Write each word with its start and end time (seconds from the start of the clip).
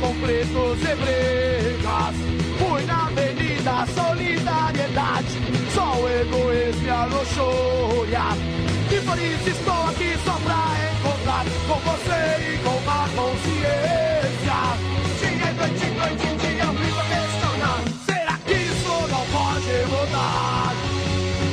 conflitos 0.00 0.78
e 0.82 0.94
brigas. 0.96 2.14
Fui 2.58 2.82
na 2.84 3.06
Avenida 3.06 3.86
Solidariedade, 3.94 5.28
só 5.74 5.94
o 6.00 6.08
egoísmo 6.08 6.86
e 6.86 6.90
a 6.90 7.04
luxúria. 7.06 8.22
E 8.90 9.00
por 9.00 9.18
isso 9.18 9.50
estou 9.50 9.75
com 11.44 11.78
você 11.80 12.20
e 12.40 12.58
com 12.58 12.78
a 12.90 13.08
consciência. 13.14 14.58
Dia 15.20 15.50
e 15.50 15.54
noite, 15.54 15.86
noite 15.90 16.26
e 16.26 16.36
dia, 16.36 16.64
eu 16.64 16.72
vivo 16.72 17.00
a 17.00 17.04
questionar. 17.04 17.80
Será 18.04 18.36
que 18.38 18.54
isso 18.54 18.94
não 19.10 19.24
pode 19.26 19.74
mudar? 19.90 20.74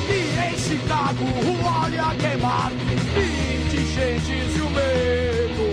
E 0.10 0.12
em 0.48 0.58
Chicago, 0.58 1.24
o 1.24 1.84
óleo 1.84 2.02
a 2.06 2.16
queimar. 2.16 2.72
E 3.16 3.20
indigentes 3.56 4.56
e 4.56 4.62
o 4.62 4.70
medo. 4.70 5.66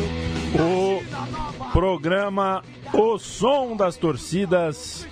O 0.59 1.71
programa 1.73 2.63
O 2.93 3.19
Som 3.19 3.77
das 3.77 3.97
Torcidas 3.97 5.07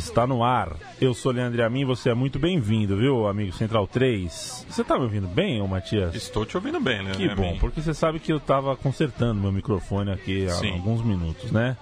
está 0.00 0.26
no 0.26 0.42
ar. 0.42 0.76
Eu 1.00 1.14
sou 1.14 1.30
Leandro 1.32 1.64
Amin, 1.64 1.84
você 1.84 2.10
é 2.10 2.14
muito 2.14 2.38
bem-vindo, 2.38 2.96
viu, 2.96 3.26
amigo 3.28 3.52
Central 3.52 3.86
3? 3.86 4.66
Você 4.68 4.82
tá 4.82 4.96
me 4.98 5.04
ouvindo 5.04 5.28
bem, 5.28 5.60
ô 5.60 5.66
Matias? 5.66 6.14
Estou 6.14 6.44
te 6.44 6.56
ouvindo 6.56 6.80
bem, 6.80 7.02
né? 7.02 7.12
Que 7.12 7.28
bom, 7.34 7.56
porque 7.58 7.80
você 7.80 7.94
sabe 7.94 8.18
que 8.18 8.32
eu 8.32 8.40
tava 8.40 8.76
consertando 8.76 9.40
meu 9.40 9.52
microfone 9.52 10.10
aqui 10.10 10.46
há 10.46 10.50
Sim. 10.54 10.72
alguns 10.72 11.02
minutos, 11.02 11.50
né? 11.52 11.76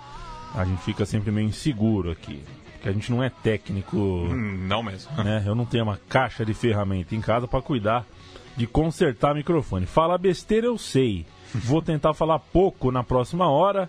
A 0.54 0.64
gente 0.64 0.82
fica 0.82 1.05
sempre 1.06 1.30
meio 1.30 1.48
inseguro 1.48 2.10
aqui. 2.10 2.42
Porque 2.75 2.88
a 2.88 2.92
gente 2.92 3.10
não 3.10 3.22
é 3.22 3.28
técnico, 3.30 3.97
Hum, 3.97 4.66
Não 4.69 4.82
mesmo. 4.82 5.10
né? 5.22 5.42
Eu 5.47 5.55
não 5.55 5.64
tenho 5.64 5.84
uma 5.84 5.98
caixa 6.08 6.44
de 6.44 6.55
ferramenta 6.55 7.14
em 7.14 7.20
casa 7.20 7.47
para 7.48 7.60
cuidar 7.62 8.06
de 8.56 8.66
consertar 8.66 9.34
microfone. 9.34 9.86
Falar 9.86 10.19
besteira 10.19 10.66
eu 10.66 10.77
sei. 10.78 11.25
Vou 11.55 11.80
tentar 11.82 12.14
falar 12.14 12.38
pouco 12.38 12.91
na 12.92 13.03
próxima 13.03 13.48
hora. 13.48 13.88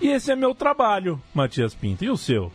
E 0.00 0.08
esse 0.08 0.30
é 0.32 0.36
meu 0.36 0.54
trabalho, 0.54 1.20
Matias 1.32 1.74
Pinto. 1.74 2.04
E 2.04 2.10
o 2.10 2.16
seu? 2.16 2.50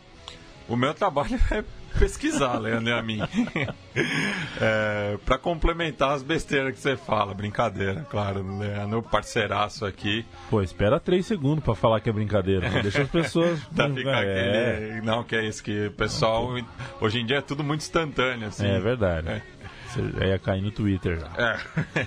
O 0.70 0.76
meu 0.76 0.94
trabalho 0.94 1.40
é 1.52 1.64
pesquisar, 1.98 2.60
Leandro 2.60 2.90
e 2.90 2.94
a 2.94 3.02
mim. 3.02 3.20
é, 4.62 5.18
para 5.26 5.38
complementar 5.40 6.12
as 6.12 6.22
besteiras 6.22 6.74
que 6.74 6.80
você 6.80 6.96
fala, 6.96 7.34
brincadeira, 7.34 8.06
claro, 8.10 8.46
Leandro, 8.60 9.02
parceiraço 9.02 9.86
aqui. 9.86 10.24
Pô, 10.50 10.62
espera 10.62 11.00
três 11.00 11.26
segundos 11.26 11.64
para 11.64 11.74
falar 11.74 12.00
que 12.00 12.10
é 12.10 12.14
brincadeira. 12.14 12.70
Deixa 12.82 13.02
as 13.02 13.10
pessoas. 13.10 13.60
Tá 13.76 13.90
ficar 13.90 14.24
é, 14.24 14.76
aquele. 14.76 15.02
Não, 15.02 15.24
que 15.24 15.36
é 15.36 15.46
isso, 15.46 15.64
que 15.64 15.88
o 15.88 15.92
pessoal. 15.92 16.48
Hoje 17.02 17.20
em 17.20 17.26
dia 17.26 17.38
é 17.38 17.42
tudo 17.42 17.64
muito 17.64 17.82
instantâneo, 17.82 18.48
assim. 18.48 18.68
é 18.68 18.80
verdade. 18.80 19.28
É. 19.28 19.42
Você 19.88 20.02
ia 20.24 20.38
cair 20.38 20.62
no 20.62 20.70
Twitter 20.70 21.20
já. 21.20 21.32
É. 21.36 22.06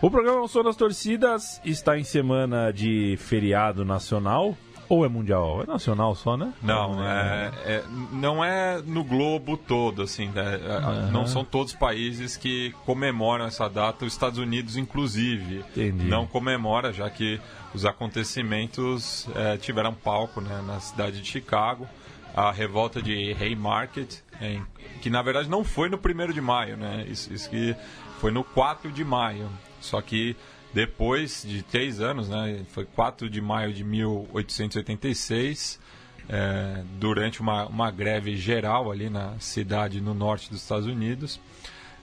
O 0.00 0.10
programa 0.10 0.48
Som 0.48 0.62
das 0.62 0.76
Torcidas 0.76 1.60
está 1.62 1.98
em 1.98 2.04
semana 2.04 2.72
de 2.72 3.18
feriado 3.18 3.84
nacional. 3.84 4.56
Ou 4.88 5.04
é 5.04 5.08
mundial? 5.08 5.62
É 5.62 5.66
nacional 5.66 6.14
só, 6.14 6.36
né? 6.36 6.52
Não, 6.62 7.04
é, 7.06 7.50
é- 7.64 7.84
não 8.12 8.42
é 8.42 8.80
no 8.84 9.04
globo 9.04 9.56
todo, 9.56 10.02
assim, 10.02 10.28
né? 10.28 10.54
É, 10.54 11.10
não 11.12 11.26
são 11.26 11.44
todos 11.44 11.72
os 11.74 11.78
países 11.78 12.36
que 12.38 12.74
comemoram 12.86 13.44
essa 13.44 13.68
data, 13.68 14.06
os 14.06 14.12
Estados 14.12 14.38
Unidos, 14.38 14.76
inclusive, 14.78 15.58
Entendi. 15.58 16.04
não 16.06 16.26
comemora, 16.26 16.92
já 16.92 17.10
que 17.10 17.38
os 17.74 17.84
acontecimentos 17.84 19.28
é, 19.34 19.56
tiveram 19.56 19.92
palco 19.92 20.40
né, 20.40 20.62
na 20.66 20.80
cidade 20.80 21.20
de 21.20 21.28
Chicago, 21.28 21.86
a 22.34 22.50
revolta 22.52 23.02
de 23.02 23.36
Haymarket, 23.38 24.20
em- 24.40 24.62
que 25.02 25.10
na 25.10 25.20
verdade 25.22 25.48
não 25.48 25.64
foi 25.64 25.88
no 25.88 25.98
1 25.98 26.32
de 26.32 26.40
maio, 26.40 26.76
né? 26.76 27.04
Isso, 27.08 27.32
isso 27.32 27.50
que 27.50 27.74
foi 28.20 28.30
no 28.30 28.42
4 28.44 28.90
de 28.90 29.04
maio, 29.04 29.48
só 29.80 30.00
que 30.00 30.36
depois 30.72 31.44
de 31.46 31.62
três 31.62 32.00
anos, 32.00 32.28
né? 32.28 32.62
Foi 32.70 32.84
4 32.84 33.28
de 33.30 33.40
maio 33.40 33.72
de 33.72 33.82
1886, 33.84 35.80
é, 36.28 36.82
durante 36.98 37.40
uma, 37.40 37.66
uma 37.66 37.90
greve 37.90 38.36
geral 38.36 38.90
ali 38.90 39.08
na 39.08 39.38
cidade 39.38 40.00
no 40.00 40.12
norte 40.14 40.50
dos 40.50 40.60
Estados 40.62 40.86
Unidos, 40.86 41.40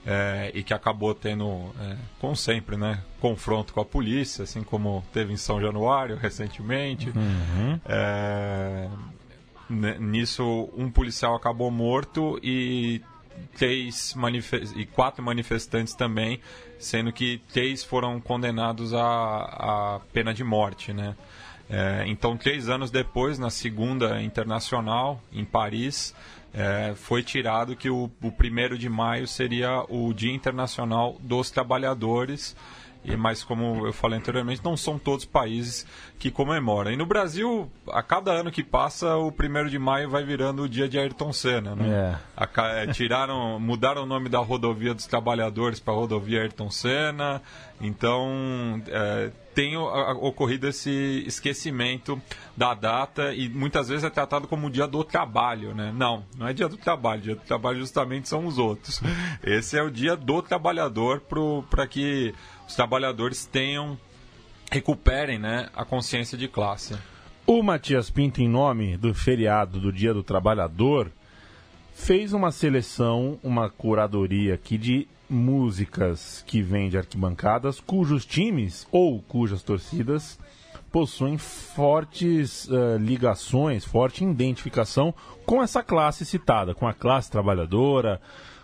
é, 0.05 0.51
e 0.53 0.63
que 0.63 0.73
acabou 0.73 1.13
tendo, 1.15 1.71
é, 1.79 1.95
como 2.19 2.35
sempre, 2.35 2.75
né, 2.77 3.01
confronto 3.19 3.73
com 3.73 3.81
a 3.81 3.85
polícia, 3.85 4.43
assim 4.43 4.63
como 4.63 5.03
teve 5.13 5.33
em 5.33 5.37
São 5.37 5.59
Januário 5.61 6.15
recentemente. 6.15 7.11
É, 7.85 8.87
n- 9.69 9.99
nisso, 9.99 10.69
um 10.77 10.89
policial 10.91 11.35
acabou 11.35 11.69
morto 11.71 12.39
e 12.43 13.01
três 13.57 14.15
e 14.75 14.85
quatro 14.85 15.23
manifestantes 15.23 15.93
também, 15.93 16.39
sendo 16.79 17.11
que 17.11 17.41
três 17.51 17.83
foram 17.83 18.19
condenados 18.19 18.93
à, 18.93 19.95
à 19.95 20.01
pena 20.11 20.33
de 20.33 20.43
morte, 20.43 20.93
né? 20.93 21.15
É, 21.69 22.03
então, 22.07 22.37
três 22.37 22.69
anos 22.69 22.91
depois, 22.91 23.39
na 23.39 23.49
segunda 23.49 24.21
internacional 24.21 25.21
em 25.33 25.43
Paris, 25.43 26.13
é, 26.53 26.93
foi 26.95 27.23
tirado 27.23 27.75
que 27.75 27.89
o, 27.89 28.09
o 28.21 28.31
primeiro 28.31 28.77
de 28.77 28.87
maio 28.87 29.27
seria 29.27 29.83
o 29.89 30.13
Dia 30.13 30.33
Internacional 30.33 31.17
dos 31.19 31.49
Trabalhadores. 31.49 32.55
E, 33.05 33.15
mas, 33.15 33.43
como 33.43 33.85
eu 33.85 33.93
falei 33.93 34.17
anteriormente, 34.17 34.61
não 34.63 34.75
são 34.75 34.97
todos 34.97 35.25
os 35.25 35.29
países 35.29 35.85
que 36.17 36.31
comemoram. 36.31 36.91
E 36.91 36.97
no 36.97 37.05
Brasil, 37.05 37.71
a 37.89 38.01
cada 38.01 38.31
ano 38.31 38.51
que 38.51 38.63
passa, 38.63 39.15
o 39.15 39.31
primeiro 39.31 39.69
de 39.69 39.77
maio 39.77 40.09
vai 40.09 40.23
virando 40.23 40.63
o 40.63 40.69
dia 40.69 40.89
de 40.89 40.97
Ayrton 40.97 41.31
Senna. 41.31 41.75
Né? 41.75 42.19
É. 42.37 42.83
É, 42.83 42.87
tiraram, 42.87 43.59
mudaram 43.59 44.03
o 44.03 44.05
nome 44.05 44.29
da 44.29 44.39
rodovia 44.39 44.93
dos 44.93 45.05
trabalhadores 45.05 45.79
para 45.79 45.93
rodovia 45.93 46.41
Ayrton 46.41 46.69
Senna. 46.69 47.41
Então, 47.79 48.81
é, 48.87 49.31
tem 49.53 49.77
ocorrido 49.77 50.67
esse 50.67 51.23
esquecimento 51.25 52.21
da 52.57 52.73
data 52.73 53.33
e 53.33 53.47
muitas 53.47 53.87
vezes 53.87 54.03
é 54.03 54.09
tratado 54.09 54.47
como 54.47 54.67
o 54.67 54.69
dia 54.69 54.85
do 54.85 55.03
trabalho, 55.03 55.73
né? 55.73 55.93
Não, 55.95 56.25
não 56.37 56.47
é 56.47 56.53
dia 56.53 56.67
do 56.67 56.77
trabalho. 56.77 57.21
Dia 57.21 57.35
do 57.35 57.41
trabalho 57.41 57.79
justamente 57.79 58.27
são 58.27 58.45
os 58.45 58.57
outros. 58.57 59.01
Esse 59.41 59.77
é 59.77 59.83
o 59.83 59.89
dia 59.89 60.15
do 60.15 60.41
trabalhador 60.41 61.21
para 61.69 61.87
que 61.87 62.33
os 62.67 62.75
trabalhadores 62.75 63.45
tenham 63.45 63.97
recuperem, 64.71 65.39
né, 65.39 65.69
a 65.75 65.85
consciência 65.85 66.37
de 66.37 66.47
classe. 66.47 66.95
O 67.45 67.61
Matias 67.61 68.09
Pinto, 68.09 68.41
em 68.41 68.49
nome 68.49 68.97
do 68.97 69.13
feriado 69.13 69.79
do 69.79 69.91
Dia 69.91 70.13
do 70.13 70.23
Trabalhador, 70.23 71.11
fez 71.93 72.33
uma 72.33 72.51
seleção, 72.51 73.39
uma 73.43 73.69
curadoria 73.69 74.55
aqui 74.55 74.77
de 74.77 75.07
músicas 75.29 76.43
que 76.45 76.61
vêm 76.61 76.89
de 76.89 76.97
arquibancadas, 76.97 77.79
cujos 77.79 78.25
times 78.25 78.87
ou 78.91 79.21
cujas 79.21 79.63
torcidas 79.63 80.39
possuem 80.91 81.37
fortes 81.37 82.69
eh, 82.71 82.97
ligações, 82.97 83.83
forte 83.83 84.23
identificação 84.23 85.13
com 85.45 85.61
essa 85.61 85.83
classe 85.83 86.25
citada, 86.25 86.73
com 86.73 86.87
a 86.87 86.93
classe 86.93 87.29
trabalhadora, 87.29 88.21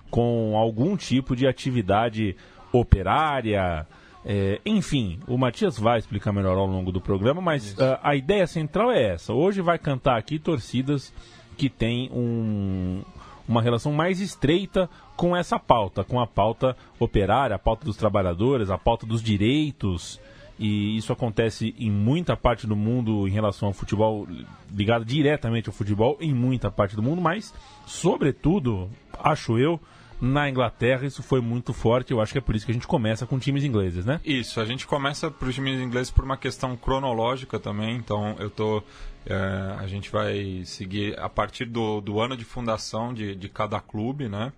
com 0.09 0.55
algum 0.55 0.95
tipo 0.95 1.35
de 1.35 1.45
atividade 1.45 2.37
operária, 2.71 3.85
é, 4.25 4.59
enfim, 4.65 5.19
o 5.27 5.37
Matias 5.37 5.77
vai 5.79 5.99
explicar 5.99 6.31
melhor 6.31 6.57
ao 6.57 6.67
longo 6.67 6.91
do 6.91 7.01
programa, 7.01 7.41
mas 7.41 7.75
ah, 7.79 7.99
a 8.03 8.15
ideia 8.15 8.45
central 8.47 8.91
é 8.91 9.13
essa. 9.13 9.33
Hoje 9.33 9.61
vai 9.61 9.79
cantar 9.79 10.17
aqui 10.17 10.37
torcidas 10.37 11.13
que 11.57 11.69
têm 11.69 12.09
um- 12.13 13.01
uma 13.47 13.61
relação 13.61 13.91
mais 13.91 14.19
estreita 14.19 14.89
com 15.15 15.35
essa 15.35 15.59
pauta, 15.59 16.03
com 16.03 16.19
a 16.19 16.27
pauta 16.27 16.75
operária, 16.99 17.55
a 17.55 17.59
pauta 17.59 17.83
dos 17.85 17.97
trabalhadores, 17.97 18.69
a 18.69 18.77
pauta 18.77 19.05
dos 19.05 19.21
direitos. 19.21 20.19
E 20.59 20.95
isso 20.95 21.11
acontece 21.11 21.73
em 21.79 21.89
muita 21.89 22.37
parte 22.37 22.67
do 22.67 22.75
mundo 22.75 23.27
em 23.27 23.31
relação 23.31 23.69
ao 23.69 23.73
futebol, 23.73 24.27
ligado 24.71 25.03
diretamente 25.03 25.67
ao 25.67 25.73
futebol, 25.73 26.17
em 26.21 26.33
muita 26.33 26.69
parte 26.69 26.95
do 26.95 27.01
mundo, 27.01 27.19
mas, 27.19 27.51
sobretudo, 27.87 28.87
acho 29.19 29.57
eu, 29.57 29.79
na 30.21 30.47
Inglaterra 30.47 31.05
isso 31.07 31.23
foi 31.23 31.41
muito 31.41 31.73
forte. 31.73 32.11
Eu 32.11 32.21
acho 32.21 32.31
que 32.31 32.37
é 32.37 32.41
por 32.41 32.55
isso 32.55 32.65
que 32.65 32.71
a 32.71 32.75
gente 32.75 32.87
começa 32.87 33.25
com 33.25 33.39
times 33.39 33.63
ingleses, 33.63 34.05
né? 34.05 34.21
Isso, 34.23 34.61
a 34.61 34.65
gente 34.65 34.85
começa 34.85 35.31
para 35.31 35.49
os 35.49 35.55
times 35.55 35.81
ingleses 35.81 36.11
por 36.11 36.23
uma 36.23 36.37
questão 36.37 36.77
cronológica 36.77 37.59
também. 37.59 37.95
Então, 37.95 38.35
eu 38.37 38.49
tô, 38.49 38.83
é, 39.25 39.75
a 39.79 39.87
gente 39.87 40.11
vai 40.11 40.61
seguir 40.63 41.19
a 41.19 41.27
partir 41.27 41.65
do, 41.65 41.99
do 41.99 42.19
ano 42.19 42.37
de 42.37 42.45
fundação 42.45 43.11
de, 43.11 43.35
de 43.35 43.49
cada 43.49 43.79
clube, 43.81 44.29
né? 44.29 44.53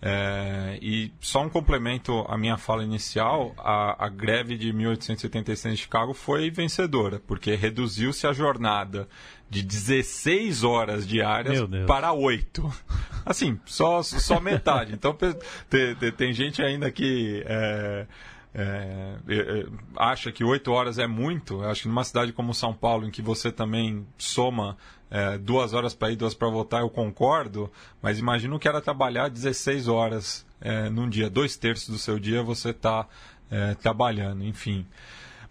É, 0.00 0.78
e 0.82 1.10
só 1.20 1.42
um 1.42 1.48
complemento 1.48 2.24
à 2.28 2.36
minha 2.36 2.58
fala 2.58 2.84
inicial, 2.84 3.54
a, 3.56 4.04
a 4.04 4.08
greve 4.08 4.56
de 4.56 4.72
1876 4.72 5.74
de 5.74 5.82
Chicago 5.82 6.12
foi 6.12 6.50
vencedora, 6.50 7.20
porque 7.26 7.54
reduziu-se 7.54 8.26
a 8.26 8.32
jornada 8.32 9.08
de 9.48 9.62
16 9.62 10.64
horas 10.64 11.06
diárias 11.06 11.60
para 11.86 12.12
8. 12.12 12.72
Assim, 13.24 13.58
só, 13.64 14.02
só 14.02 14.40
metade. 14.40 14.92
Então 14.92 15.14
pe- 15.14 15.34
te- 15.68 15.94
te- 15.96 16.12
tem, 16.12 16.32
gente 16.32 16.62
ainda 16.62 16.90
que 16.90 17.42
é, 17.46 18.06
é, 18.54 19.16
é, 19.28 19.66
acha 19.96 20.30
que 20.32 20.44
oito 20.44 20.70
horas 20.72 20.98
é 20.98 21.06
muito, 21.06 21.62
eu 21.62 21.70
acho 21.70 21.82
que 21.82 21.88
numa 21.88 22.04
cidade 22.04 22.32
como 22.32 22.54
São 22.54 22.72
Paulo, 22.72 23.06
em 23.06 23.10
que 23.10 23.20
você 23.22 23.50
também 23.50 24.06
soma 24.16 24.76
é, 25.10 25.36
duas 25.38 25.72
horas 25.74 25.94
para 25.94 26.10
ir, 26.12 26.16
duas 26.16 26.34
para 26.34 26.48
voltar, 26.48 26.80
eu 26.80 26.88
concordo, 26.90 27.70
mas 28.00 28.18
imagino 28.18 28.58
que 28.58 28.68
era 28.68 28.80
trabalhar 28.80 29.28
16 29.28 29.88
horas 29.88 30.46
é, 30.60 30.88
num 30.88 31.08
dia, 31.08 31.28
dois 31.28 31.56
terços 31.56 31.88
do 31.88 31.98
seu 31.98 32.18
dia 32.18 32.42
você 32.42 32.70
está 32.70 33.06
é, 33.50 33.74
trabalhando, 33.74 34.44
enfim. 34.44 34.86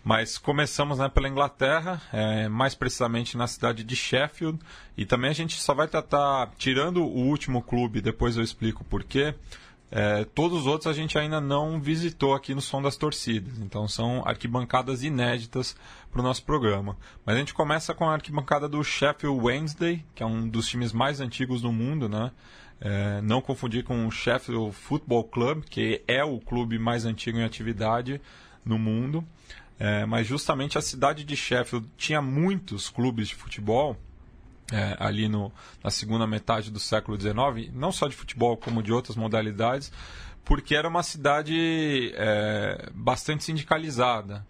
Mas 0.06 0.38
começamos 0.38 1.00
né, 1.00 1.10
pela 1.10 1.28
Inglaterra, 1.28 2.00
é, 2.14 2.48
mais 2.48 2.76
precisamente 2.76 3.36
na 3.36 3.48
cidade 3.48 3.84
de 3.84 3.96
Sheffield, 3.96 4.60
e 4.96 5.04
também 5.04 5.32
a 5.32 5.34
gente 5.34 5.60
só 5.60 5.74
vai 5.74 5.88
tratar, 5.88 6.52
tirando 6.60 7.04
o 7.04 7.26
último 7.26 7.60
clube, 7.64 8.02
depois 8.02 8.38
eu 8.38 8.44
explico 8.44 8.84
porquê, 8.84 9.34
é, 9.90 10.24
todos 10.24 10.62
os 10.62 10.68
outros 10.68 10.86
a 10.86 10.94
gente 10.94 11.18
ainda 11.18 11.42
não 11.42 11.82
visitou 11.82 12.36
aqui 12.36 12.54
no 12.54 12.62
Som 12.62 12.84
das 12.84 12.96
Torcidas, 12.96 13.58
então 13.58 13.88
são 13.88 14.22
arquibancadas 14.28 15.04
inéditas 15.04 15.76
para 16.12 16.22
o 16.22 16.24
nosso 16.24 16.44
programa. 16.44 16.96
Mas 17.26 17.36
a 17.36 17.40
gente 17.40 17.56
começa 17.56 17.92
com 17.96 18.08
a 18.08 18.14
arquibancada 18.14 18.70
do 18.70 18.84
Sheffield 18.84 19.44
Wednesday, 19.44 20.06
que 20.14 20.22
é 20.22 20.26
um 20.26 20.48
dos 20.48 20.68
times 20.68 20.94
mais 20.94 21.20
antigos 21.20 21.64
do 21.64 21.72
mundo, 21.72 22.08
né? 22.08 22.32
É, 22.80 23.22
não 23.22 23.42
confundir 23.42 23.84
com 23.84 24.06
o 24.06 24.12
Sheffield 24.12 24.72
Football 24.72 25.24
Club, 25.24 25.64
que 25.64 26.04
é 26.08 26.24
o 26.24 26.40
clube 26.40 26.78
mais 26.78 27.06
antigo 27.06 27.40
em 27.40 27.44
atividade 27.44 28.22
no 28.66 28.80
mundo. 28.80 29.26
É, 29.78 30.06
mas 30.06 30.26
justamente 30.26 30.78
a 30.78 30.82
cidade 30.82 31.24
de 31.24 31.36
Sheffield 31.36 31.88
tinha 31.98 32.22
muitos 32.22 32.90
clubes 32.90 33.28
de 33.28 33.36
futebol 33.36 33.98
é, 34.72 34.96
ali 35.00 35.28
no, 35.28 35.52
na 35.84 35.92
segunda 35.92 36.26
metade 36.26 36.72
do 36.72 36.80
século 36.80 37.20
XIX, 37.20 37.72
não 37.74 37.92
só 37.92 38.08
de 38.08 38.16
futebol 38.16 38.58
como 38.58 38.82
de 38.82 38.92
outras 38.92 39.16
modalidades, 39.16 39.92
porque 40.44 40.76
era 40.76 40.88
uma 40.88 41.04
cidade 41.04 42.14
é, 42.16 42.90
bastante 42.94 43.44
sindicalizada. 43.44 44.46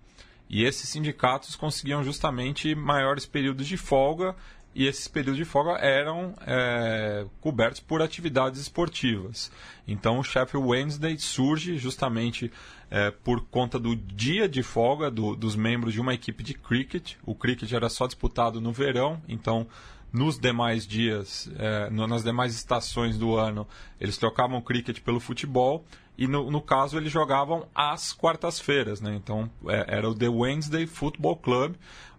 E 0.47 0.63
esses 0.63 0.87
sindicatos 0.87 1.55
conseguiam 1.55 2.03
justamente 2.03 2.75
maiores 2.75 3.25
períodos 3.25 3.65
de 3.65 3.77
folga 3.77 4.35
e 4.75 4.85
esses 4.85 5.07
períodos 5.07 5.37
de 5.37 5.45
folga 5.45 5.79
eram 5.79 6.35
é, 6.45 7.25
cobertos 7.39 7.79
por 7.79 8.01
atividades 8.01 8.59
esportivas. 8.59 9.49
Então 9.87 10.19
o 10.19 10.23
Sheffield 10.23 10.67
Wednesday 10.67 11.17
surge 11.17 11.77
justamente 11.77 12.51
é, 12.91 13.09
por 13.09 13.45
conta 13.45 13.79
do 13.79 13.95
dia 13.95 14.49
de 14.49 14.61
folga 14.61 15.09
do, 15.09 15.33
dos 15.33 15.55
membros 15.55 15.93
de 15.93 16.01
uma 16.01 16.13
equipe 16.13 16.43
de 16.43 16.53
cricket. 16.53 17.13
O 17.25 17.33
cricket 17.33 17.71
era 17.71 17.87
só 17.87 18.05
disputado 18.05 18.59
no 18.59 18.73
verão, 18.73 19.21
então 19.29 19.65
nos 20.11 20.37
demais 20.37 20.85
dias, 20.85 21.49
é, 21.57 21.89
nas 21.89 22.23
demais 22.23 22.53
estações 22.53 23.17
do 23.17 23.35
ano, 23.35 23.67
eles 23.99 24.17
trocavam 24.17 24.61
cricket 24.61 24.99
pelo 25.01 25.19
futebol 25.19 25.85
e 26.17 26.27
no, 26.27 26.49
no 26.49 26.61
caso 26.61 26.97
eles 26.97 27.11
jogavam 27.11 27.67
às 27.73 28.13
quartas-feiras, 28.13 29.01
né? 29.01 29.15
Então 29.15 29.49
é, 29.67 29.97
era 29.97 30.09
o 30.09 30.15
The 30.15 30.29
Wednesday 30.29 30.85
Football 30.85 31.37
Club, 31.37 31.75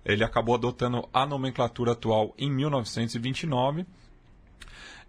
ele 0.07 0.25
acabou 0.25 0.55
adotando 0.55 1.09
a 1.13 1.27
nomenclatura 1.27 1.93
atual 1.93 2.33
em 2.39 2.51
1929 2.51 3.85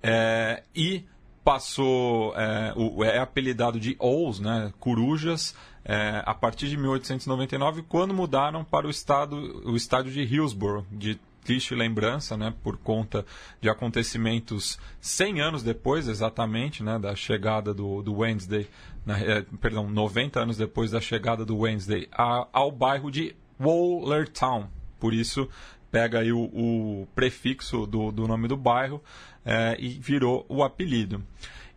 é, 0.01 0.63
e 0.75 1.05
passou 1.43 2.33
é, 2.35 2.73
o, 2.75 3.03
é 3.03 3.19
apelidado 3.19 3.79
de 3.79 3.95
Owls, 3.99 4.39
né, 4.41 4.73
corujas, 4.79 5.55
é, 5.85 6.21
a 6.25 6.33
partir 6.33 6.67
de 6.67 6.75
1899, 6.75 7.83
quando 7.83 8.13
mudaram 8.13 8.65
para 8.65 8.85
o, 8.85 8.89
estado, 8.89 9.61
o 9.65 9.75
estádio 9.75 10.11
de 10.11 10.21
Hillsborough, 10.23 10.85
de 10.91 11.17
triste 11.45 11.73
lembrança, 11.73 12.35
né, 12.35 12.53
por 12.61 12.75
conta 12.75 13.25
de 13.61 13.69
acontecimentos 13.69 14.77
100 14.99 15.39
anos 15.39 15.63
depois, 15.63 16.09
exatamente, 16.09 16.83
né, 16.83 16.99
da 16.99 17.15
chegada 17.15 17.73
do, 17.73 18.01
do 18.01 18.17
Wednesday, 18.17 18.67
na, 19.05 19.17
é, 19.17 19.45
perdão, 19.61 19.89
90 19.89 20.41
anos 20.41 20.57
depois 20.57 20.91
da 20.91 20.99
chegada 20.99 21.45
do 21.45 21.59
Wednesday 21.59 22.09
a, 22.11 22.45
ao 22.51 22.69
bairro 22.69 23.09
de 23.09 23.33
Wallertown, 23.57 24.67
por 24.99 25.13
isso, 25.13 25.49
pega 25.91 26.19
aí 26.19 26.31
o, 26.31 26.39
o 26.39 27.07
prefixo 27.15 27.85
do, 27.85 28.11
do, 28.11 28.27
nome 28.27 28.47
do 28.47 28.57
bairro 28.57 29.01
é, 29.45 29.75
e 29.79 29.89
virou 29.89 30.45
o 30.49 30.63
apelido. 30.63 31.23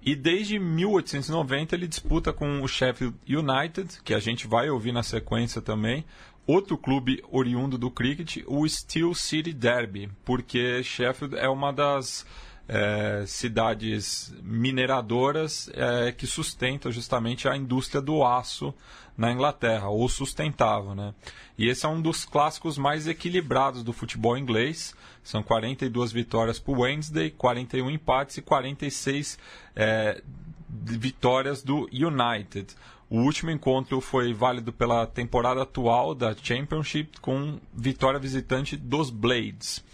E 0.03 0.17
desde 0.17 0.59
1890 0.59 1.75
ele 1.75 1.87
disputa 1.87 2.33
com 2.33 2.63
o 2.63 2.69
Sheffield 2.69 3.17
United, 3.29 4.03
que 4.03 4.15
a 4.15 4.19
gente 4.19 4.47
vai 4.47 4.71
ouvir 4.71 4.93
na 4.93 5.03
sequência 5.03 5.61
também, 5.61 6.05
outro 6.47 6.77
clube 6.79 7.23
oriundo 7.31 7.77
do 7.77 7.91
cricket, 7.91 8.39
o 8.47 8.67
Steel 8.67 9.15
City 9.15 9.53
Derby, 9.53 10.11
porque 10.25 10.83
Sheffield 10.83 11.37
é 11.37 11.49
uma 11.49 11.71
das 11.73 12.27
é, 12.73 13.25
cidades 13.27 14.33
mineradoras 14.45 15.69
é, 15.75 16.13
que 16.13 16.25
sustentam 16.25 16.93
justamente 16.93 17.49
a 17.49 17.57
indústria 17.57 18.01
do 18.01 18.25
aço 18.25 18.73
na 19.19 19.33
Inglaterra, 19.33 19.89
ou 19.89 20.09
sustentava. 20.09 20.95
Né? 20.95 21.13
E 21.59 21.69
esse 21.69 21.85
é 21.85 21.89
um 21.89 22.01
dos 22.01 22.25
clássicos 22.25 22.79
mais 22.79 23.09
equilibrados 23.09 23.83
do 23.83 23.93
futebol 23.93 24.39
inglês. 24.39 24.95
São 25.25 25.43
42 25.43 26.13
vitórias 26.13 26.61
para 26.61 26.73
o 26.73 26.81
Wednesday, 26.83 27.31
41 27.31 27.91
empates 27.91 28.37
e 28.37 28.43
46 28.43 29.37
é, 29.75 30.23
vitórias 30.69 31.65
do 31.65 31.89
United. 31.93 32.69
O 33.11 33.19
último 33.23 33.51
encontro 33.51 34.01
foi 34.01 34.33
válido 34.33 34.73
pela 34.73 35.05
temporada 35.09 35.63
atual 35.63 36.15
da 36.15 36.37
Championship 36.41 37.21
com 37.21 37.59
vitória 37.75 38.21
visitante 38.21 38.77
dos 38.77 39.11
Blades. 39.11 39.85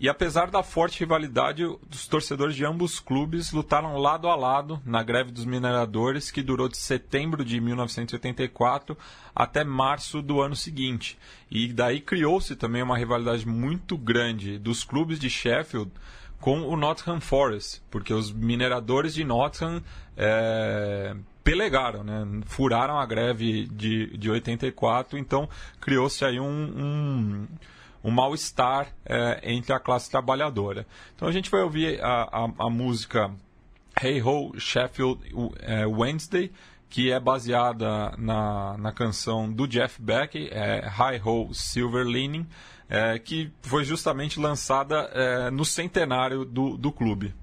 E 0.00 0.08
apesar 0.08 0.50
da 0.50 0.62
forte 0.62 1.00
rivalidade, 1.00 1.62
os 1.62 2.08
torcedores 2.08 2.56
de 2.56 2.64
ambos 2.64 2.98
clubes 2.98 3.52
lutaram 3.52 3.98
lado 3.98 4.28
a 4.28 4.34
lado 4.34 4.80
na 4.82 5.02
greve 5.02 5.30
dos 5.30 5.44
mineradores, 5.44 6.30
que 6.30 6.42
durou 6.42 6.70
de 6.70 6.78
setembro 6.78 7.44
de 7.44 7.60
1984 7.60 8.96
até 9.34 9.62
março 9.62 10.22
do 10.22 10.40
ano 10.40 10.56
seguinte. 10.56 11.18
E 11.50 11.70
daí 11.70 12.00
criou-se 12.00 12.56
também 12.56 12.82
uma 12.82 12.96
rivalidade 12.96 13.46
muito 13.46 13.98
grande 13.98 14.58
dos 14.58 14.84
clubes 14.84 15.20
de 15.20 15.28
Sheffield 15.28 15.92
com 16.40 16.62
o 16.62 16.78
Nottingham 16.78 17.20
Forest, 17.20 17.82
porque 17.90 18.14
os 18.14 18.32
mineradores 18.32 19.12
de 19.12 19.22
Nottingham 19.22 19.82
é, 20.16 21.14
pelegaram, 21.44 22.02
né? 22.02 22.26
furaram 22.46 22.98
a 22.98 23.04
greve 23.04 23.66
de, 23.66 24.16
de 24.16 24.30
84, 24.30 25.18
então 25.18 25.46
criou-se 25.78 26.24
aí 26.24 26.40
um, 26.40 26.46
um 26.46 27.48
um 28.02 28.10
mal-estar 28.10 28.88
é, 29.04 29.40
entre 29.42 29.72
a 29.72 29.78
classe 29.78 30.10
trabalhadora. 30.10 30.86
Então 31.14 31.28
a 31.28 31.32
gente 31.32 31.50
vai 31.50 31.62
ouvir 31.62 32.02
a, 32.02 32.22
a, 32.22 32.66
a 32.66 32.70
música 32.70 33.30
Hey 34.02 34.22
Ho 34.22 34.58
Sheffield 34.58 35.20
é, 35.60 35.86
Wednesday, 35.86 36.50
que 36.88 37.12
é 37.12 37.20
baseada 37.20 38.12
na, 38.18 38.76
na 38.78 38.92
canção 38.92 39.50
do 39.50 39.66
Jeff 39.66 40.00
Beck, 40.00 40.48
é, 40.50 40.88
Hi 40.88 41.20
Ho 41.24 41.54
Silver 41.54 42.04
Lining, 42.04 42.46
é, 42.88 43.18
que 43.18 43.52
foi 43.62 43.84
justamente 43.84 44.40
lançada 44.40 45.08
é, 45.12 45.50
no 45.50 45.64
centenário 45.64 46.44
do, 46.44 46.76
do 46.76 46.90
clube. 46.90 47.34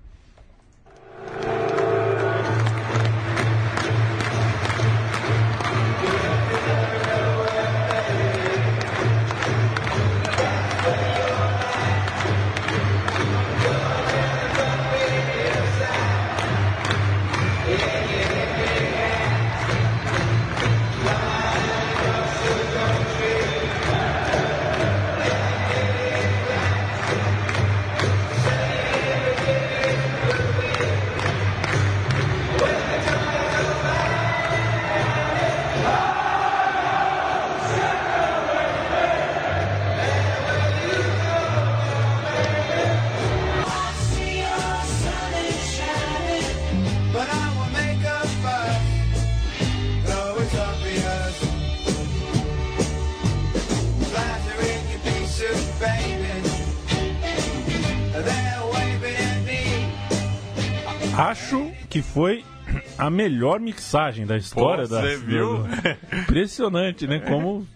Acho 61.17 61.71
que 61.89 62.01
foi 62.01 62.43
a 62.97 63.09
melhor 63.09 63.59
mixagem 63.59 64.25
da 64.25 64.37
história 64.37 64.87
Pô, 64.87 64.95
da 64.95 65.01
Você 65.01 65.17
viu? 65.17 65.65
Impressionante, 66.23 67.07
né? 67.07 67.19
Como 67.19 67.67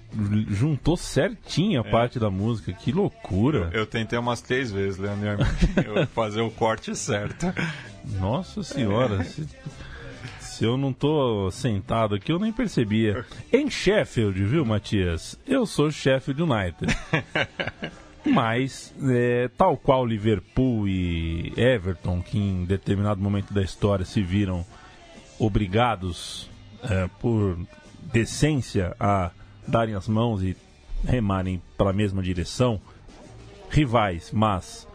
juntou 0.50 0.98
certinho 0.98 1.79
a 1.79 1.83
parte 1.83 2.19
da 2.19 2.29
música. 2.29 2.74
Que 2.74 2.91
loucura. 2.91 3.69
Eu 3.74 3.86
tentei 3.86 4.19
umas 4.19 4.41
três 4.41 4.71
vezes, 4.71 5.00
Leandro, 5.00 5.45
eu 5.86 6.05
fazer 6.13 6.41
o 6.41 6.51
corte 6.51 6.95
certo. 6.95 7.53
Nossa 8.19 8.62
senhora. 8.62 9.24
Se, 9.24 9.48
Putz, 10.62 10.62
eu 10.62 10.77
não 10.77 10.93
tô 10.93 11.50
sentado 11.50 12.13
aqui, 12.13 12.31
eu 12.31 12.38
nem 12.38 12.53
percebia. 12.53 13.25
Em 13.51 13.69
Sheffield, 13.69 14.43
viu, 14.43 14.63
Matias? 14.63 15.38
Eu 15.48 15.65
sou 15.65 15.89
Sheffield 15.89 16.43
United. 16.43 16.95
Mas, 18.25 18.93
é, 19.09 19.49
tal 19.57 19.75
qual 19.75 20.05
Liverpool 20.05 20.87
e 20.87 21.53
Everton, 21.57 22.21
que 22.21 22.37
em 22.37 22.65
determinado 22.65 23.19
momento 23.19 23.53
da 23.53 23.63
história 23.63 24.05
se 24.05 24.21
viram 24.21 24.65
obrigados 25.39 26.49
é, 26.83 27.09
por 27.19 27.57
decência 28.11 28.95
a 28.99 29.31
darem 29.67 29.95
as 29.95 30.07
mãos 30.07 30.43
e 30.43 30.55
remarem 31.03 31.61
para 31.77 31.89
a 31.89 31.93
mesma 31.93 32.21
direção, 32.21 32.79
rivais, 33.69 34.31
mas 34.31 34.87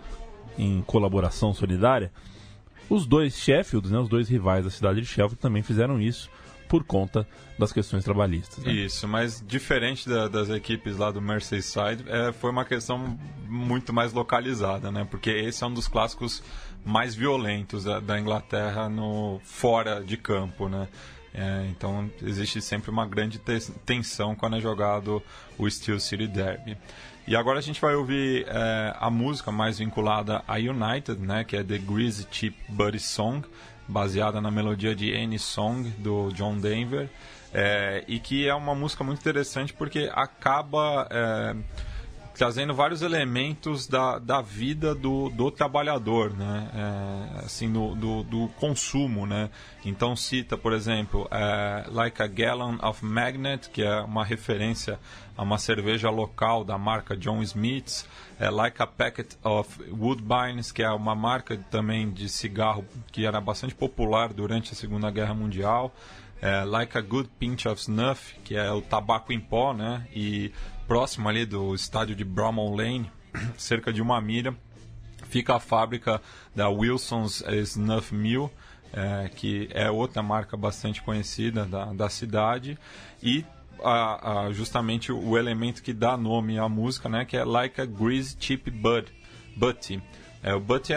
em 0.57 0.83
colaboração 0.83 1.53
solidária, 1.53 2.13
os 2.89 3.07
dois 3.07 3.37
Sheffields, 3.37 3.91
né, 3.91 3.99
os 3.99 4.09
dois 4.09 4.29
rivais 4.29 4.65
da 4.65 4.71
cidade 4.71 5.01
de 5.01 5.07
Sheffield, 5.07 5.37
também 5.37 5.63
fizeram 5.63 6.01
isso 6.01 6.31
por 6.69 6.85
conta 6.85 7.27
das 7.59 7.73
questões 7.73 8.05
trabalhistas. 8.05 8.65
Né? 8.65 8.73
Isso, 8.73 9.07
mas 9.09 9.43
diferente 9.47 10.09
da, 10.09 10.29
das 10.29 10.49
equipes 10.51 10.97
lá 10.97 11.11
do 11.11 11.21
Merseyside, 11.21 12.05
é, 12.07 12.33
foi 12.33 12.51
uma 12.51 12.65
questão 12.65 13.19
muito 13.49 13.93
mais 13.93 14.13
localizada, 14.13 14.91
né? 14.91 15.07
Porque 15.11 15.31
esse 15.31 15.63
é 15.65 15.67
um 15.67 15.73
dos 15.73 15.89
clássicos 15.89 16.43
mais 16.85 17.15
violentos 17.15 17.85
da, 17.85 18.01
da 18.01 18.19
Inglaterra 18.19 18.89
no 18.89 19.41
fora 19.45 20.03
de 20.03 20.17
campo, 20.17 20.69
né? 20.69 20.89
É, 21.35 21.67
então 21.69 22.11
existe 22.23 22.63
sempre 22.63 22.91
uma 22.91 23.07
grande 23.07 23.39
tensão 23.85 24.35
quando 24.35 24.57
é 24.57 24.61
jogado 24.61 25.23
o 25.59 25.69
Steel 25.69 26.01
City 26.01 26.27
Derby. 26.27 26.79
E 27.27 27.37
agora 27.37 27.59
a 27.59 27.63
gente 27.63 27.81
vai 27.81 27.95
ouvir 27.95 28.47
é, 28.49 28.97
a 28.99 29.11
música 29.11 29.53
mais 29.53 29.79
vinculada 29.79 30.43
a 30.47 30.55
United, 30.55 31.21
né, 31.21 31.45
que 31.45 31.57
é 31.57 31.63
The 31.63 31.77
Greasy 31.77 32.27
Cheap 32.31 32.57
Buddy 32.69 33.01
Song, 33.01 33.47
baseada 33.89 34.41
na 34.41 34.51
melodia 34.51 34.95
de 34.95 35.15
Any 35.15 35.39
Song 35.39 35.89
do 35.99 36.31
John 36.33 36.59
Denver, 36.59 37.09
é, 37.53 38.05
e 38.07 38.19
que 38.19 38.49
é 38.49 38.55
uma 38.55 38.75
música 38.75 39.03
muito 39.03 39.21
interessante 39.21 39.73
porque 39.73 40.11
acaba 40.13 41.09
é, 41.11 41.57
trazendo 42.37 42.75
vários 42.75 43.01
elementos 43.01 43.87
da, 43.87 44.19
da 44.19 44.43
vida 44.43 44.95
do, 44.95 45.31
do 45.31 45.51
trabalhador, 45.51 46.35
né? 46.35 46.71
É, 46.75 47.45
assim, 47.47 47.73
do, 47.73 47.95
do, 47.95 48.23
do, 48.23 48.49
consumo, 48.61 49.27
né? 49.27 49.49
Então 49.85 50.15
cita, 50.15 50.57
por 50.57 50.75
exemplo, 50.75 51.27
é, 51.31 51.87
Like 51.91 52.23
a 52.23 52.27
Gallon 52.27 52.77
of 52.83 53.03
Magnet, 53.05 53.71
que 53.71 53.83
é 53.83 54.01
uma 54.01 54.23
referência 54.23 55.01
a 55.35 55.43
uma 55.43 55.57
cerveja 55.57 56.11
local 56.11 56.63
da 56.63 56.77
marca 56.77 57.17
John 57.17 57.43
Smith's, 57.43 58.07
é, 58.39 58.51
Like 58.51 58.83
a 58.83 58.87
Packet 58.87 59.33
of 59.43 59.83
Woodbines, 59.91 60.71
que 60.71 60.83
é 60.83 60.91
uma 60.91 61.15
marca 61.15 61.57
também 61.71 62.11
de 62.11 62.29
cigarro 62.29 62.85
que 63.11 63.25
era 63.25 63.41
bastante 63.41 63.75
popular 63.75 64.33
durante 64.35 64.73
a 64.73 64.75
Segunda 64.75 65.11
Guerra 65.11 65.33
Mundial, 65.33 65.95
é, 66.43 66.65
Like 66.65 66.99
a 66.99 67.01
Good 67.01 67.31
Pinch 67.39 67.67
of 67.67 67.81
Snuff, 67.81 68.37
que 68.45 68.57
é 68.57 68.71
o 68.71 68.83
tabaco 68.83 69.33
em 69.33 69.41
pó, 69.41 69.73
né? 69.73 70.07
E 70.15 70.53
próximo 70.87 71.29
ali 71.29 71.45
do 71.45 71.75
estádio 71.75 72.15
de 72.15 72.25
Bramall 72.25 72.75
Lane, 72.75 73.11
cerca 73.57 73.93
de 73.93 74.01
uma 74.01 74.21
milha, 74.21 74.55
fica 75.29 75.57
a 75.57 75.61
fábrica 75.61 76.21
da 76.55 76.69
Wilson's 76.69 77.43
Snuff 77.47 78.15
Mill, 78.15 78.51
é, 78.93 79.29
que 79.29 79.69
é 79.73 79.91
outra 79.91 80.23
marca 80.23 80.57
bastante 80.57 81.03
conhecida 81.03 81.65
da, 81.65 81.87
da 81.87 82.09
cidade, 82.09 82.79
e 83.23 83.45
a, 83.83 84.47
a, 84.47 84.53
justamente 84.53 85.13
o 85.13 85.37
elemento 85.37 85.83
que 85.83 85.93
dá 85.93 86.17
nome 86.17 86.59
à 86.59 86.69
música, 86.69 87.09
né, 87.09 87.25
que 87.25 87.37
é 87.37 87.45
Like 87.45 87.81
a 87.81 87.85
Greasy 87.85 88.37
Cheap 88.39 88.71
Bud, 88.71 89.13
Butty. 89.57 90.03
É, 90.43 90.55
o 90.55 90.61
butty 90.61 90.93
é, 90.93 90.97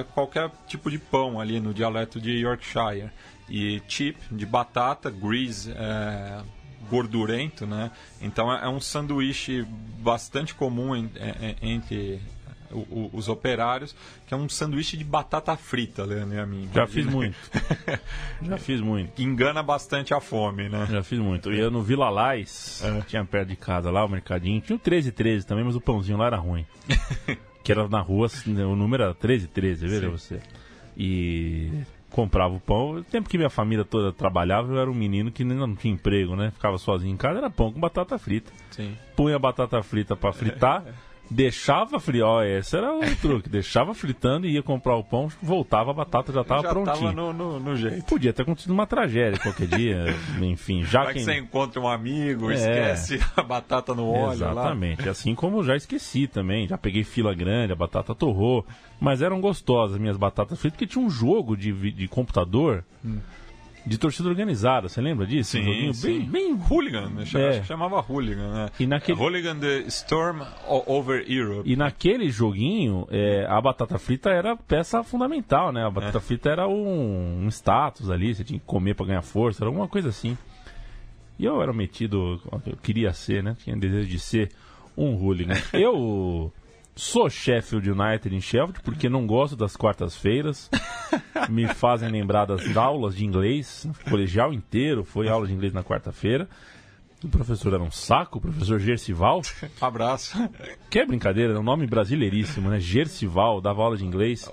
é, 0.00 0.02
qualquer 0.02 0.50
tipo 0.66 0.90
de 0.90 0.98
pão 0.98 1.40
ali 1.40 1.60
no 1.60 1.72
dialeto 1.72 2.20
de 2.20 2.32
Yorkshire. 2.32 3.10
E 3.48 3.80
chip, 3.88 4.18
de 4.32 4.44
batata, 4.46 5.10
grease, 5.10 5.72
é, 5.72 6.40
gordurento, 6.88 7.66
né? 7.66 7.90
Então 8.20 8.52
é, 8.52 8.64
é 8.64 8.68
um 8.68 8.80
sanduíche 8.80 9.66
bastante 9.98 10.54
comum 10.54 10.94
em, 10.94 11.10
em, 11.60 11.72
entre 11.72 12.20
os 13.12 13.28
operários, 13.28 13.94
que 14.26 14.34
é 14.34 14.36
um 14.36 14.48
sanduíche 14.48 14.96
de 14.96 15.04
batata 15.04 15.56
frita, 15.56 16.04
Leandro 16.04 16.36
e 16.36 16.38
a 16.38 16.46
mim. 16.46 16.68
Já 16.72 16.86
fiz 16.86 17.04
muito. 17.04 17.36
Já 18.42 18.58
fiz 18.58 18.80
muito. 18.80 19.20
Engana 19.20 19.62
bastante 19.62 20.14
a 20.14 20.20
fome, 20.20 20.68
né? 20.68 20.86
Já 20.88 21.02
fiz 21.02 21.18
muito. 21.18 21.50
Eu 21.50 21.56
ia 21.56 21.70
no 21.70 21.82
Vila 21.82 22.08
Lais, 22.08 22.80
é. 22.84 23.00
tinha 23.02 23.24
perto 23.24 23.48
de 23.48 23.56
casa 23.56 23.90
lá, 23.90 24.04
o 24.04 24.08
mercadinho. 24.08 24.60
Tinha 24.60 24.76
o 24.76 24.78
1313 24.78 25.46
também, 25.46 25.64
mas 25.64 25.74
o 25.74 25.80
pãozinho 25.80 26.18
lá 26.18 26.26
era 26.26 26.36
ruim. 26.36 26.64
que 27.62 27.72
era 27.72 27.88
na 27.88 28.00
rua, 28.00 28.28
o 28.46 28.76
número 28.76 29.02
era 29.02 29.12
1313, 29.12 29.86
viu 29.86 30.12
você? 30.12 30.40
E 30.96 31.70
comprava 32.10 32.54
o 32.54 32.60
pão. 32.60 32.92
O 32.96 33.04
tempo 33.04 33.28
que 33.28 33.38
minha 33.38 33.50
família 33.50 33.84
toda 33.84 34.12
trabalhava, 34.12 34.72
eu 34.72 34.80
era 34.80 34.90
um 34.90 34.94
menino 34.94 35.30
que 35.30 35.42
ainda 35.42 35.54
não 35.54 35.74
tinha 35.74 35.94
emprego, 35.94 36.36
né? 36.36 36.50
Ficava 36.50 36.78
sozinho 36.78 37.12
em 37.12 37.16
casa, 37.16 37.38
era 37.38 37.50
pão 37.50 37.72
com 37.72 37.80
batata 37.80 38.18
frita. 38.18 38.52
Sim. 38.70 38.96
Punha 39.16 39.36
a 39.36 39.38
batata 39.38 39.82
frita 39.82 40.16
para 40.16 40.32
fritar. 40.32 40.84
deixava 41.30 42.00
fritar, 42.00 42.28
ó, 42.28 42.42
esse 42.42 42.76
era 42.76 42.92
o 42.92 43.00
truque, 43.16 43.48
deixava 43.48 43.94
fritando 43.94 44.46
e 44.46 44.52
ia 44.52 44.62
comprar 44.62 44.96
o 44.96 45.04
pão, 45.04 45.28
voltava, 45.40 45.92
a 45.92 45.94
batata 45.94 46.32
já 46.32 46.40
estava 46.40 46.62
prontinha. 46.62 46.94
Tava 46.94 47.12
no, 47.12 47.32
no, 47.32 47.60
no, 47.60 47.76
jeito. 47.76 48.04
Podia 48.04 48.32
ter 48.32 48.42
acontecido 48.42 48.72
uma 48.72 48.86
tragédia 48.86 49.38
qualquer 49.38 49.68
dia, 49.68 50.04
enfim, 50.42 50.82
já 50.84 51.04
Vai 51.04 51.14
quem... 51.14 51.24
que 51.24 51.30
você 51.30 51.38
encontra 51.38 51.80
um 51.80 51.88
amigo, 51.88 52.50
é... 52.50 52.54
esquece 52.54 53.20
a 53.36 53.42
batata 53.42 53.94
no 53.94 54.10
óleo 54.10 54.34
Exatamente, 54.34 55.04
lá. 55.04 55.12
assim 55.12 55.34
como 55.34 55.62
já 55.62 55.76
esqueci 55.76 56.26
também, 56.26 56.66
já 56.66 56.76
peguei 56.76 57.04
fila 57.04 57.32
grande, 57.32 57.72
a 57.72 57.76
batata 57.76 58.14
torrou, 58.14 58.66
mas 58.98 59.22
eram 59.22 59.40
gostosas 59.40 59.98
minhas 59.98 60.16
batatas 60.16 60.58
fritas, 60.58 60.76
porque 60.76 60.92
tinha 60.92 61.04
um 61.04 61.10
jogo 61.10 61.56
de, 61.56 61.92
de 61.92 62.08
computador... 62.08 62.84
Hum 63.04 63.20
de 63.86 63.98
torcida 63.98 64.28
organizada, 64.28 64.88
você 64.88 65.00
lembra 65.00 65.26
disso? 65.26 65.52
Sim, 65.52 65.88
um 65.88 65.92
sim. 65.92 66.20
Bem, 66.20 66.30
bem 66.30 66.60
hooligan, 66.70 67.08
né? 67.08 67.24
é. 67.34 67.48
acho 67.48 67.60
que 67.60 67.66
chamava 67.66 68.00
hooligan, 68.00 68.52
né? 68.52 68.70
E 68.78 68.86
naquele... 68.86 69.18
Hooligan 69.18 69.58
the 69.58 69.78
Storm 69.88 70.42
Over 70.66 71.24
Europe. 71.28 71.70
E 71.70 71.76
naquele 71.76 72.30
joguinho, 72.30 73.06
é, 73.10 73.46
a 73.48 73.60
batata 73.60 73.98
frita 73.98 74.30
era 74.30 74.56
peça 74.56 75.02
fundamental, 75.02 75.72
né? 75.72 75.84
A 75.86 75.90
batata 75.90 76.18
é. 76.18 76.20
frita 76.20 76.50
era 76.50 76.68
um, 76.68 77.44
um, 77.44 77.48
status 77.48 78.10
ali, 78.10 78.34
você 78.34 78.44
tinha 78.44 78.58
que 78.58 78.66
comer 78.66 78.94
para 78.94 79.06
ganhar 79.06 79.22
força, 79.22 79.62
era 79.62 79.68
alguma 79.68 79.88
coisa 79.88 80.08
assim. 80.08 80.36
E 81.38 81.44
eu 81.44 81.62
era 81.62 81.72
metido, 81.72 82.40
eu 82.66 82.76
queria 82.82 83.12
ser, 83.12 83.42
né? 83.42 83.56
Tinha 83.62 83.76
desejo 83.76 84.08
de 84.08 84.18
ser 84.18 84.50
um 84.96 85.14
hooligan. 85.14 85.54
eu 85.72 86.52
Sou 87.00 87.30
Sheffield 87.30 87.90
United 87.90 88.36
em 88.36 88.42
Sheffield 88.42 88.82
porque 88.82 89.08
não 89.08 89.26
gosto 89.26 89.56
das 89.56 89.74
quartas-feiras. 89.74 90.68
Me 91.48 91.66
fazem 91.66 92.10
lembrar 92.10 92.44
das 92.44 92.76
aulas 92.76 93.16
de 93.16 93.24
inglês. 93.24 93.88
O 94.06 94.10
colegial 94.10 94.52
inteiro 94.52 95.02
foi 95.02 95.26
aula 95.26 95.46
de 95.46 95.54
inglês 95.54 95.72
na 95.72 95.82
quarta-feira. 95.82 96.46
O 97.24 97.28
professor 97.28 97.72
era 97.72 97.82
um 97.82 97.90
saco, 97.90 98.36
o 98.36 98.40
professor 98.42 98.78
Gercival. 98.78 99.40
Abraço. 99.80 100.36
Que 100.90 100.98
é 100.98 101.06
brincadeira, 101.06 101.54
é 101.54 101.58
um 101.58 101.62
nome 101.62 101.86
brasileiríssimo, 101.86 102.68
né? 102.68 102.78
Gercival, 102.78 103.62
dava 103.62 103.82
aula 103.82 103.96
de 103.96 104.04
inglês. 104.04 104.46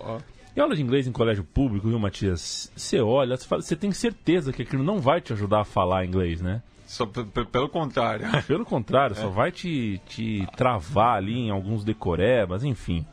E 0.56 0.62
aula 0.62 0.74
de 0.74 0.82
inglês 0.82 1.06
em 1.06 1.12
colégio 1.12 1.44
público, 1.44 1.89
viu, 1.89 2.00
Matias? 2.00 2.72
Você 2.74 3.01
olha, 3.01 3.36
você 3.36 3.75
tem 3.75 3.92
certeza 3.92 4.54
que 4.54 4.62
aquilo 4.62 4.84
não 4.84 5.01
vai 5.01 5.20
te 5.20 5.34
ajudar 5.34 5.60
a 5.60 5.66
falar 5.66 6.06
inglês, 6.06 6.39
né? 6.39 6.62
Só 6.88 7.06
pelo 7.06 7.67
contrário. 7.67 8.25
Pelo 8.48 8.65
contrário, 8.65 9.12
é. 9.13 9.20
só 9.20 9.27
vai 9.27 9.51
te, 9.51 10.01
te 10.08 10.48
travar 10.56 11.17
ali 11.17 11.38
em 11.38 11.51
alguns 11.51 11.84
decorebas, 11.84 12.63
enfim. 12.63 13.06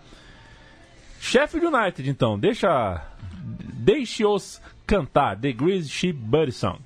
Sheffield 1.20 1.66
United, 1.66 2.08
então, 2.08 2.38
deixa. 2.38 3.02
Deixe-os 3.42 4.62
cantar 4.86 5.36
The 5.36 5.52
Greasy 5.52 5.88
Sheep 5.88 6.18
Buddy 6.18 6.52
Song. 6.52 6.78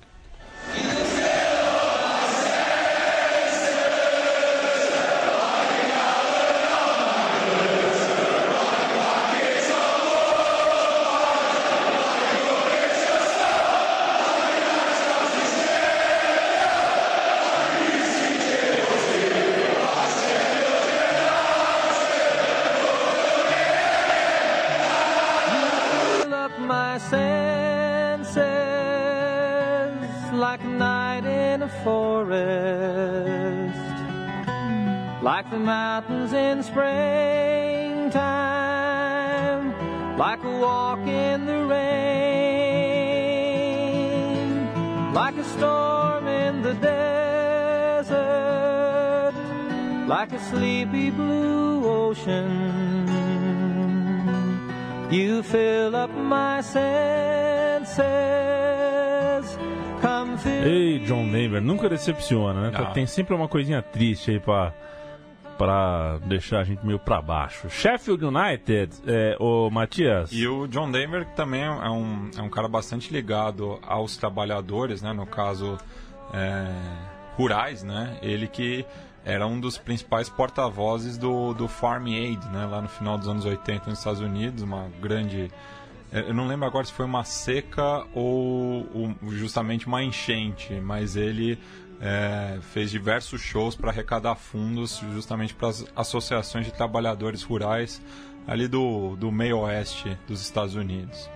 Tem 62.93 63.05
sempre 63.05 63.33
uma 63.33 63.47
coisinha 63.47 63.81
triste 63.81 64.31
aí 64.31 64.39
pra, 64.39 64.73
pra 65.57 66.17
deixar 66.25 66.59
a 66.59 66.63
gente 66.63 66.85
meio 66.85 66.99
pra 66.99 67.21
baixo. 67.21 67.69
Sheffield 67.69 68.23
United, 68.25 68.95
é, 69.05 69.35
ô 69.39 69.69
Matias. 69.69 70.31
E 70.31 70.47
o 70.47 70.67
John 70.67 70.89
Denver 70.91 71.25
que 71.25 71.35
também 71.35 71.63
é 71.63 71.89
um, 71.89 72.31
é 72.37 72.41
um 72.41 72.49
cara 72.49 72.67
bastante 72.67 73.11
ligado 73.11 73.79
aos 73.85 74.15
trabalhadores, 74.17 75.01
né? 75.01 75.11
No 75.13 75.25
caso, 75.25 75.77
é, 76.33 76.67
rurais, 77.35 77.83
né? 77.83 78.17
Ele 78.21 78.47
que 78.47 78.85
era 79.25 79.45
um 79.45 79.59
dos 79.59 79.77
principais 79.77 80.29
porta-vozes 80.29 81.17
do, 81.17 81.53
do 81.53 81.67
Farm 81.67 82.05
Aid, 82.07 82.47
né? 82.49 82.65
Lá 82.65 82.81
no 82.81 82.87
final 82.87 83.17
dos 83.17 83.27
anos 83.27 83.45
80 83.45 83.89
nos 83.89 83.99
Estados 83.99 84.21
Unidos, 84.21 84.63
uma 84.63 84.87
grande... 85.01 85.51
é, 86.11 86.21
Eu 86.21 86.33
não 86.33 86.47
lembro 86.47 86.65
agora 86.65 86.85
se 86.85 86.93
foi 86.93 87.05
uma 87.05 87.23
seca 87.25 88.05
ou, 88.13 88.87
ou 88.93 89.15
justamente 89.31 89.87
uma 89.87 90.01
enchente, 90.01 90.73
mas 90.75 91.15
ele 91.17 91.59
é, 92.01 92.57
fez 92.73 92.89
diversos 92.91 93.41
shows 93.41 93.75
para 93.75 93.89
arrecadar 93.91 94.35
fundos 94.35 95.01
justamente 95.13 95.53
para 95.53 95.69
as 95.69 95.85
associações 95.95 96.65
de 96.65 96.71
trabalhadores 96.73 97.43
rurais 97.43 98.01
ali 98.47 98.67
do, 98.67 99.15
do 99.17 99.31
meio 99.31 99.59
oeste 99.59 100.17
dos 100.27 100.41
Estados 100.41 100.75
Unidos. 100.75 101.29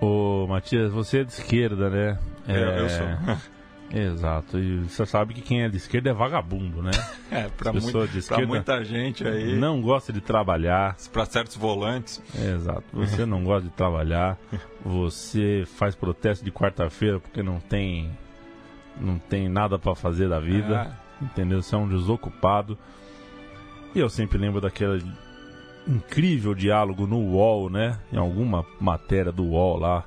Ô 0.00 0.46
Matias, 0.48 0.92
você 0.92 1.20
é 1.20 1.24
de 1.24 1.32
esquerda, 1.32 1.90
né? 1.90 2.18
Eu- 2.46 2.56
eu 2.56 2.88
sou. 2.88 3.06
Exato, 3.90 4.58
e 4.58 4.80
você 4.80 5.06
sabe 5.06 5.32
que 5.32 5.40
quem 5.40 5.62
é 5.62 5.68
de 5.68 5.78
esquerda 5.78 6.10
é 6.10 6.12
vagabundo, 6.12 6.82
né? 6.82 6.90
É, 7.30 7.46
para 7.48 7.72
Pessoa 7.72 8.06
de 8.08 8.18
esquerda 8.18 8.46
muita 8.46 8.82
gente 8.84 9.26
aí, 9.26 9.54
Não 9.58 9.82
gosta 9.82 10.10
de 10.12 10.20
trabalhar. 10.22 10.96
para 11.12 11.24
certos 11.26 11.56
volantes, 11.56 12.22
Exato. 12.34 12.84
Você 12.92 13.24
não 13.26 13.42
gosta 13.44 13.68
de 13.68 13.74
trabalhar, 13.74 14.38
você 14.84 15.64
faz 15.76 15.94
protesto 15.94 16.42
de 16.44 16.50
quarta-feira 16.52 17.18
porque 17.20 17.42
não 17.42 17.60
tem 17.60 18.10
não 19.00 19.18
tem 19.18 19.48
nada 19.48 19.78
pra 19.78 19.94
fazer 19.94 20.28
da 20.28 20.40
vida, 20.40 20.96
entendeu? 21.20 21.62
Você 21.62 21.74
é 21.74 21.78
um 21.78 21.88
desocupado. 21.88 22.78
E 23.94 23.98
eu 23.98 24.08
sempre 24.08 24.38
lembro 24.38 24.60
daquele 24.60 25.04
incrível 25.86 26.54
diálogo 26.54 27.06
no 27.06 27.18
UOL, 27.18 27.70
né? 27.70 27.98
Em 28.12 28.16
alguma 28.16 28.64
matéria 28.80 29.32
do 29.32 29.44
UOL 29.44 29.78
lá. 29.78 30.04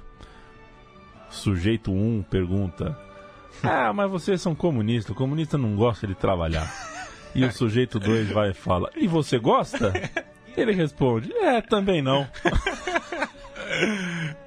Sujeito 1.29 1.91
1 1.91 2.23
pergunta: 2.29 2.97
"Ah, 3.63 3.91
mas 3.93 4.09
vocês 4.09 4.41
são 4.41 4.53
comunistas, 4.53 5.11
o 5.11 5.17
comunista 5.17 5.57
não 5.57 5.75
gosta 5.75 6.05
de 6.05 6.15
trabalhar". 6.15 6.69
E 7.33 7.45
o 7.45 7.51
sujeito 7.51 7.99
2 7.99 8.29
vai 8.29 8.51
e 8.51 8.53
fala: 8.53 8.89
"E 8.95 9.07
você 9.07 9.39
gosta?" 9.39 9.93
Ele 10.55 10.73
responde: 10.73 11.31
É, 11.33 11.61
também 11.61 12.01
não. 12.01 12.27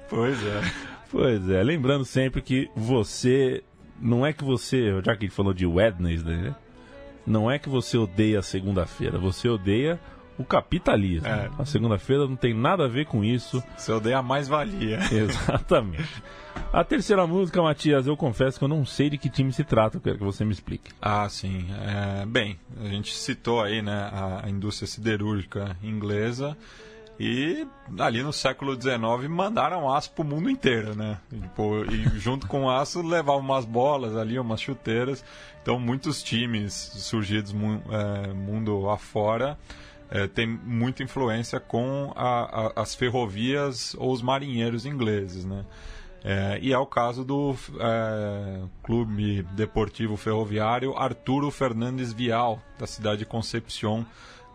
Pois 0.07 0.37
é. 0.45 0.61
Pois 1.09 1.49
é, 1.49 1.63
lembrando 1.63 2.05
sempre 2.05 2.41
que 2.41 2.69
você. 2.75 3.63
Não 3.99 4.25
é 4.25 4.33
que 4.33 4.43
você. 4.43 5.01
Já 5.03 5.15
que 5.15 5.25
ele 5.25 5.31
falou 5.31 5.53
de 5.53 5.65
Wednesday, 5.65 6.35
né? 6.35 6.55
Não 7.25 7.49
é 7.49 7.57
que 7.57 7.69
você 7.69 7.97
odeia 7.97 8.39
a 8.39 8.43
segunda-feira, 8.43 9.17
você 9.17 9.49
odeia 9.49 9.99
o 10.37 10.43
capitalismo. 10.43 11.27
É. 11.27 11.49
A 11.57 11.65
segunda-feira 11.65 12.27
não 12.27 12.35
tem 12.35 12.53
nada 12.53 12.85
a 12.85 12.87
ver 12.87 13.05
com 13.05 13.23
isso. 13.23 13.63
Eu 13.87 13.99
dei 13.99 14.13
a 14.13 14.21
mais-valia. 14.21 14.99
Exatamente. 15.11 16.23
A 16.71 16.83
terceira 16.83 17.25
música, 17.25 17.61
Matias, 17.61 18.05
eu 18.05 18.17
confesso 18.17 18.59
que 18.59 18.63
eu 18.63 18.67
não 18.69 18.85
sei 18.85 19.09
de 19.09 19.17
que 19.17 19.29
time 19.29 19.51
se 19.51 19.63
trata, 19.63 19.97
eu 19.97 20.01
quero 20.01 20.17
que 20.17 20.23
você 20.23 20.43
me 20.43 20.51
explique. 20.51 20.91
Ah, 21.01 21.27
sim. 21.29 21.65
É, 21.81 22.25
bem, 22.25 22.59
a 22.81 22.87
gente 22.87 23.15
citou 23.15 23.61
aí 23.61 23.81
né, 23.81 24.09
a 24.43 24.49
indústria 24.49 24.87
siderúrgica 24.87 25.75
inglesa 25.81 26.55
e 27.19 27.65
ali 27.99 28.21
no 28.21 28.33
século 28.33 28.73
XIX 28.79 29.29
mandaram 29.29 29.89
aço 29.93 30.11
pro 30.11 30.23
mundo 30.23 30.49
inteiro, 30.49 30.95
né? 30.95 31.17
Tipo, 31.29 31.85
e 31.91 32.19
junto 32.19 32.45
com 32.47 32.63
o 32.65 32.69
aço 32.69 33.01
levavam 33.01 33.41
umas 33.41 33.63
bolas 33.65 34.15
ali, 34.17 34.37
umas 34.37 34.59
chuteiras. 34.59 35.23
Então 35.61 35.79
muitos 35.79 36.21
times 36.21 36.73
surgidos 36.73 37.53
é, 37.53 38.33
mundo 38.33 38.89
afora 38.89 39.57
é, 40.11 40.27
têm 40.27 40.45
muita 40.47 41.01
influência 41.03 41.59
com 41.59 42.11
a- 42.15 42.71
a- 42.75 42.81
as 42.81 42.93
ferrovias 42.93 43.95
ou 43.97 44.11
os 44.11 44.21
marinheiros 44.21 44.85
ingleses, 44.85 45.45
né? 45.45 45.65
É, 46.27 46.57
e 46.61 46.73
é 46.73 46.77
o 46.77 46.85
caso 46.87 47.23
do 47.23 47.55
é, 47.79 48.61
Clube 48.83 49.43
Deportivo 49.53 50.17
Ferroviário 50.17 50.97
Arturo 50.97 51.49
Fernandes 51.51 52.11
Vial, 52.11 52.59
da 52.79 52.87
cidade 52.87 53.19
de 53.19 53.25
Concepción, 53.25 54.03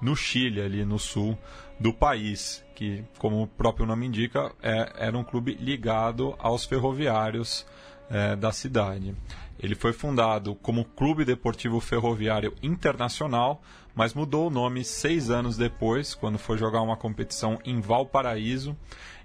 no 0.01 0.17
Chile, 0.17 0.61
ali 0.61 0.85
no 0.85 0.99
sul 0.99 1.39
do 1.79 1.93
país, 1.93 2.65
que, 2.75 3.05
como 3.19 3.43
o 3.43 3.47
próprio 3.47 3.87
nome 3.87 4.07
indica, 4.07 4.53
é- 4.63 4.93
era 4.97 5.17
um 5.17 5.25
clube 5.25 5.55
ligado 5.55 6.35
aos 6.39 6.65
ferroviários 6.65 7.67
é, 8.11 8.35
da 8.35 8.51
cidade. 8.51 9.15
Ele 9.59 9.75
foi 9.75 9.93
fundado 9.93 10.55
como 10.57 10.85
Clube 10.85 11.25
Deportivo 11.25 11.79
Ferroviário 11.81 12.53
Internacional, 12.63 13.63
mas 13.95 14.15
mudou 14.15 14.49
o 14.49 14.51
nome 14.51 14.83
seis 14.85 15.31
anos 15.31 15.57
depois, 15.57 16.15
quando 16.15 16.39
foi 16.39 16.59
jogar 16.59 16.81
uma 16.83 16.97
competição 16.97 17.59
em 17.65 17.81
Valparaíso, 17.81 18.77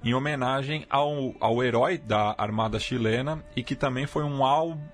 em 0.03 0.13
homenagem 0.13 0.85
ao, 0.89 1.33
ao 1.39 1.63
herói 1.63 1.97
da 1.97 2.35
Armada 2.37 2.79
Chilena 2.79 3.43
e 3.55 3.63
que 3.63 3.75
também 3.75 4.05
foi 4.05 4.23
um, 4.23 4.41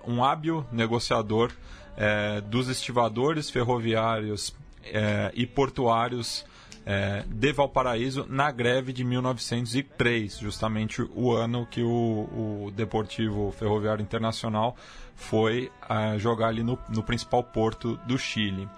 um 0.06 0.24
hábil 0.24 0.64
negociador 0.72 1.52
eh, 1.96 2.40
dos 2.42 2.68
estivadores 2.68 3.50
ferroviários 3.50 4.54
eh, 4.84 5.30
e 5.34 5.46
portuários 5.46 6.44
eh, 6.84 7.24
de 7.26 7.52
Valparaíso 7.52 8.26
na 8.28 8.50
greve 8.50 8.92
de 8.92 9.04
1903, 9.04 10.38
justamente 10.38 11.02
o 11.14 11.32
ano 11.32 11.66
que 11.66 11.82
o, 11.82 12.66
o 12.66 12.72
Deportivo 12.74 13.52
Ferroviário 13.52 14.02
Internacional 14.02 14.76
foi 15.14 15.70
ah, 15.88 16.18
jogar 16.18 16.48
ali 16.48 16.62
no, 16.62 16.78
no 16.88 17.02
principal 17.02 17.44
porto 17.44 17.96
do 18.06 18.18
Chile. 18.18 18.68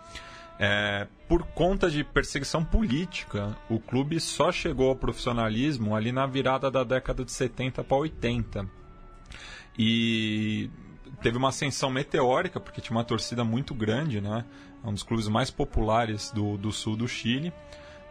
É, 0.58 1.08
por 1.28 1.42
conta 1.42 1.90
de 1.90 2.04
perseguição 2.04 2.64
política, 2.64 3.56
o 3.68 3.80
clube 3.80 4.20
só 4.20 4.52
chegou 4.52 4.88
ao 4.88 4.96
profissionalismo 4.96 5.96
ali 5.96 6.12
na 6.12 6.26
virada 6.26 6.70
da 6.70 6.84
década 6.84 7.24
de 7.24 7.32
70 7.32 7.82
para 7.82 7.96
80. 7.96 8.66
E 9.76 10.70
teve 11.20 11.36
uma 11.36 11.48
ascensão 11.48 11.90
meteórica, 11.90 12.60
porque 12.60 12.80
tinha 12.80 12.96
uma 12.96 13.04
torcida 13.04 13.42
muito 13.42 13.74
grande, 13.74 14.20
né? 14.20 14.44
É 14.84 14.88
um 14.88 14.92
dos 14.92 15.02
clubes 15.02 15.28
mais 15.28 15.50
populares 15.50 16.30
do, 16.30 16.56
do 16.58 16.70
sul 16.70 16.96
do 16.96 17.08
Chile, 17.08 17.52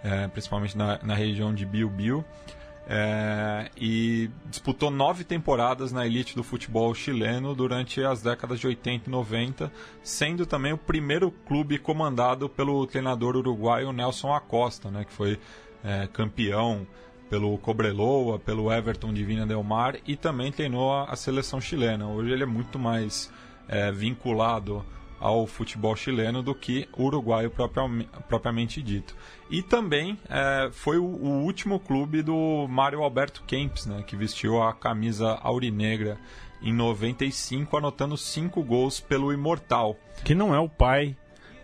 é, 0.04 0.28
principalmente 0.28 0.78
na, 0.78 1.00
na 1.04 1.14
região 1.14 1.54
de 1.54 1.66
Biobío. 1.66 2.26
É, 2.86 3.72
e 3.78 4.30
disputou 4.48 4.92
nove 4.92 5.24
temporadas 5.24 5.94
na 5.94 6.06
elite 6.06 6.36
do 6.36 6.44
futebol 6.44 6.94
chileno 6.94 7.56
durante 7.56 8.04
as 8.04 8.22
décadas 8.22 8.60
de 8.60 8.68
80 8.68 9.08
e 9.08 9.12
90, 9.12 9.72
sendo 10.02 10.46
também 10.46 10.74
o 10.74 10.78
primeiro 10.78 11.32
clube 11.32 11.78
comandado 11.78 12.50
pelo 12.50 12.86
treinador 12.86 13.38
uruguaio 13.38 13.94
Nelson 13.94 14.34
Acosta, 14.34 14.92
né, 14.92 15.06
que 15.06 15.14
foi 15.14 15.40
é, 15.82 16.08
campeão 16.08 16.86
pelo 17.30 17.58
Cobreloa, 17.58 18.38
pelo 18.38 18.72
Everton 18.72 19.14
de 19.14 19.24
Del 19.46 19.64
Mar 19.64 19.96
e 20.06 20.18
também 20.18 20.52
treinou 20.52 20.94
a, 20.94 21.06
a 21.06 21.16
seleção 21.16 21.62
chilena. 21.62 22.08
Hoje 22.08 22.32
ele 22.32 22.44
é 22.44 22.46
muito 22.46 22.78
mais 22.78 23.32
é, 23.68 23.92
vinculado 23.92 24.86
ao 25.24 25.48
futebol 25.48 25.96
chileno 25.96 26.44
do 26.44 26.54
que 26.54 26.88
o 26.98 27.04
uruguaio 27.06 27.50
propriamente, 28.28 28.82
dito. 28.82 29.16
E 29.50 29.62
também 29.62 30.20
é, 30.30 30.70
foi 30.74 30.98
o, 30.98 31.06
o 31.06 31.44
último 31.44 31.80
clube 31.80 32.22
do 32.22 32.68
Mário 32.68 33.02
Alberto 33.02 33.42
Kempis, 33.48 33.86
né, 33.86 34.04
que 34.06 34.18
vestiu 34.18 34.62
a 34.62 34.74
camisa 34.74 35.40
aurinegra 35.42 36.18
em 36.62 36.74
95, 36.74 37.78
anotando 37.78 38.18
cinco 38.18 38.62
gols 38.62 39.00
pelo 39.00 39.32
Imortal. 39.32 39.96
Que 40.26 40.36
não 40.36 40.54
é 40.54 40.60
o 40.60 40.68
pai 40.68 41.16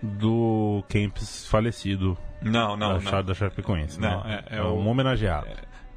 do 0.01 0.81
Kempis 0.87 1.45
falecido 1.45 2.17
Não, 2.41 2.77
não, 2.77 2.97
da, 2.97 3.11
não. 3.11 3.23
Da 3.23 3.33
Chapecoense. 3.33 3.99
Não, 3.99 4.23
né? 4.23 4.41
é- 4.49 4.57
é 4.57 4.63
um 4.63 4.85
o- 4.85 4.87
homenageado. 4.87 5.47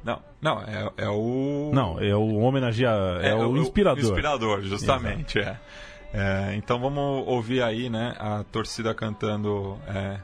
Não, 0.03 0.21
não, 0.41 0.59
é, 0.63 0.91
é 0.97 1.07
o. 1.07 1.71
Não, 1.73 1.97
é 1.97 2.13
o 2.13 2.35
homenageado, 2.39 3.21
é, 3.21 3.33
o 3.33 3.55
inspirador. 3.55 4.03
O 4.03 4.05
inspirador, 4.05 4.61
justamente, 4.61 5.39
é. 5.39 5.57
É, 6.13 6.55
Então 6.55 6.79
vamos 6.79 7.27
ouvir 7.27 7.63
aí, 7.63 7.89
né, 7.89 8.15
a 8.19 8.43
torcida 8.43 8.93
cantando 8.93 9.79
é, 9.87 10.19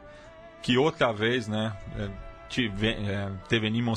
que 0.62 0.78
outra 0.78 1.12
vez, 1.12 1.48
né, 1.48 1.76
é, 1.98 2.10
tive, 2.48 2.90
é, 2.90 3.30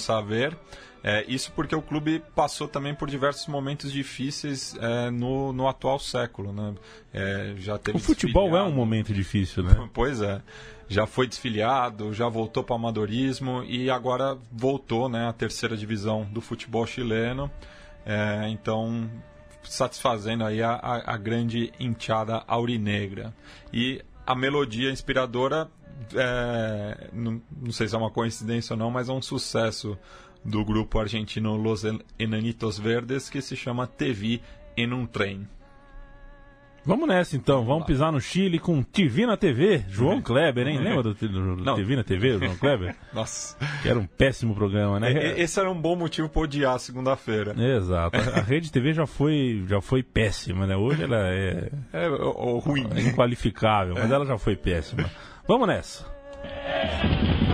a 0.09 0.21
ver. 0.21 0.57
É, 1.05 1.25
isso 1.27 1.51
porque 1.53 1.75
o 1.75 1.83
clube 1.83 2.23
passou 2.35 2.69
também 2.69 2.95
por 2.95 3.11
diversos 3.11 3.49
momentos 3.49 3.91
difíceis 3.91 4.77
é, 4.79 5.11
no, 5.11 5.53
no 5.53 5.67
atual 5.67 5.99
século, 5.99 6.53
né? 6.53 6.75
É, 7.13 7.55
já 7.57 7.77
teve 7.77 7.99
O 7.99 8.01
futebol 8.01 8.57
é 8.57 8.63
um 8.63 8.71
momento 8.71 9.13
difícil, 9.13 9.65
né? 9.65 9.89
Pois 9.93 10.21
é. 10.23 10.41
Já 10.89 11.05
foi 11.05 11.27
desfiliado, 11.27 12.13
já 12.13 12.29
voltou 12.29 12.63
para 12.63 12.75
o 12.75 12.77
amadorismo 12.77 13.65
e 13.65 13.91
agora 13.91 14.39
voltou 14.53 15.09
né, 15.09 15.27
à 15.27 15.33
terceira 15.33 15.77
divisão 15.77 16.25
do 16.31 16.41
futebol 16.41 16.87
chileno. 16.87 17.51
É, 18.07 18.49
então, 18.49 19.11
satisfazendo 19.64 20.44
aí 20.44 20.62
a, 20.62 20.72
a, 20.72 21.14
a 21.14 21.16
grande 21.16 21.72
enteada 21.79 22.42
aurinegra. 22.46 23.35
E 23.72 24.03
a 24.27 24.35
melodia 24.35 24.90
inspiradora, 24.90 25.70
é, 26.14 27.09
não, 27.12 27.42
não 27.61 27.72
sei 27.72 27.88
se 27.88 27.94
é 27.94 27.98
uma 27.98 28.11
coincidência 28.11 28.75
ou 28.75 28.79
não, 28.79 28.90
mas 28.90 29.09
é 29.09 29.12
um 29.12 29.22
sucesso 29.22 29.98
do 30.44 30.64
grupo 30.64 30.98
argentino 30.98 31.57
Los 31.57 31.85
Enanitos 32.18 32.79
Verdes 32.79 33.31
que 33.31 33.40
se 33.40 33.57
chama 33.57 33.87
Te 33.87 34.12
Vi 34.12 34.42
en 34.77 34.92
un 34.92 35.07
Tren. 35.07 35.48
Vamos 36.85 37.09
nessa 37.09 37.37
então, 37.37 37.64
vamos 37.64 37.87
pisar 37.87 38.11
no 38.11 38.21
Chile 38.21 38.59
com 38.59 38.83
Tivina 38.83 39.37
TV, 39.37 39.85
João 39.88 40.21
Kleber, 40.21 40.66
hein? 40.66 40.79
Lembra 40.79 41.03
do, 41.05 41.14
do, 41.14 41.57
do. 41.57 41.75
Tivina 41.77 42.03
TV, 42.03 42.38
João 42.38 42.57
Kleber? 42.57 42.97
Nossa. 43.12 43.57
Que 43.83 43.88
era 43.88 43.99
um 43.99 44.07
péssimo 44.07 44.53
programa, 44.53 44.99
né? 44.99 45.38
Esse 45.40 45.61
era 45.61 45.71
um 45.71 45.81
bom 45.81 45.95
motivo 45.95 46.29
pra 46.29 46.42
odiar 46.42 46.77
segunda-feira. 46.81 47.55
Exato. 47.57 48.16
A, 48.16 48.38
a 48.38 48.42
Rede 48.42 48.73
TV 48.73 48.92
já 48.92 49.07
foi, 49.07 49.64
já 49.68 49.81
foi 49.81 50.03
péssima, 50.03 50.66
né? 50.66 50.77
Hoje 50.77 51.05
ela 51.05 51.18
é 51.29 51.71
É, 51.92 52.09
ruim. 52.64 52.85
inqualificável, 53.09 53.95
mas 53.95 54.11
ela 54.11 54.27
já 54.27 54.37
foi 54.37 54.57
péssima. 54.57 55.09
Vamos 55.47 55.68
nessa. 55.68 56.05
Yo 56.45 57.52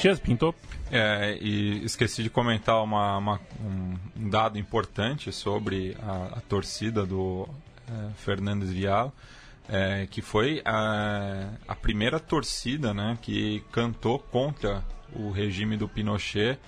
Matias 0.00 0.18
Pinto. 0.18 0.54
É, 0.90 1.36
e 1.42 1.84
esqueci 1.84 2.22
de 2.22 2.30
comentar 2.30 2.82
uma, 2.82 3.18
uma- 3.18 3.40
um, 3.62 3.96
um 4.16 4.30
dado 4.30 4.58
importante 4.58 5.30
sobre 5.30 5.94
a, 6.02 6.38
a 6.38 6.40
torcida 6.40 7.04
do 7.04 7.46
é, 7.86 8.10
Fernandes 8.16 8.70
Vial, 8.70 9.12
é, 9.68 10.06
que 10.10 10.22
foi 10.22 10.62
a, 10.64 11.50
a 11.68 11.74
primeira 11.74 12.18
torcida 12.18 12.94
né, 12.94 13.18
que 13.20 13.62
cantou 13.70 14.18
contra 14.18 14.82
o 15.14 15.30
regime 15.30 15.76
do 15.76 15.86
Pinochet 15.86 16.58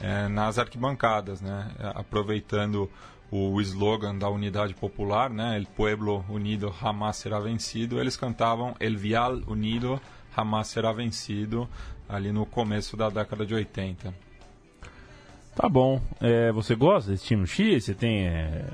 é, 0.00 0.28
nas 0.28 0.56
arquibancadas, 0.56 1.40
né, 1.40 1.68
aproveitando 1.92 2.88
o 3.32 3.60
slogan 3.62 4.16
da 4.16 4.28
Unidade 4.30 4.74
Popular, 4.74 5.28
né, 5.28 5.56
El 5.56 5.66
Pueblo 5.66 6.24
Unido 6.28 6.70
Jamás 6.70 7.16
Será 7.16 7.40
Vencido, 7.40 7.98
eles 7.98 8.16
cantavam 8.16 8.76
El 8.78 8.96
Vial 8.96 9.42
Unido 9.48 10.00
Jamás 10.36 10.68
Será 10.68 10.92
Vencido, 10.92 11.68
ali 12.08 12.32
no 12.32 12.46
começo 12.46 12.96
da 12.96 13.08
década 13.10 13.44
de 13.46 13.54
80. 13.54 14.12
Tá 15.54 15.68
bom. 15.68 16.00
É, 16.20 16.52
você 16.52 16.74
gosta 16.74 17.10
desse 17.10 17.24
time 17.24 17.46
X? 17.46 17.84
Você 17.84 17.94
tem. 17.94 18.26
é, 18.28 18.64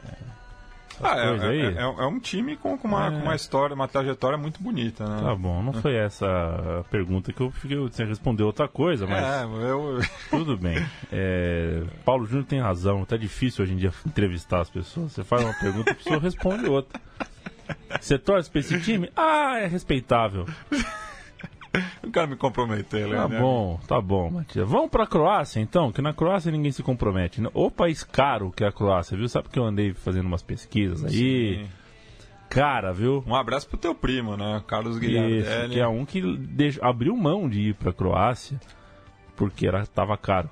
Ah, 1.03 1.17
é, 1.19 1.47
é- 1.47 1.73
é- 1.75 1.81
é 1.81 2.07
um 2.07 2.21
time 2.21 2.57
com, 2.57 2.77
com 2.77 2.87
uma, 2.87 3.07
É. 3.07 3.11
com 3.11 3.17
uma 3.23 3.35
história, 3.35 3.75
uma 3.75 3.89
trajetória 3.89 4.37
muito 4.37 4.63
bonita, 4.63 5.05
né? 5.05 5.23
Tá 5.23 5.35
bom, 5.35 5.63
não 5.63 5.73
foi 5.73 5.95
essa 5.97 6.27
a 6.81 6.85
pergunta 6.91 7.33
que 7.33 7.41
eu 7.41 7.51
fiquei. 7.51 7.77
Você 7.79 8.05
respondeu 8.05 8.47
outra 8.47 8.69
coisa, 8.69 9.07
mas 9.07 9.25
É, 9.25 9.45
eu, 9.45 10.01
tudo 10.31 10.57
bem. 10.57 10.77
É, 11.11 11.83
Paulo 12.05 12.27
Júnior 12.27 12.45
tem 12.47 12.61
razão, 12.61 13.05
tá 13.05 13.17
difícil 13.17 13.65
hoje 13.65 13.73
em 13.73 13.77
dia 13.79 13.93
entrevistar 14.07 14.61
as 14.61 14.71
pessoas. 14.71 15.13
Você 15.13 15.25
faz 15.25 15.43
uma 15.43 15.55
pergunta, 15.55 15.91
a 15.91 15.95
pessoa 15.95 16.21
responde 16.21 16.67
outra. 16.69 17.01
Você 18.01 18.19
torce 18.19 18.51
pra 18.51 18.61
esse 18.61 18.79
time? 18.81 19.11
Ah, 19.17 19.59
é 19.61 19.67
respeitável. 19.67 20.47
não 22.03 22.11
quero 22.11 22.29
me 22.29 22.37
comprometer, 22.37 23.09
Tá 23.09 23.29
né? 23.29 23.39
bom, 23.41 23.81
tá 23.89 24.01
bom, 24.01 24.31
Matias. 24.31 24.69
Vamos 24.69 24.91
pra 24.91 25.07
Croácia 25.07 25.61
então, 25.61 25.91
que 25.93 26.03
na 26.03 26.13
Croácia 26.13 26.53
ninguém 26.53 26.71
se 26.73 26.83
compromete. 26.83 27.41
né? 27.41 27.49
O 27.55 27.71
país 27.71 28.03
caro 28.05 28.51
que 28.51 28.63
é 28.65 28.69
a 28.69 28.73
Croácia, 28.73 29.17
viu? 29.17 29.29
Sabe 29.29 29.49
que 29.49 29.59
eu 29.59 29.65
andei 29.65 29.93
fazendo 29.95 30.27
umas 30.27 30.43
pesquisas 30.43 31.05
aí? 31.05 31.13
Sim. 31.65 31.69
Cara, 32.51 32.93
viu? 32.93 33.25
Um 33.27 33.35
abraço 33.35 33.67
pro 33.67 33.79
teu 33.79 33.95
primo, 33.95 34.37
né? 34.37 34.63
Carlos 34.67 34.97
Isso, 34.97 35.01
Guilherme. 35.01 35.75
que 35.75 35.81
é 35.81 35.89
um 35.89 36.05
que 36.05 36.21
deix- 36.37 36.79
abriu 36.83 37.17
mão 37.17 37.49
de 37.49 37.61
ir 37.71 37.75
pra 37.75 37.93
Croácia 37.95 38.61
porque 39.35 39.67
era, 39.67 39.87
tava 39.87 40.17
caro. 40.19 40.51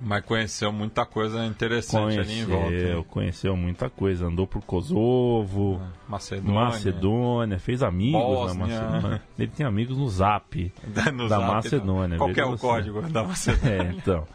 Mas 0.00 0.24
conheceu 0.24 0.72
muita 0.72 1.04
coisa 1.04 1.44
interessante 1.44 2.18
ali 2.18 2.40
em 2.40 2.44
volta. 2.46 2.66
Conheceu, 2.66 2.96
né? 2.98 3.04
conheceu 3.08 3.56
muita 3.56 3.90
coisa. 3.90 4.26
Andou 4.26 4.46
por 4.46 4.62
Kosovo, 4.62 5.80
Macedônia. 6.08 6.54
Macedônia, 6.60 7.58
fez 7.58 7.82
amigos 7.82 8.20
na 8.20 8.26
Bósnia. 8.26 8.80
Macedônia. 8.80 9.22
Ele 9.38 9.48
tem 9.48 9.66
amigos 9.66 9.98
no 9.98 10.08
Zap. 10.08 10.72
No 11.12 11.28
Da 11.28 11.38
Zap, 11.38 11.54
Macedônia, 11.54 12.16
Qual 12.18 12.30
é 12.30 12.44
o 12.44 12.50
você. 12.50 12.66
código 12.66 13.02
da 13.02 13.24
Macedônia? 13.24 13.82
É, 13.82 13.92
então. 13.92 14.26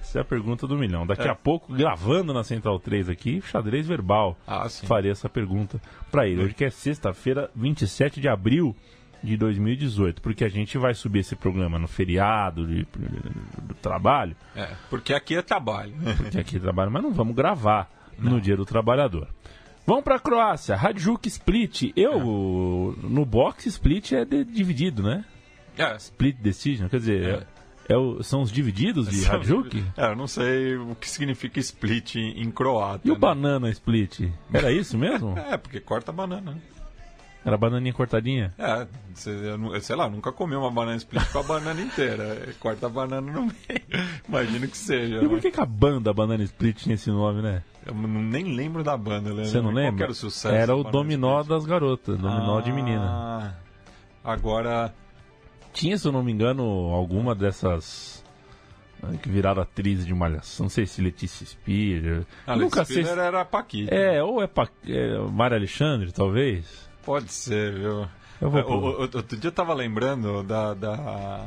Essa 0.00 0.18
é 0.18 0.22
a 0.22 0.24
pergunta 0.24 0.66
do 0.66 0.76
milhão. 0.76 1.06
Daqui 1.06 1.28
a 1.28 1.34
pouco, 1.34 1.72
gravando 1.72 2.32
na 2.32 2.42
Central 2.42 2.78
3 2.80 3.08
aqui, 3.08 3.40
xadrez 3.42 3.86
verbal. 3.86 4.36
Ah, 4.46 4.68
sim. 4.68 4.86
Essa 5.08 5.28
pergunta 5.28 5.80
pra 6.10 6.26
ele. 6.26 6.42
Hoje 6.42 6.54
que 6.54 6.64
é 6.64 6.70
sexta-feira, 6.70 7.50
27 7.54 8.20
de 8.20 8.28
abril 8.28 8.74
de 9.22 9.36
2018. 9.36 10.20
Porque 10.22 10.44
a 10.44 10.48
gente 10.48 10.76
vai 10.78 10.94
subir 10.94 11.20
esse 11.20 11.36
programa 11.36 11.78
no 11.78 11.86
feriado 11.88 12.66
de- 12.66 12.86
do 13.62 13.74
trabalho. 13.80 14.34
É, 14.56 14.68
porque 14.90 15.14
aqui 15.14 15.36
é 15.36 15.42
trabalho. 15.42 15.94
Porque 16.16 16.38
aqui 16.38 16.58
trabalho, 16.60 16.90
mas 16.90 17.02
não 17.02 17.12
vamos 17.12 17.34
gravar 17.34 17.90
no 18.18 18.40
dia 18.40 18.56
do 18.56 18.64
trabalhador. 18.64 19.28
Vamos 19.86 20.04
pra 20.04 20.18
Croácia, 20.20 20.76
Radjuk 20.76 21.26
Split. 21.26 21.92
Eu, 21.96 22.96
no 23.02 23.24
box, 23.24 23.66
Split 23.66 24.12
é 24.12 24.24
de- 24.24 24.44
dividido, 24.44 25.02
né? 25.02 25.24
É, 25.76 25.96
Split 25.96 26.36
Decision, 26.36 26.88
quer 26.88 26.98
dizer, 26.98 27.46
é- 27.88 27.94
é 27.94 27.96
o- 27.96 28.22
são 28.22 28.42
os 28.42 28.52
divididos 28.52 29.08
de 29.08 29.24
Radjuk? 29.24 29.82
É, 29.96 30.06
eu 30.12 30.14
não 30.16 30.28
sei 30.28 30.76
o 30.76 30.94
que 30.94 31.08
significa 31.10 31.58
split 31.58 32.14
em, 32.16 32.50
croata. 32.50 33.00
E 33.04 33.10
o 33.10 33.14
né? 33.14 33.18
banana 33.20 33.70
split? 33.70 34.20
Era 34.52 34.70
isso 34.70 34.96
mesmo? 34.96 35.34
É, 35.50 35.56
porque 35.56 35.80
corta 35.80 36.10
a 36.12 36.14
banana. 36.14 36.56
Né? 37.44 37.48
Era 37.50 37.56
bananinha 37.56 37.92
cortadinha? 37.92 38.54
É, 38.58 38.86
sei 39.14 39.96
lá, 39.96 40.08
nunca 40.08 40.30
comi 40.32 40.54
uma 40.54 40.70
banana 40.70 40.96
split 40.96 41.24
com 41.32 41.38
a 41.38 41.42
banana 41.42 41.80
inteira. 41.80 42.48
Corta 42.60 42.86
a 42.86 42.88
banana 42.88 43.32
no 43.32 43.42
meio. 43.42 43.82
Imagino 44.28 44.68
que 44.68 44.76
seja. 44.76 45.16
E 45.16 45.28
por 45.28 45.36
né? 45.36 45.40
que, 45.40 45.50
que 45.50 45.60
a 45.60 45.66
banda 45.66 46.12
Banana 46.12 46.42
Split 46.44 46.76
tinha 46.76 46.94
esse 46.94 47.10
nome, 47.10 47.42
né? 47.42 47.62
Eu 47.84 47.94
nem 47.94 48.54
lembro 48.54 48.84
da 48.84 48.96
banda, 48.96 49.34
né? 49.34 49.44
Você 49.44 49.56
não 49.56 49.72
Qual 49.72 49.74
lembra? 49.74 50.04
era 50.04 50.12
o 50.12 50.14
sucesso? 50.14 50.54
Era 50.54 50.76
o 50.76 50.84
Dominó 50.84 51.40
Split? 51.40 51.48
das 51.58 51.66
garotas, 51.66 52.18
Dominó 52.18 52.60
de 52.60 52.72
menina. 52.72 53.04
Ah, 53.04 53.54
Agora, 54.24 54.94
Tinha, 55.72 55.98
se 55.98 56.06
eu 56.06 56.12
não 56.12 56.22
me 56.22 56.30
engano, 56.30 56.62
alguma 56.62 57.34
dessas 57.34 58.24
eh, 59.02 59.16
que 59.20 59.28
viraram 59.28 59.62
atriz 59.62 60.06
de 60.06 60.14
malhação. 60.14 60.64
Não 60.64 60.70
sei 60.70 60.86
se 60.86 61.02
Letícia 61.02 61.44
Spiller. 61.44 62.24
a 62.46 62.52
Nunca 62.54 62.64
Nunca 62.64 62.84
sei. 62.84 63.04
se- 63.04 63.10
era 63.10 63.40
a 63.40 63.44
Paquita. 63.44 63.92
É, 63.92 64.22
ou 64.22 64.40
é, 64.42 64.46
pa... 64.46 64.68
é 64.86 65.16
Alexandre, 65.54 66.12
talvez. 66.12 66.88
Pode 67.04 67.32
ser, 67.32 67.72
viu? 67.74 68.06
Eu 68.40 68.50
vou 68.50 68.60
É, 68.60 68.62
pro- 68.62 68.74
o- 68.74 68.90
o- 68.92 69.00
Outro 69.00 69.36
dia 69.36 69.48
eu 69.48 69.52
tava 69.52 69.72
lembrando 69.74 70.42
da, 70.42 70.74
da, 70.74 71.44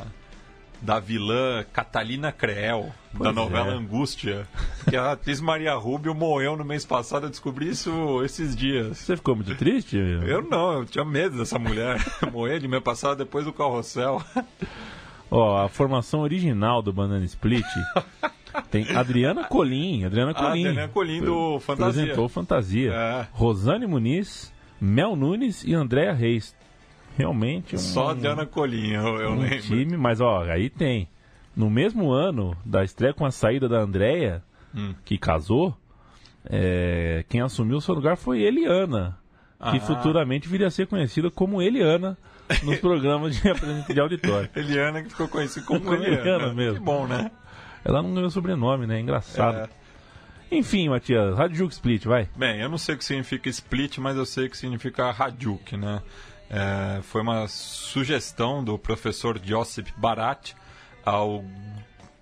da 0.81 0.99
vilã 0.99 1.65
Catalina 1.73 2.31
Creel, 2.31 2.83
da 3.13 3.17
Pois 3.17 3.35
novela 3.35 3.71
é. 3.73 3.75
Angústia. 3.75 4.47
Que 4.89 4.95
a 4.95 5.11
atriz 5.13 5.41
Maria 5.41 5.73
Rubio 5.75 6.13
morreu 6.15 6.55
no 6.55 6.63
mês 6.63 6.85
passado, 6.85 7.25
eu 7.25 7.29
descobri 7.29 7.69
isso 7.69 8.23
esses 8.23 8.55
dias. 8.55 8.97
Você 8.97 9.15
ficou 9.17 9.35
muito 9.35 9.55
triste? 9.55 9.97
Eu 9.97 10.41
não, 10.41 10.73
eu 10.73 10.85
tinha 10.85 11.03
medo 11.05 11.37
dessa 11.37 11.59
mulher 11.59 11.97
morrer 12.31 12.59
de 12.59 12.67
mês 12.67 12.83
passado 12.83 13.17
depois 13.17 13.43
do 13.45 13.51
carrossel. 13.53 14.21
Ó, 15.29 15.57
a 15.65 15.67
formação 15.67 16.21
original 16.21 16.81
do 16.81 16.93
Banana 16.93 17.25
Split 17.25 17.65
tem 18.71 18.89
Adriana 18.95 19.43
Colim. 19.45 20.05
Adriana 20.05 20.31
Ah, 20.31 20.33
Colim. 20.35 20.67
Adriana 20.67 20.87
Colim 20.87 21.21
do 21.21 21.59
Fantasia. 21.59 22.01
Apresentou 22.03 22.29
Fantasia. 22.29 22.93
É. 22.93 23.27
Rosane 23.31 23.87
Muniz, 23.87 24.53
Mel 24.79 25.15
Nunes 25.15 25.63
e 25.63 25.73
Andréa 25.73 26.13
Reis. 26.13 26.55
Realmente 27.17 27.75
um, 27.75 27.79
Só 27.79 28.13
Diana 28.13 28.45
Colim, 28.45 28.91
eu, 28.91 29.17
eu 29.21 29.29
um 29.31 29.39
lembro. 29.39 29.61
time, 29.61 29.95
mas 29.95 30.19
ó, 30.19 30.43
aí 30.43 30.69
tem. 30.69 31.07
No 31.55 31.69
mesmo 31.69 32.11
ano 32.11 32.55
da 32.65 32.83
estreia 32.83 33.13
com 33.13 33.25
a 33.25 33.31
saída 33.31 33.69
da 33.69 33.79
Andréia, 33.79 34.43
Hum. 34.75 34.93
que 35.05 35.17
casou, 35.17 35.73
é, 36.43 37.23
quem 37.29 37.39
assumiu 37.41 37.77
o 37.77 37.81
seu 37.81 37.95
lugar 37.95 38.17
foi 38.17 38.41
Eliana, 38.41 39.17
que 39.71 39.77
Ah. 39.77 39.79
futuramente 39.79 40.49
viria 40.49 40.67
a 40.67 40.71
ser 40.71 40.87
conhecida 40.87 41.31
como 41.31 41.61
Eliana 41.61 42.17
nos 42.63 42.77
programas 42.79 43.35
de 43.41 43.47
apresentação 43.49 43.95
de 43.95 44.01
auditório. 44.01 44.49
Eliana 44.53 45.01
que 45.01 45.09
ficou 45.09 45.29
conhecida 45.29 45.65
como 45.65 45.79
Como 45.79 45.93
Eliana. 45.95 46.17
Eliana 46.21 46.53
mesmo. 46.53 46.79
Que 46.79 46.85
bom, 46.85 47.07
né? 47.07 47.31
Ela 47.85 48.01
não 48.03 48.13
ganhou 48.13 48.29
sobrenome, 48.29 48.85
né? 48.85 48.99
Engraçado. 48.99 49.55
É. 49.59 49.69
Enfim, 50.51 50.89
Matias, 50.89 51.35
Radjuk 51.35 51.71
Split, 51.73 52.05
vai. 52.05 52.29
Bem, 52.35 52.59
eu 52.61 52.69
não 52.69 52.77
sei 52.77 52.95
o 52.95 52.97
que 52.97 53.05
significa 53.05 53.49
split, 53.49 53.97
mas 53.97 54.15
eu 54.15 54.25
sei 54.25 54.45
o 54.45 54.49
que 54.49 54.57
significa 54.57 55.09
Hajduk, 55.09 55.75
né? 55.75 56.01
É, 56.49 57.01
foi 57.01 57.21
uma 57.21 57.47
sugestão 57.47 58.63
do 58.63 58.77
professor 58.77 59.39
Josip 59.43 59.91
Barat 59.97 60.53
ao 61.03 61.43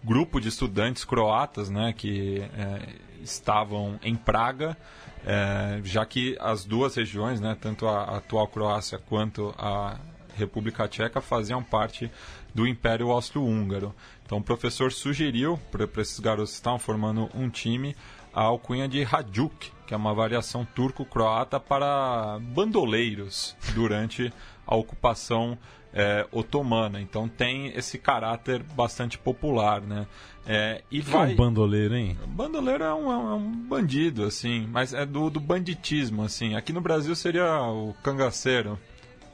grupo 0.03 0.39
de 0.39 0.49
estudantes 0.49 1.03
croatas, 1.03 1.69
né, 1.69 1.93
que 1.95 2.41
é, 2.41 2.89
estavam 3.21 3.99
em 4.03 4.15
Praga, 4.15 4.77
é, 5.25 5.79
já 5.83 6.05
que 6.05 6.38
as 6.39 6.65
duas 6.65 6.95
regiões, 6.95 7.39
né, 7.39 7.55
tanto 7.59 7.88
a 7.88 8.17
atual 8.17 8.47
Croácia 8.47 8.97
quanto 8.97 9.53
a 9.57 9.97
República 10.36 10.88
Tcheca, 10.88 11.22
faziam 11.22 11.63
parte 11.63 12.12
do 12.54 12.67
Império 12.67 13.12
Austro-Húngaro. 13.12 13.93
Então 14.26 14.38
o 14.38 14.43
professor 14.43 14.91
sugeriu 14.91 15.60
para 15.72 15.88
esses 16.02 16.19
garotos 16.19 16.52
que 16.52 16.58
estavam 16.58 16.80
formando 16.80 17.30
um 17.34 17.50
time 17.50 17.96
a 18.34 18.41
alcunha 18.41 18.88
de 18.88 19.04
Hajduk, 19.04 19.72
que 19.86 19.93
é 19.93 19.98
uma 19.98 20.13
variação 20.13 20.65
turco-croata 20.65 21.60
para 21.60 22.39
bandoleiros 22.41 23.56
durante 23.76 24.34
a 24.65 24.76
ocupação 24.76 25.58
é, 25.93 26.26
otomana. 26.32 27.00
Então 27.00 27.28
tem 27.28 27.67
esse 27.76 28.00
caráter 28.00 28.63
bastante 28.63 29.17
popular, 29.17 29.82
né? 29.82 30.08
É, 30.46 30.82
e 30.89 31.02
Que 31.02 31.10
é 31.10 31.13
vai... 31.13 31.34
um 31.34 31.36
bandoleiro, 31.36 31.96
hein? 31.96 32.17
Bandoleiro 32.28 32.84
é 32.84 32.93
um, 32.93 33.12
é 33.12 33.36
um 33.36 33.52
bandido, 33.52 34.24
assim, 34.24 34.67
mas 34.72 34.93
é 34.93 35.06
do, 35.06 35.30
do 35.30 35.39
banditismo, 35.39 36.24
assim. 36.24 36.56
Aqui 36.56 36.74
no 36.74 36.82
Brasil 36.82 37.15
seria 37.15 37.62
o 37.62 37.93
cangaceiro, 38.02 38.80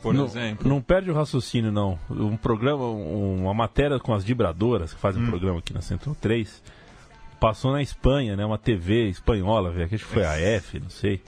por 0.02 0.14
não, 0.14 0.26
exemplo. 0.26 0.68
Não 0.68 0.82
perde 0.82 1.12
o 1.12 1.14
raciocínio, 1.14 1.72
não. 1.72 2.00
Um 2.10 2.38
programa, 2.38 2.86
um- 2.86 3.44
uma 3.44 3.54
matéria 3.54 4.00
com 4.00 4.14
as 4.14 4.24
vibradoras, 4.24 4.94
que 4.94 5.00
fazem 5.00 5.22
um 5.22 5.28
programa 5.28 5.60
aqui 5.60 5.74
na 5.74 5.82
Central 5.82 6.16
3, 6.20 6.62
passou 7.40 7.72
na 7.72 7.82
Espanha, 7.82 8.36
né? 8.36 8.46
Uma 8.46 8.58
TV 8.58 9.10
espanhola, 9.10 9.72
velho. 9.72 9.86
Acho 9.86 9.98
que 10.06 10.14
foi 10.14 10.26
a 10.26 10.38
F, 10.40 10.80
não 10.80 10.90
sei. 10.90 11.22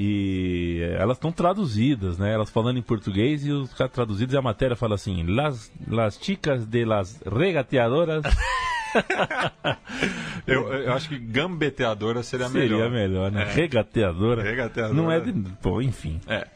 E 0.00 0.78
elas 0.96 1.16
estão 1.16 1.32
traduzidas, 1.32 2.18
né? 2.18 2.32
Elas 2.32 2.50
falando 2.50 2.78
em 2.78 2.82
português 2.82 3.44
e 3.44 3.50
os 3.50 3.74
caras 3.74 3.92
traduzidos 3.92 4.32
e 4.32 4.38
a 4.38 4.42
matéria 4.42 4.76
fala 4.76 4.94
assim: 4.94 5.24
Las, 5.24 5.72
las 5.88 6.20
chicas 6.22 6.64
de 6.66 6.84
las 6.84 7.20
regateadoras 7.26 8.22
Eu, 10.46 10.72
eu 10.72 10.92
acho 10.92 11.08
que 11.08 11.18
gambeteadora 11.18 12.22
seria, 12.22 12.48
seria 12.48 12.68
melhor. 12.76 12.90
melhor, 12.90 13.30
né? 13.30 13.42
É. 13.42 13.52
Regateadora. 13.52 14.42
Regateadora. 14.42 14.94
Não 14.94 15.10
é 15.10 15.20
de. 15.20 15.32
Pô, 15.60 15.82
enfim. 15.82 16.20
É. 16.26 16.46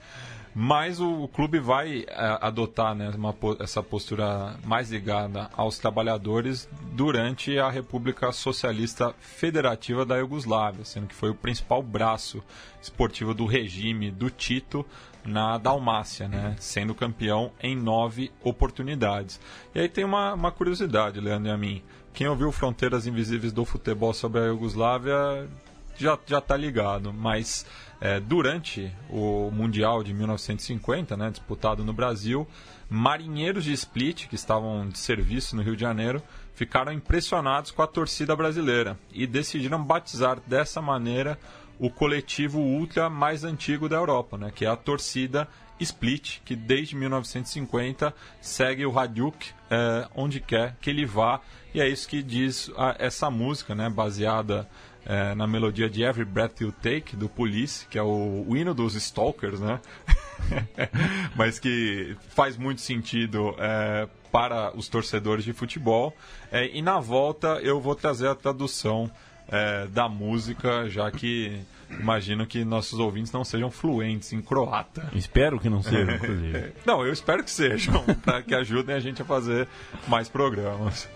Mas 0.54 1.00
o, 1.00 1.22
o 1.22 1.28
clube 1.28 1.58
vai 1.58 2.04
é, 2.06 2.38
adotar 2.40 2.94
né, 2.94 3.10
uma 3.16 3.34
essa 3.58 3.82
postura 3.82 4.56
mais 4.64 4.90
ligada 4.90 5.48
aos 5.54 5.78
trabalhadores 5.78 6.68
durante 6.92 7.58
a 7.58 7.70
República 7.70 8.30
Socialista 8.32 9.14
Federativa 9.18 10.04
da 10.04 10.16
Iugoslávia, 10.18 10.84
sendo 10.84 11.06
que 11.06 11.14
foi 11.14 11.30
o 11.30 11.34
principal 11.34 11.82
braço 11.82 12.42
esportivo 12.82 13.32
do 13.32 13.46
regime 13.46 14.10
do 14.10 14.28
Tito 14.28 14.84
na 15.24 15.56
Dalmácia, 15.56 16.28
né, 16.28 16.56
sendo 16.58 16.94
campeão 16.94 17.52
em 17.62 17.76
nove 17.76 18.30
oportunidades. 18.42 19.40
E 19.74 19.80
aí 19.80 19.88
tem 19.88 20.04
uma, 20.04 20.34
uma 20.34 20.52
curiosidade, 20.52 21.20
Leandro 21.20 21.48
e 21.48 21.52
a 21.52 21.56
mim. 21.56 21.82
Quem 22.12 22.28
ouviu 22.28 22.52
Fronteiras 22.52 23.06
Invisíveis 23.06 23.52
do 23.52 23.64
Futebol 23.64 24.12
sobre 24.12 24.40
a 24.40 24.46
Iugoslávia 24.46 25.48
já 25.96 26.18
já 26.26 26.38
está 26.38 26.56
ligado, 26.56 27.12
mas 27.12 27.64
é, 28.04 28.18
durante 28.18 28.92
o 29.08 29.48
Mundial 29.52 30.02
de 30.02 30.12
1950, 30.12 31.16
né, 31.16 31.30
disputado 31.30 31.84
no 31.84 31.92
Brasil, 31.92 32.48
marinheiros 32.90 33.62
de 33.64 33.72
Split, 33.72 34.26
que 34.26 34.34
estavam 34.34 34.88
de 34.88 34.98
serviço 34.98 35.54
no 35.54 35.62
Rio 35.62 35.76
de 35.76 35.82
Janeiro, 35.82 36.20
ficaram 36.52 36.92
impressionados 36.92 37.70
com 37.70 37.80
a 37.80 37.86
torcida 37.86 38.34
brasileira 38.34 38.98
e 39.12 39.24
decidiram 39.26 39.82
batizar 39.82 40.40
dessa 40.46 40.82
maneira 40.82 41.38
o 41.78 41.88
coletivo 41.88 42.58
ultra 42.60 43.08
mais 43.08 43.44
antigo 43.44 43.88
da 43.88 43.96
Europa, 43.96 44.36
né, 44.36 44.52
que 44.54 44.64
é 44.64 44.68
a 44.68 44.76
torcida 44.76 45.46
Split, 45.80 46.40
que 46.44 46.54
desde 46.56 46.94
1950 46.96 48.12
segue 48.40 48.84
o 48.84 48.98
Hajduk 48.98 49.50
é, 49.70 50.06
onde 50.14 50.38
quer 50.40 50.76
que 50.80 50.90
ele 50.90 51.06
vá, 51.06 51.40
e 51.72 51.80
é 51.80 51.88
isso 51.88 52.08
que 52.08 52.22
diz 52.22 52.70
a- 52.76 52.96
essa 52.98 53.30
música, 53.30 53.74
né, 53.74 53.88
baseada 53.88 54.68
é, 55.04 55.34
na 55.34 55.46
melodia 55.46 55.88
de 55.88 56.02
Every 56.02 56.24
Breath 56.24 56.60
You 56.60 56.72
Take, 56.72 57.16
do 57.16 57.28
Police, 57.28 57.86
que 57.88 57.98
é 57.98 58.02
o, 58.02 58.44
o 58.46 58.56
hino 58.56 58.74
dos 58.74 58.94
Stalkers, 58.94 59.60
né? 59.60 59.80
Mas 61.36 61.58
que 61.58 62.16
faz 62.28 62.56
muito 62.56 62.80
sentido 62.80 63.54
é, 63.58 64.08
para 64.30 64.76
os 64.76 64.88
torcedores 64.88 65.44
de 65.44 65.52
futebol. 65.52 66.14
É, 66.50 66.66
e 66.66 66.80
na 66.80 66.98
volta 67.00 67.60
eu 67.62 67.80
vou 67.80 67.94
trazer 67.94 68.28
a 68.28 68.34
tradução 68.34 69.10
é, 69.48 69.86
da 69.88 70.08
música, 70.08 70.88
já 70.88 71.10
que 71.10 71.60
imagino 71.90 72.46
que 72.46 72.64
nossos 72.64 72.98
ouvintes 72.98 73.30
não 73.32 73.44
sejam 73.44 73.70
fluentes 73.70 74.32
em 74.32 74.40
croata. 74.40 75.10
Espero 75.14 75.60
que 75.60 75.68
não 75.68 75.82
seja, 75.82 76.12
inclusive. 76.12 76.72
Não, 76.86 77.04
eu 77.04 77.12
espero 77.12 77.44
que 77.44 77.50
sejam, 77.50 78.02
para 78.24 78.42
que 78.42 78.54
ajudem 78.54 78.94
a 78.94 79.00
gente 79.00 79.20
a 79.20 79.24
fazer 79.24 79.68
mais 80.08 80.28
programas. 80.28 81.08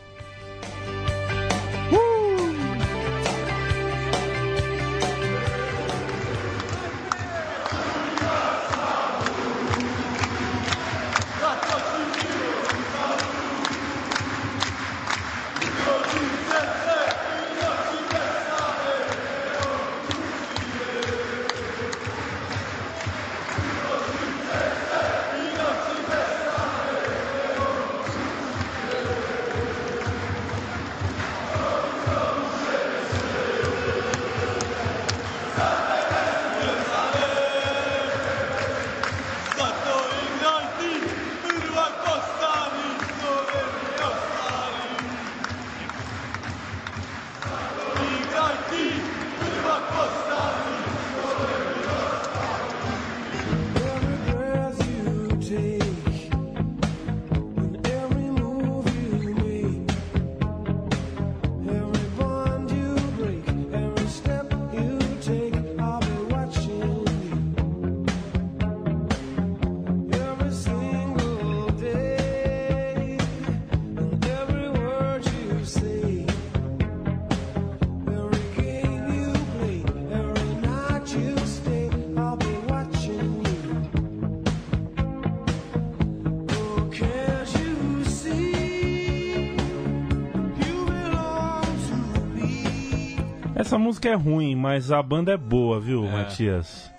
Música 93.87 94.09
é 94.09 94.15
ruim, 94.15 94.55
mas 94.57 94.91
a 94.93 95.03
banda 95.03 95.33
é 95.33 95.37
boa, 95.37 95.79
viu, 95.81 96.03
Matias? 96.05 96.91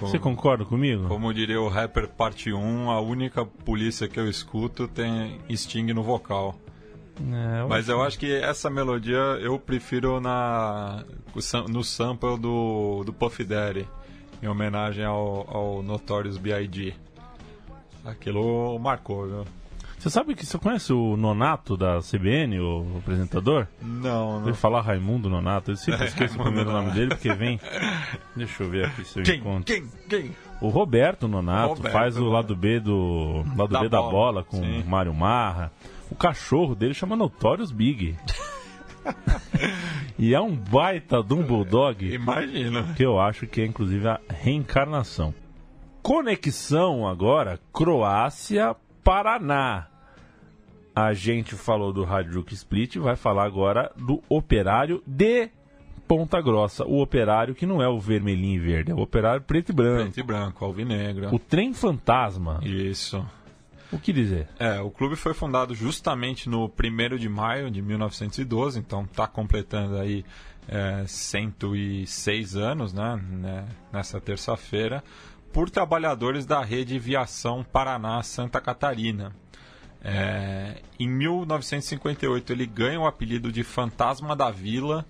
Você 0.00 0.18
concorda 0.18 0.64
comigo? 0.64 1.06
Como 1.08 1.32
diria 1.32 1.60
o 1.60 1.68
rapper 1.68 2.08
parte 2.08 2.52
1, 2.52 2.90
a 2.90 3.00
única 3.00 3.44
polícia 3.44 4.08
que 4.08 4.18
eu 4.18 4.28
escuto 4.28 4.88
tem 4.88 5.38
Sting 5.54 5.92
no 5.92 6.02
vocal. 6.02 6.54
É, 7.20 7.60
eu- 7.60 7.68
Mas 7.68 7.88
eu 7.88 8.02
acho 8.02 8.18
que 8.18 8.32
essa 8.32 8.70
melodia 8.70 9.18
eu 9.42 9.58
prefiro 9.58 10.18
na, 10.20 11.04
no 11.68 11.84
sample 11.84 12.38
do, 12.38 13.02
do 13.04 13.12
Puff 13.12 13.44
Daddy, 13.44 13.86
em 14.42 14.48
homenagem 14.48 15.04
ao, 15.04 15.46
ao 15.54 15.82
Notorious 15.82 16.38
B.I.G. 16.38 16.94
Aquilo 18.04 18.78
marcou, 18.78 19.26
viu? 19.26 19.44
Você 20.00 20.08
sabe 20.08 20.34
que 20.34 20.46
você 20.46 20.56
conhece 20.58 20.94
o 20.94 21.14
Nonato 21.14 21.76
da 21.76 21.98
CBN, 22.00 22.58
o 22.58 22.86
apresentador? 22.96 23.66
Não, 23.82 24.40
não. 24.40 24.48
ia 24.48 24.54
falar 24.54 24.80
Raimundo 24.80 25.28
Nonato, 25.28 25.72
eu 25.72 25.76
sempre 25.76 26.06
esqueço 26.08 26.40
o 26.40 26.42
primeiro 26.42 26.72
nome 26.72 26.90
dele 26.92 27.10
porque 27.10 27.34
vem. 27.34 27.60
Deixa 28.34 28.62
eu 28.62 28.70
ver 28.70 28.86
aqui 28.86 29.04
se 29.04 29.18
eu 29.18 29.24
Quem? 29.24 29.40
encontro. 29.40 29.64
Quem? 29.64 29.86
Quem? 30.08 30.34
O 30.58 30.68
Roberto 30.68 31.28
Nonato 31.28 31.74
Roberto, 31.74 31.92
faz 31.92 32.16
o 32.16 32.24
lado 32.24 32.56
B 32.56 32.80
do 32.80 33.44
lado 33.54 33.68
Da 33.68 33.80
B 33.80 33.90
da 33.90 33.98
bola, 33.98 34.10
bola 34.10 34.42
com 34.44 34.56
sim. 34.56 34.80
o 34.80 34.86
Mário 34.86 35.12
Marra. 35.12 35.70
O 36.10 36.14
cachorro 36.14 36.74
dele 36.74 36.94
chama 36.94 37.14
Notorious 37.14 37.70
Big. 37.70 38.16
E 40.18 40.34
é 40.34 40.40
um 40.40 40.54
baita 40.54 41.22
de 41.22 41.32
um 41.32 41.42
bulldog 41.42 42.06
Imagina. 42.12 42.92
que 42.94 43.02
eu 43.02 43.18
acho 43.18 43.46
que 43.46 43.62
é 43.62 43.66
inclusive 43.66 44.06
a 44.06 44.20
reencarnação. 44.28 45.32
Conexão 46.02 47.08
agora, 47.08 47.58
Croácia-Paraná. 47.72 49.86
A 51.00 51.14
gente 51.14 51.54
falou 51.54 51.94
do 51.94 52.04
Hajduk 52.04 52.52
Split, 52.52 52.96
vai 52.96 53.16
falar 53.16 53.44
agora 53.44 53.90
do 53.96 54.22
Operário 54.28 55.02
de 55.06 55.48
Ponta 56.06 56.42
Grossa. 56.42 56.84
O 56.84 57.00
Operário 57.00 57.54
que 57.54 57.64
não 57.64 57.80
é 57.80 57.88
o 57.88 57.98
vermelhinho 57.98 58.56
e 58.56 58.58
verde, 58.58 58.90
é 58.90 58.94
o 58.94 59.00
Operário 59.00 59.40
preto 59.40 59.70
e 59.70 59.72
branco. 59.72 60.02
Preto 60.02 60.20
e 60.20 60.22
branco, 60.22 60.62
alvinegra. 60.62 61.34
O 61.34 61.38
trem 61.38 61.72
fantasma. 61.72 62.60
Isso. 62.62 63.26
O 63.90 63.98
que 63.98 64.12
dizer? 64.12 64.46
É, 64.58 64.78
o 64.80 64.90
clube 64.90 65.16
foi 65.16 65.32
fundado 65.32 65.74
justamente 65.74 66.50
no 66.50 66.66
1 66.66 67.16
de 67.16 67.28
maio 67.30 67.70
de 67.70 67.80
1912, 67.80 68.78
então 68.78 69.04
está 69.04 69.26
completando 69.26 69.96
aí 69.96 70.22
é, 70.68 71.04
106 71.06 72.56
anos, 72.56 72.92
né, 72.92 73.18
né, 73.30 73.68
nessa 73.90 74.20
terça-feira, 74.20 75.02
por 75.50 75.70
trabalhadores 75.70 76.44
da 76.44 76.62
rede 76.62 76.98
Viação 76.98 77.64
Paraná 77.64 78.22
Santa 78.22 78.60
Catarina. 78.60 79.34
É, 80.02 80.80
em 80.98 81.08
1958 81.08 82.52
ele 82.52 82.66
ganha 82.66 82.98
o 83.00 83.06
apelido 83.06 83.52
de 83.52 83.62
Fantasma 83.62 84.34
da 84.34 84.50
Vila 84.50 85.04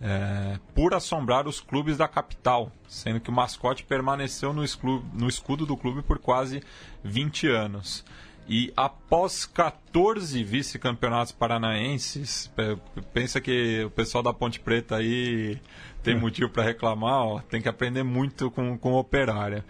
é, 0.00 0.58
por 0.74 0.92
assombrar 0.92 1.46
os 1.48 1.60
clubes 1.60 1.96
da 1.96 2.06
capital, 2.06 2.70
sendo 2.86 3.20
que 3.20 3.30
o 3.30 3.32
mascote 3.32 3.84
permaneceu 3.84 4.52
no, 4.52 4.62
esclu- 4.62 5.04
no 5.14 5.28
escudo 5.28 5.64
do 5.64 5.76
clube 5.76 6.02
por 6.02 6.18
quase 6.18 6.62
20 7.02 7.48
anos. 7.48 8.04
E 8.46 8.70
após 8.76 9.46
14 9.46 10.44
vice-campeonatos 10.44 11.32
paranaenses, 11.32 12.48
pe- 12.54 12.76
pensa 13.14 13.40
que 13.40 13.82
o 13.86 13.90
pessoal 13.90 14.22
da 14.22 14.34
Ponte 14.34 14.60
Preta 14.60 14.96
aí 14.96 15.58
tem 16.02 16.14
motivo 16.20 16.50
para 16.50 16.62
reclamar, 16.64 17.22
ó, 17.22 17.40
tem 17.40 17.62
que 17.62 17.68
aprender 17.70 18.02
muito 18.02 18.50
com, 18.50 18.76
com 18.76 18.92
o 18.92 18.98
Operária. 18.98 19.64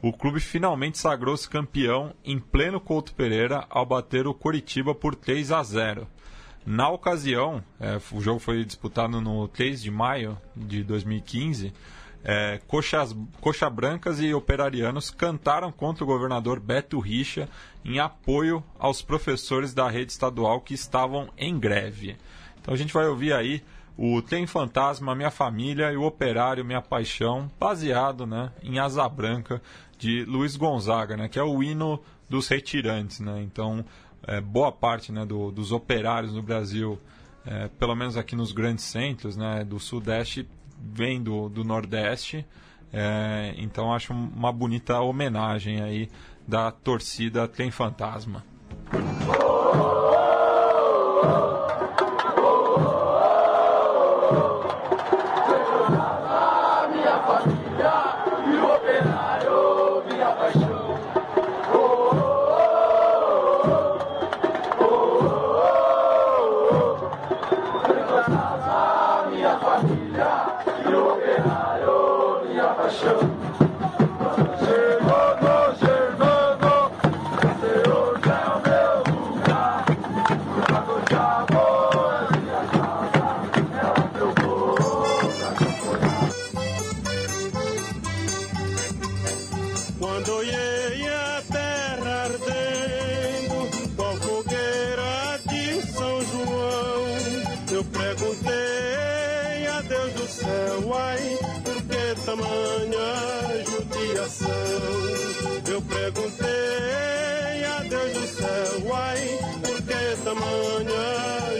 O 0.00 0.12
clube 0.12 0.38
finalmente 0.38 0.96
sagrou-se 0.96 1.48
campeão 1.48 2.14
em 2.24 2.38
pleno 2.38 2.80
Couto 2.80 3.12
Pereira 3.14 3.66
ao 3.68 3.84
bater 3.84 4.28
o 4.28 4.34
Coritiba 4.34 4.94
por 4.94 5.16
3 5.16 5.50
a 5.50 5.62
0. 5.62 6.06
Na 6.64 6.88
ocasião, 6.88 7.64
é, 7.80 7.98
o 8.12 8.20
jogo 8.20 8.38
foi 8.38 8.64
disputado 8.64 9.20
no 9.20 9.48
3 9.48 9.82
de 9.82 9.90
maio 9.90 10.38
de 10.54 10.84
2015. 10.84 11.72
É, 12.22 12.60
coxas, 12.68 13.16
coxa 13.40 13.68
Brancas 13.68 14.20
e 14.20 14.32
Operarianos 14.32 15.10
cantaram 15.10 15.72
contra 15.72 16.04
o 16.04 16.06
governador 16.06 16.60
Beto 16.60 17.00
Richa 17.00 17.48
em 17.84 17.98
apoio 17.98 18.62
aos 18.78 19.02
professores 19.02 19.74
da 19.74 19.88
rede 19.88 20.12
estadual 20.12 20.60
que 20.60 20.74
estavam 20.74 21.28
em 21.36 21.58
greve. 21.58 22.16
Então 22.60 22.72
a 22.72 22.76
gente 22.76 22.92
vai 22.92 23.06
ouvir 23.06 23.32
aí 23.32 23.64
o 23.96 24.22
Tem 24.22 24.46
Fantasma, 24.46 25.14
Minha 25.14 25.30
Família 25.30 25.90
e 25.90 25.96
o 25.96 26.04
Operário, 26.04 26.64
Minha 26.64 26.80
Paixão, 26.80 27.50
baseado 27.58 28.26
né, 28.26 28.52
em 28.62 28.78
Asa 28.78 29.08
Branca 29.08 29.60
de 29.98 30.24
Luiz 30.24 30.56
Gonzaga, 30.56 31.16
né, 31.16 31.28
que 31.28 31.38
é 31.38 31.42
o 31.42 31.62
hino 31.62 32.00
dos 32.30 32.48
retirantes. 32.48 33.20
Né? 33.20 33.42
Então, 33.42 33.84
é, 34.26 34.40
boa 34.40 34.70
parte 34.72 35.10
né, 35.12 35.26
do- 35.26 35.50
dos 35.50 35.72
operários 35.72 36.32
no 36.32 36.42
Brasil, 36.42 36.98
é, 37.44 37.68
pelo 37.78 37.94
menos 37.94 38.16
aqui 38.16 38.36
nos 38.36 38.52
grandes 38.52 38.84
centros 38.84 39.36
né, 39.36 39.64
do 39.64 39.78
Sudeste, 39.80 40.48
vem 40.80 41.20
do, 41.22 41.48
do 41.48 41.64
Nordeste. 41.64 42.46
É, 42.92 43.54
então, 43.58 43.92
acho 43.92 44.12
uma 44.12 44.52
bonita 44.52 45.00
homenagem 45.00 45.82
aí 45.82 46.08
da 46.46 46.70
torcida 46.70 47.46
Tem 47.46 47.70
Fantasma. 47.70 48.42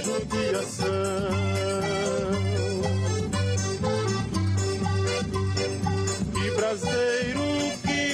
Judiação? 0.03 1.31
Que 6.35 6.51
braseiro 6.57 7.41
que. 7.83 8.09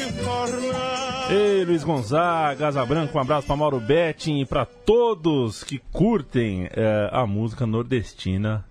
Ei, 1.33 1.65
Luiz 1.65 1.83
Gonzaga, 1.83 2.69
Asa 2.69 2.85
Branca, 2.85 3.17
um 3.17 3.21
abraço 3.21 3.47
para 3.47 3.57
Mauro 3.57 3.81
Betting 3.81 4.41
e 4.41 4.47
para 4.47 4.65
todos 4.67 5.65
que 5.65 5.79
curtem 5.91 6.69
eh, 6.71 7.09
a 7.11 7.27
música 7.27 7.67
nordestina 7.67 8.65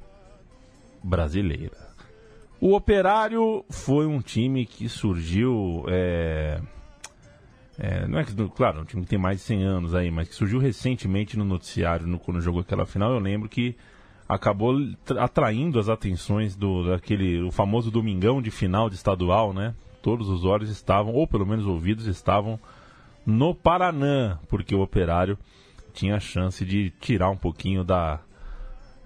brasileira. 1.03 1.75
O 2.61 2.75
Operário 2.75 3.65
foi 3.69 4.05
um 4.05 4.21
time 4.21 4.65
que 4.65 4.87
surgiu. 4.87 5.83
eh, 5.89 6.61
eh, 7.79 8.07
não 8.07 8.19
é 8.19 8.23
que, 8.23 8.33
claro, 8.49 8.81
um 8.81 8.85
time 8.85 9.03
que 9.03 9.09
tem 9.09 9.19
mais 9.19 9.37
de 9.37 9.43
100 9.43 9.63
anos 9.63 9.95
aí, 9.95 10.11
mas 10.11 10.27
que 10.29 10.35
surgiu 10.35 10.59
recentemente 10.59 11.37
no 11.37 11.43
noticiário 11.45 12.05
no, 12.05 12.19
quando 12.19 12.39
jogou 12.41 12.61
aquela 12.61 12.85
final. 12.85 13.11
Eu 13.13 13.19
lembro 13.19 13.49
que 13.49 13.75
acabou 14.29 14.75
tra- 15.03 15.23
atraindo 15.23 15.79
as 15.79 15.89
atenções 15.89 16.55
do 16.55 16.89
daquele 16.89 17.41
o 17.41 17.51
famoso 17.51 17.89
domingão 17.91 18.41
de 18.41 18.51
final 18.51 18.89
de 18.89 18.95
estadual, 18.95 19.53
né? 19.53 19.73
Todos 20.01 20.29
os 20.29 20.43
olhos 20.45 20.69
estavam, 20.69 21.13
ou 21.13 21.27
pelo 21.27 21.45
menos 21.45 21.65
ouvidos 21.65 22.05
estavam 22.07 22.59
no 23.25 23.55
Paraná, 23.55 24.37
porque 24.49 24.75
o 24.75 24.81
Operário 24.81 25.37
tinha 25.93 26.15
a 26.15 26.19
chance 26.19 26.65
de 26.65 26.91
tirar 26.99 27.29
um 27.29 27.37
pouquinho 27.37 27.83
da 27.83 28.19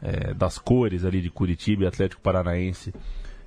eh, 0.01 0.33
das 0.33 0.57
cores 0.57 1.05
ali 1.05 1.21
de 1.21 1.29
Curitiba 1.29 1.83
e 1.83 1.87
Atlético 1.87 2.21
Paranaense 2.21 2.93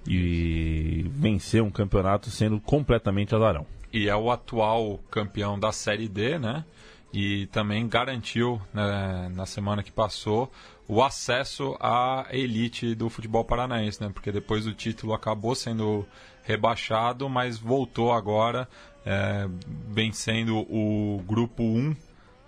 e 0.07 1.05
vencer 1.15 1.63
um 1.63 1.71
campeonato 1.71 2.31
sendo 2.31 2.59
completamente 2.61 3.35
azarão. 3.35 3.67
E 3.93 4.09
é 4.09 4.17
o 4.17 4.31
atual 4.31 4.99
campeão 5.11 5.59
da 5.59 5.73
Série 5.73 6.09
D, 6.09 6.39
né? 6.39 6.65
E 7.13 7.47
também 7.47 7.89
garantiu 7.89 8.61
né, 8.73 9.29
na 9.35 9.45
semana 9.45 9.83
que 9.83 9.91
passou 9.91 10.51
o 10.87 11.03
acesso 11.03 11.77
à 11.81 12.27
elite 12.31 12.95
do 12.95 13.09
futebol 13.09 13.45
paranaense, 13.45 14.03
né? 14.03 14.11
Porque 14.13 14.31
depois 14.31 14.67
o 14.67 14.73
título 14.73 15.13
acabou 15.13 15.55
sendo 15.55 16.07
rebaixado, 16.45 17.29
mas 17.29 17.59
voltou 17.59 18.13
agora 18.13 18.69
é, 19.05 19.49
vencendo 19.89 20.59
o 20.59 21.23
grupo 21.27 21.63
1 21.63 21.97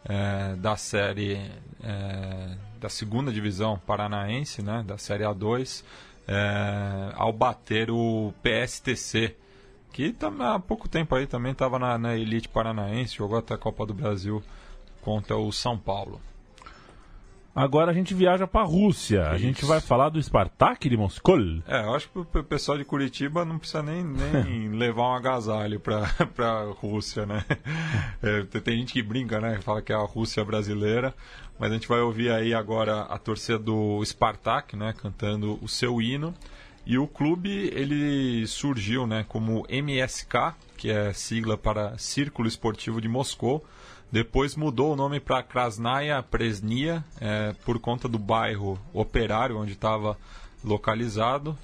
é, 0.04 0.56
da 0.56 0.76
série 0.76 1.38
é, 1.82 2.56
da 2.80 2.88
segunda 2.88 3.32
divisão 3.32 3.78
paranaense, 3.78 4.62
né? 4.62 4.84
Da 4.86 4.98
série 4.98 5.24
A2, 5.24 5.84
é, 6.26 7.12
ao 7.14 7.32
bater 7.32 7.90
o 7.90 8.32
PSTC 8.42 9.36
que 9.92 10.14
há 10.40 10.58
pouco 10.58 10.88
tempo 10.88 11.14
aí 11.14 11.26
também 11.26 11.52
estava 11.52 11.78
na, 11.78 11.98
na 11.98 12.16
elite 12.16 12.48
paranaense, 12.48 13.16
jogou 13.16 13.38
até 13.38 13.54
a 13.54 13.58
Copa 13.58 13.84
do 13.86 13.92
Brasil 13.94 14.42
contra 15.02 15.36
o 15.36 15.52
São 15.52 15.76
Paulo. 15.78 16.20
Agora 17.54 17.90
a 17.90 17.94
gente 17.94 18.14
viaja 18.14 18.46
para 18.46 18.62
a 18.62 18.64
Rússia. 18.64 19.28
A 19.28 19.36
gente 19.36 19.62
vai 19.66 19.78
falar 19.78 20.08
do 20.08 20.22
Spartak 20.22 20.88
de 20.88 20.96
Moscou. 20.96 21.36
É, 21.68 21.84
eu 21.84 21.94
acho 21.94 22.08
que 22.08 22.18
o 22.18 22.24
pe- 22.24 22.42
pessoal 22.42 22.78
de 22.78 22.84
Curitiba 22.84 23.44
não 23.44 23.58
precisa 23.58 23.82
nem, 23.82 24.02
nem 24.02 24.70
levar 24.72 25.02
um 25.10 25.14
agasalho 25.14 25.78
para 25.78 26.08
a 26.38 26.64
Rússia, 26.72 27.26
né? 27.26 27.44
É, 28.22 28.42
tem- 28.44 28.60
tem 28.62 28.78
gente 28.78 28.94
que 28.94 29.02
brinca, 29.02 29.38
né? 29.38 29.60
Fala 29.60 29.82
que 29.82 29.92
é 29.92 29.94
a 29.94 29.98
Rússia 29.98 30.42
brasileira, 30.42 31.12
mas 31.58 31.70
a 31.70 31.74
gente 31.74 31.86
vai 31.88 32.00
ouvir 32.00 32.30
aí 32.32 32.54
agora 32.54 33.02
a 33.02 33.18
torcida 33.18 33.58
do 33.58 34.02
Spartak, 34.02 34.74
né? 34.74 34.94
Cantando 34.96 35.58
o 35.60 35.68
seu 35.68 36.00
hino. 36.00 36.32
E 36.84 36.98
o 36.98 37.06
clube, 37.06 37.70
ele 37.72 38.46
surgiu, 38.46 39.06
né? 39.06 39.24
Como 39.28 39.64
MSK, 39.68 40.54
que 40.76 40.90
é 40.90 41.12
sigla 41.12 41.56
para 41.56 41.96
Círculo 41.96 42.48
Esportivo 42.48 43.00
de 43.00 43.08
Moscou. 43.08 43.64
Depois 44.10 44.56
mudou 44.56 44.92
o 44.92 44.96
nome 44.96 45.20
para 45.20 45.42
Krasnaya 45.42 46.22
Presnia, 46.22 47.04
é, 47.20 47.54
por 47.64 47.78
conta 47.78 48.08
do 48.08 48.18
bairro 48.18 48.78
operário 48.92 49.56
onde 49.58 49.72
estava 49.72 50.18
localizado. 50.62 51.56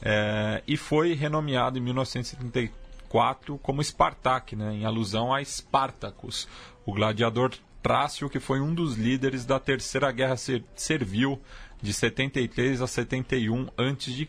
É, 0.00 0.62
e 0.66 0.76
foi 0.76 1.12
renomeado 1.14 1.76
em 1.78 1.82
1974 1.82 3.58
como 3.58 3.82
Spartak, 3.82 4.56
né, 4.56 4.72
em 4.72 4.84
alusão 4.86 5.34
a 5.34 5.44
Spartacus, 5.44 6.48
o 6.86 6.92
gladiador 6.94 7.52
trácio 7.82 8.30
que 8.30 8.40
foi 8.40 8.60
um 8.60 8.74
dos 8.74 8.96
líderes 8.96 9.44
da 9.44 9.58
Terceira 9.58 10.10
Guerra 10.12 10.36
Ser- 10.36 10.64
Servil 10.74 11.40
de 11.82 11.92
73 11.92 12.82
a 12.82 12.86
71 12.86 13.68
a.C. 13.76 14.28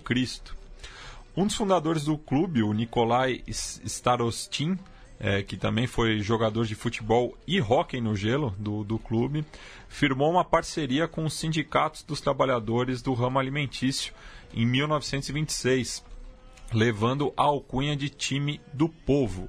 Um 1.36 1.46
dos 1.46 1.56
fundadores 1.56 2.06
do 2.06 2.18
clube, 2.18 2.62
o 2.62 2.74
Nikolai 2.74 3.42
Starostin, 3.48 4.78
eh, 5.20 5.44
que 5.44 5.56
também 5.56 5.88
foi 5.88 6.20
jogador 6.20 6.66
de 6.66 6.76
futebol 6.76 7.38
e 7.48 7.62
hóquei 7.62 8.02
no 8.02 8.16
gelo 8.16 8.56
do, 8.58 8.84
do 8.84 8.98
clube, 8.98 9.46
firmou 9.88 10.32
uma 10.32 10.44
parceria 10.44 11.08
com 11.08 11.24
os 11.24 11.34
sindicatos 11.34 12.04
dos 12.04 12.20
trabalhadores 12.20 13.02
do 13.02 13.14
ramo 13.14 13.38
alimentício 13.38 14.14
em 14.54 14.66
1926, 14.66 16.04
levando 16.74 17.34
a 17.38 17.44
alcunha 17.44 17.96
de 17.96 18.10
time 18.10 18.60
do 18.74 18.90
povo. 18.90 19.48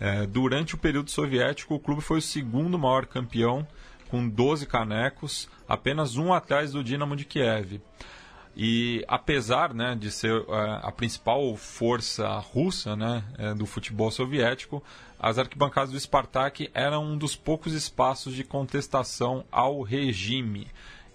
Eh, 0.00 0.26
durante 0.26 0.74
o 0.74 0.78
período 0.78 1.10
soviético, 1.10 1.74
o 1.74 1.80
clube 1.80 2.00
foi 2.00 2.18
o 2.18 2.22
segundo 2.22 2.78
maior 2.78 3.04
campeão, 3.04 3.66
com 4.10 4.28
12 4.28 4.66
canecos, 4.66 5.48
apenas 5.68 6.16
um 6.16 6.32
atrás 6.32 6.72
do 6.72 6.82
Dinamo 6.82 7.14
de 7.14 7.24
Kiev. 7.24 7.80
E 8.56 9.04
apesar 9.06 9.72
né, 9.72 9.94
de 9.94 10.10
ser 10.10 10.34
eh, 10.40 10.80
a 10.82 10.90
principal 10.90 11.56
força 11.56 12.28
russa 12.38 12.96
né, 12.96 13.24
eh, 13.38 13.54
do 13.54 13.64
futebol 13.64 14.10
soviético, 14.10 14.82
as 15.18 15.38
arquibancadas 15.38 15.92
do 15.92 16.00
Spartak 16.00 16.68
eram 16.74 17.04
um 17.04 17.16
dos 17.16 17.36
poucos 17.36 17.72
espaços 17.72 18.34
de 18.34 18.42
contestação 18.42 19.44
ao 19.52 19.82
regime. 19.82 20.66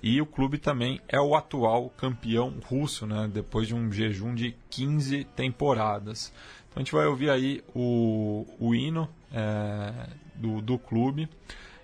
E 0.02 0.22
o 0.22 0.26
clube 0.26 0.58
também 0.58 1.02
é 1.08 1.20
o 1.20 1.36
atual 1.36 1.90
campeão 1.90 2.54
russo, 2.64 3.06
né, 3.06 3.30
depois 3.32 3.68
de 3.68 3.76
um 3.76 3.92
jejum 3.92 4.34
de 4.34 4.56
15 4.70 5.26
temporadas. 5.36 6.32
Então 6.70 6.78
a 6.78 6.80
gente 6.80 6.94
vai 6.94 7.06
ouvir 7.06 7.30
aí 7.30 7.62
o, 7.76 8.48
o 8.60 8.74
hino 8.74 9.10
eh, 9.34 10.08
do, 10.36 10.62
do 10.62 10.80
clube. 10.80 11.28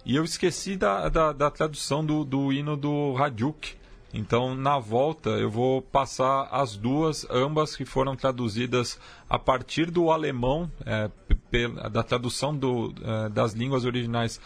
E 0.05 0.15
eu 0.15 0.23
esqueci 0.23 0.75
da, 0.75 1.09
da, 1.09 1.31
da 1.31 1.51
tradução 1.51 2.03
do, 2.05 2.23
do 2.25 2.51
hino 2.51 2.75
do 2.75 3.15
Hadjuk. 3.17 3.75
Então, 4.13 4.53
na 4.55 4.77
volta, 4.77 5.29
eu 5.29 5.49
vou 5.49 5.81
passar 5.81 6.49
as 6.51 6.75
duas, 6.75 7.25
ambas 7.29 7.75
que 7.77 7.85
foram 7.85 8.13
traduzidas 8.15 8.99
a 9.29 9.39
partir 9.39 9.89
do 9.89 10.11
alemão, 10.11 10.69
é, 10.85 11.09
pe- 11.27 11.35
pe- 11.35 11.89
da 11.89 12.03
tradução 12.03 12.53
do, 12.53 12.93
é, 13.01 13.29
das 13.29 13.53
línguas 13.53 13.85
originais 13.85 14.41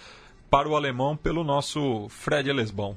para 0.51 0.69
o 0.69 0.75
alemão 0.75 1.17
pelo 1.17 1.43
nosso 1.43 2.07
Fred 2.09 2.51
Lesbão. 2.53 2.95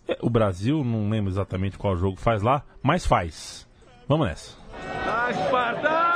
É, 0.08 0.18
O 0.22 0.30
Brasil, 0.30 0.82
não 0.84 1.10
lembro 1.10 1.30
exatamente 1.32 1.78
qual 1.78 1.98
jogo 1.98 2.18
faz 2.18 2.42
lá, 2.42 2.64
mas 2.82 3.06
faz. 3.06 3.68
Vamos 4.08 4.28
nessa. 4.28 4.63
Esparta. 5.30 6.13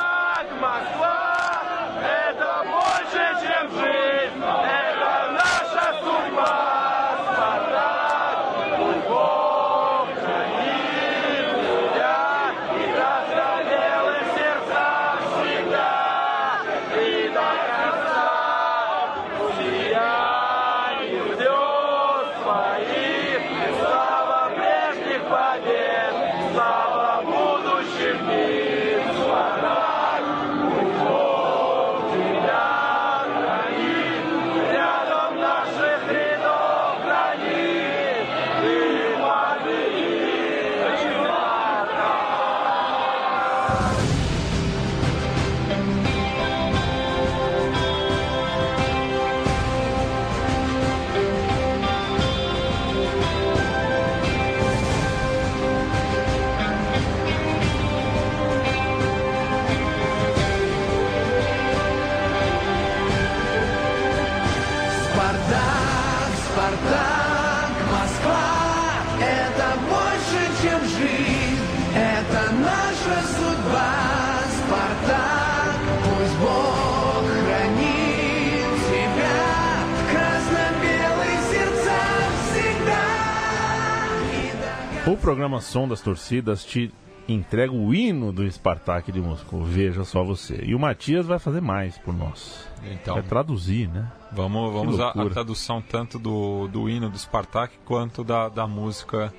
Programa 85.28 85.59
Som 85.59 85.89
das 85.89 85.99
Torcidas 85.99 86.63
te 86.63 86.89
entrega 87.28 87.73
o 87.73 87.93
hino 87.93 88.32
do 88.32 88.49
Spartak 88.49 89.11
de 89.11 89.19
Moscou. 89.19 89.61
Veja 89.61 90.05
só 90.05 90.23
você. 90.23 90.61
E 90.63 90.73
o 90.73 90.80
Matias 90.80 91.25
vai 91.25 91.38
fazer 91.38 91.59
mais 91.59 91.97
por 91.97 92.15
nós. 92.15 92.65
Então, 92.89 93.15
Vai 93.15 93.23
traduzir, 93.23 93.89
né? 93.89 94.09
vamos, 94.32 94.71
vamos 94.71 94.97
à, 95.01 95.11
tradução 95.30 95.82
tanto 95.82 96.17
do, 96.17 96.69
do 96.69 96.88
hino 96.88 97.09
do 97.09 97.19
Spartak 97.19 97.78
quanto 97.84 98.23
da, 98.23 98.47
da 98.47 98.65
música 98.65 99.34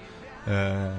é, 0.47 0.93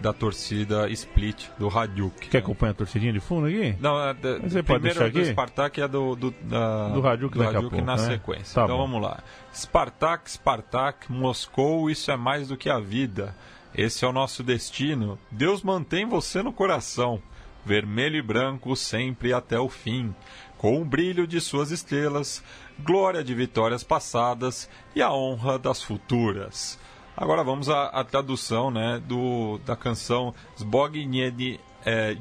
da 0.00 0.12
torcida 0.12 0.88
Split, 0.90 1.48
do 1.58 1.66
Hadjuk. 1.68 2.28
Quer 2.28 2.38
acompanhar 2.38 2.70
a 2.70 2.74
torcidinha 2.74 3.12
de 3.12 3.18
fundo 3.18 3.48
aqui? 3.48 3.74
Não, 3.80 4.00
é, 4.00 4.14
da, 4.14 4.38
Mas 4.38 4.52
você 4.52 4.62
pode 4.62 4.82
primeiro 4.82 5.02
é 5.02 5.10
do 5.10 5.18
aqui? 5.18 5.30
Spartak 5.30 5.80
é 5.80 5.88
do, 5.88 6.14
do, 6.14 6.30
da, 6.42 6.90
Do 6.90 7.04
Hajduk 7.04 7.36
daqui 7.36 7.56
a 7.56 7.60
pouco, 7.60 7.80
na 7.80 7.96
né? 7.96 8.04
sequência. 8.04 8.54
Tá 8.54 8.62
então 8.62 8.76
bom. 8.76 8.86
vamos 8.86 9.02
lá. 9.02 9.18
Spartak, 9.52 10.30
Spartak, 10.30 11.10
Moscou, 11.10 11.90
isso 11.90 12.08
é 12.12 12.16
mais 12.16 12.46
do 12.46 12.56
que 12.56 12.70
a 12.70 12.78
vida. 12.78 13.34
Esse 13.74 14.04
é 14.04 14.08
o 14.08 14.12
nosso 14.12 14.42
destino. 14.42 15.18
Deus 15.30 15.62
mantém 15.62 16.06
você 16.06 16.42
no 16.42 16.52
coração. 16.52 17.22
Vermelho 17.64 18.16
e 18.16 18.22
branco 18.22 18.74
sempre 18.74 19.32
até 19.32 19.58
o 19.58 19.68
fim. 19.68 20.14
Com 20.56 20.80
o 20.80 20.84
brilho 20.84 21.26
de 21.26 21.40
suas 21.40 21.70
estrelas, 21.70 22.42
glória 22.80 23.22
de 23.22 23.34
vitórias 23.34 23.84
passadas 23.84 24.68
e 24.94 25.02
a 25.02 25.12
honra 25.12 25.58
das 25.58 25.82
futuras. 25.82 26.78
Agora 27.16 27.42
vamos 27.42 27.68
à, 27.68 27.86
à 27.86 28.04
tradução 28.04 28.70
né, 28.70 29.02
do, 29.04 29.58
da 29.66 29.76
canção 29.76 30.34
Zbognieni 30.58 31.60
é, 31.84 32.14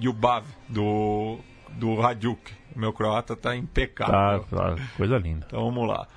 do, 0.68 1.38
do 1.70 2.02
Hadjuk. 2.02 2.52
O 2.76 2.80
meu 2.80 2.92
croata 2.92 3.34
está 3.34 3.56
impecável. 3.56 4.44
Tá, 4.50 4.76
tá, 4.76 4.76
coisa 4.96 5.18
linda. 5.18 5.46
Então 5.48 5.66
vamos 5.66 5.88
lá. 5.88 6.08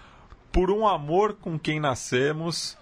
Por 0.51 0.70
um 0.70 0.87
amor 0.87 1.35
com 1.35 1.59
quem 1.59 1.78
nascemos, 1.78 2.76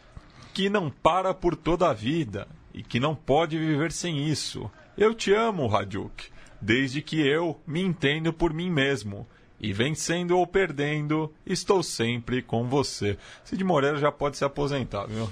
que 0.55 0.69
não 0.69 0.91
para 0.91 1.33
por 1.35 1.55
toda 1.57 1.89
a 1.89 1.93
vida 1.95 2.47
e 2.75 2.83
que 2.83 2.99
não 3.01 3.15
pode 3.15 3.59
viver 3.59 3.93
sem 3.93 4.27
isso. 4.29 4.71
Eu 4.97 5.15
te 5.15 5.33
amo, 5.33 5.75
Hadjuk, 5.75 6.31
desde 6.61 7.01
que 7.03 7.21
eu 7.21 7.61
me 7.67 7.81
entendo 7.83 8.33
por 8.33 8.53
mim 8.53 8.71
mesmo. 8.71 9.27
E 9.61 9.73
vencendo 9.73 10.39
ou 10.39 10.47
perdendo, 10.47 11.33
estou 11.45 11.83
sempre 11.83 12.41
com 12.43 12.69
você. 12.69 13.19
Cid 13.43 13.63
Moreira 13.65 13.97
já 13.99 14.13
pode 14.13 14.37
se 14.37 14.45
aposentar, 14.45 15.07
viu? 15.07 15.29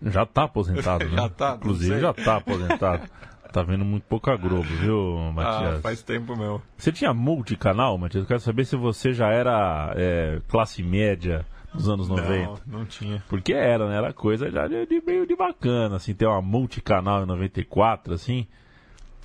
Já 0.00 0.26
tá 0.26 0.44
aposentado, 0.44 1.04
né? 1.10 1.16
Já 1.16 1.28
tá, 1.28 1.50
não 1.50 1.56
Inclusive 1.56 2.00
já 2.00 2.12
tá 2.12 2.36
aposentado. 2.36 3.08
Tá 3.52 3.62
vendo 3.62 3.84
muito 3.84 4.04
pouca 4.04 4.34
Globo, 4.34 4.62
viu, 4.62 5.18
Ah, 5.18 5.32
Matias? 5.32 5.82
faz 5.82 6.02
tempo 6.02 6.34
meu. 6.34 6.62
Você 6.78 6.90
tinha 6.90 7.12
multicanal, 7.12 7.98
Matias? 7.98 8.22
Eu 8.22 8.28
quero 8.28 8.40
saber 8.40 8.64
se 8.64 8.76
você 8.76 9.12
já 9.12 9.28
era 9.28 9.92
é, 9.94 10.40
classe 10.48 10.82
média 10.82 11.44
nos 11.74 11.88
anos 11.88 12.08
90. 12.08 12.62
Não, 12.66 12.78
não 12.78 12.84
tinha. 12.84 13.22
Porque 13.28 13.52
era, 13.52 13.88
né? 13.88 13.96
Era 13.96 14.12
coisa 14.12 14.50
já 14.50 14.66
de, 14.66 14.86
de 14.86 15.02
meio 15.04 15.26
de 15.26 15.34
bacana, 15.34 15.96
assim, 15.96 16.14
ter 16.14 16.26
uma 16.26 16.42
multicanal 16.42 17.22
em 17.22 17.26
94, 17.26 18.14
assim. 18.14 18.46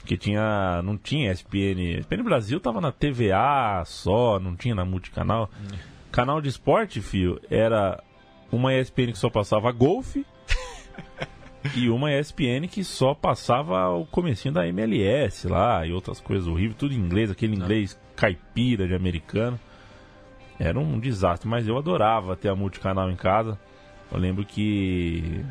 Que 0.06 0.18
tinha. 0.18 0.82
Não 0.84 0.98
tinha 0.98 1.32
SPN. 1.32 2.00
SPN 2.00 2.24
Brasil 2.24 2.60
tava 2.60 2.80
na 2.80 2.92
TVA 2.92 3.84
só, 3.86 4.40
não 4.40 4.56
tinha 4.56 4.74
na 4.74 4.86
multicanal. 4.86 5.50
Canal 6.12 6.40
de 6.40 6.50
esporte, 6.50 7.02
fio, 7.02 7.40
era 7.50 8.02
uma 8.52 8.74
ESPN 8.74 9.12
que 9.12 9.18
só 9.18 9.30
passava 9.30 9.72
golfe. 9.72 10.26
e 11.76 11.90
uma 11.90 12.14
ESPN 12.14 12.68
que 12.70 12.84
só 12.84 13.14
passava 13.14 13.90
o 13.90 14.06
comecinho 14.06 14.54
da 14.54 14.68
MLS 14.68 15.48
lá 15.48 15.86
e 15.86 15.92
outras 15.92 16.22
coisas 16.22 16.48
horríveis, 16.48 16.78
tudo 16.78 16.94
em 16.94 16.98
inglês, 16.98 17.30
aquele 17.30 17.56
inglês 17.56 18.00
caipira 18.16 18.88
de 18.88 18.96
americano. 18.96 19.60
Era 20.60 20.80
um 20.80 21.00
desastre, 21.00 21.48
mas 21.48 21.68
eu 21.68 21.78
adorava 21.78 22.36
ter 22.36 22.50
a 22.50 22.56
multicanal 22.56 23.10
em 23.12 23.16
casa. 23.16 23.60
Eu 24.12 24.18
lembro 24.20 24.44
que 24.46 25.44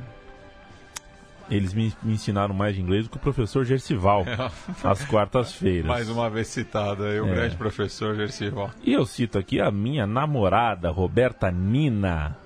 eles 1.48 1.72
me, 1.72 1.92
me 2.02 2.14
ensinaram 2.14 2.52
mais 2.52 2.74
de 2.74 2.80
inglês 2.82 3.04
do 3.04 3.10
que 3.10 3.16
o 3.16 3.20
professor 3.20 3.64
Gercival 3.64 4.24
às 4.82 5.04
quartas-feiras. 5.04 5.86
Mais 5.86 6.08
uma 6.10 6.28
vez 6.28 6.48
citado 6.48 7.04
aí, 7.04 7.20
o 7.20 7.26
É. 7.28 7.34
grande 7.34 7.56
professor 7.56 8.16
Gercival. 8.16 8.70
E 8.82 8.92
eu 8.92 9.06
cito 9.06 9.38
aqui 9.38 9.60
a 9.60 9.70
minha 9.70 10.06
namorada, 10.06 10.90
Roberta 10.90 11.50
Nina 11.52 12.36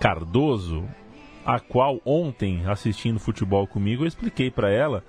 Cardoso, 0.00 0.88
a 1.44 1.60
qual 1.60 2.00
ontem, 2.04 2.66
assistindo 2.66 3.20
futebol 3.20 3.66
comigo, 3.66 4.04
eu 4.04 4.08
expliquei 4.08 4.50
para 4.50 4.70
ela 4.70 5.04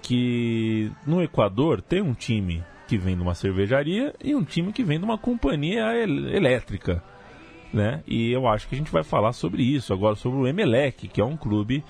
que 0.00 0.90
no 1.06 1.22
Equador 1.22 1.82
tem 1.82 2.00
um 2.00 2.14
time 2.14 2.64
que 2.88 2.98
vem 2.98 3.14
de 3.14 3.22
uma 3.22 3.34
cervejaria 3.34 4.14
e 4.24 4.34
um 4.34 4.42
time 4.42 4.72
que 4.72 4.82
vem 4.82 4.98
de 4.98 5.04
uma 5.04 5.18
companhia 5.18 5.94
el- 5.94 6.28
elétrica. 6.34 7.02
Né? 7.72 8.02
E 8.06 8.32
eu 8.32 8.48
acho 8.48 8.66
que 8.66 8.74
a 8.74 8.78
gente 8.78 8.90
vai 8.90 9.04
falar 9.04 9.32
sobre 9.34 9.62
isso 9.62 9.92
agora, 9.92 10.16
sobre 10.16 10.38
o 10.40 10.46
Emelec, 10.46 11.06
que 11.06 11.20
é 11.20 11.24
um 11.24 11.36
clube 11.36 11.84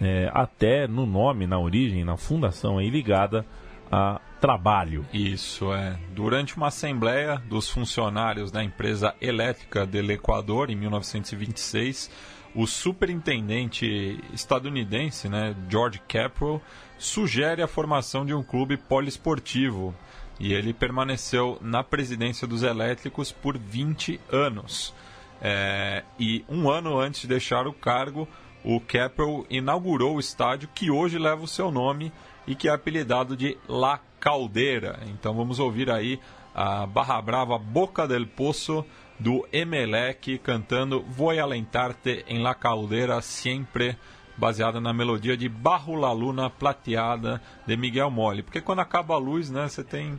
é, 0.00 0.30
até 0.32 0.88
no 0.88 1.04
nome, 1.06 1.46
na 1.46 1.58
origem, 1.58 2.04
na 2.04 2.16
fundação 2.16 2.78
aí 2.78 2.88
ligada 2.90 3.44
a 3.90 4.18
trabalho. 4.40 5.04
Isso, 5.12 5.72
é. 5.74 5.98
Durante 6.14 6.56
uma 6.56 6.68
assembleia 6.68 7.36
dos 7.48 7.68
funcionários 7.68 8.50
da 8.50 8.64
empresa 8.64 9.14
elétrica 9.20 9.86
del 9.86 10.10
Equador, 10.10 10.70
em 10.70 10.74
1926, 10.74 12.10
o 12.54 12.66
superintendente 12.66 14.20
estadunidense, 14.32 15.28
né, 15.28 15.54
George 15.68 16.00
Capwell, 16.06 16.60
sugere 16.98 17.62
a 17.62 17.68
formação 17.68 18.24
de 18.24 18.34
um 18.34 18.42
clube 18.42 18.76
poliesportivo. 18.76 19.94
E 20.38 20.52
ele 20.52 20.72
permaneceu 20.72 21.58
na 21.60 21.82
presidência 21.82 22.46
dos 22.46 22.62
elétricos 22.62 23.30
por 23.30 23.56
20 23.56 24.20
anos. 24.30 24.94
É, 25.40 26.04
e 26.18 26.44
um 26.48 26.70
ano 26.70 26.98
antes 26.98 27.22
de 27.22 27.28
deixar 27.28 27.66
o 27.66 27.72
cargo, 27.72 28.28
o 28.64 28.80
Capel 28.80 29.46
inaugurou 29.50 30.16
o 30.16 30.20
estádio 30.20 30.68
que 30.74 30.90
hoje 30.90 31.18
leva 31.18 31.42
o 31.42 31.48
seu 31.48 31.70
nome 31.70 32.12
e 32.46 32.54
que 32.54 32.68
é 32.68 32.72
apelidado 32.72 33.36
de 33.36 33.56
La 33.68 34.00
Caldeira. 34.20 35.00
Então 35.08 35.34
vamos 35.34 35.58
ouvir 35.58 35.90
aí 35.90 36.20
a 36.54 36.86
Barra 36.86 37.20
Brava 37.20 37.58
Boca 37.58 38.06
del 38.06 38.26
Poço 38.26 38.84
do 39.22 39.46
Emelec 39.52 40.38
cantando 40.38 41.02
Voy 41.02 41.38
a 41.38 41.44
alentarte 41.44 42.24
en 42.28 42.42
La 42.42 42.54
Caldeira 42.54 43.20
sempre 43.22 43.96
baseada 44.36 44.80
na 44.80 44.92
melodia 44.92 45.36
de 45.36 45.48
Barro 45.48 45.94
La 45.96 46.12
Luna 46.12 46.50
Plateada 46.50 47.40
de 47.66 47.76
Miguel 47.76 48.10
Mole. 48.10 48.42
Porque 48.42 48.60
quando 48.60 48.80
acaba 48.80 49.14
a 49.14 49.18
luz, 49.18 49.50
né, 49.50 49.68
você 49.68 49.84
tem 49.84 50.18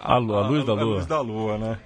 A, 0.00 0.16
lu- 0.18 0.34
a 0.36 0.46
luz 0.46 0.64
da 0.64 0.72
a 0.72 0.74
lua. 0.76 0.94
luz 0.94 1.06
da 1.06 1.20
lua, 1.20 1.58
né? 1.58 1.78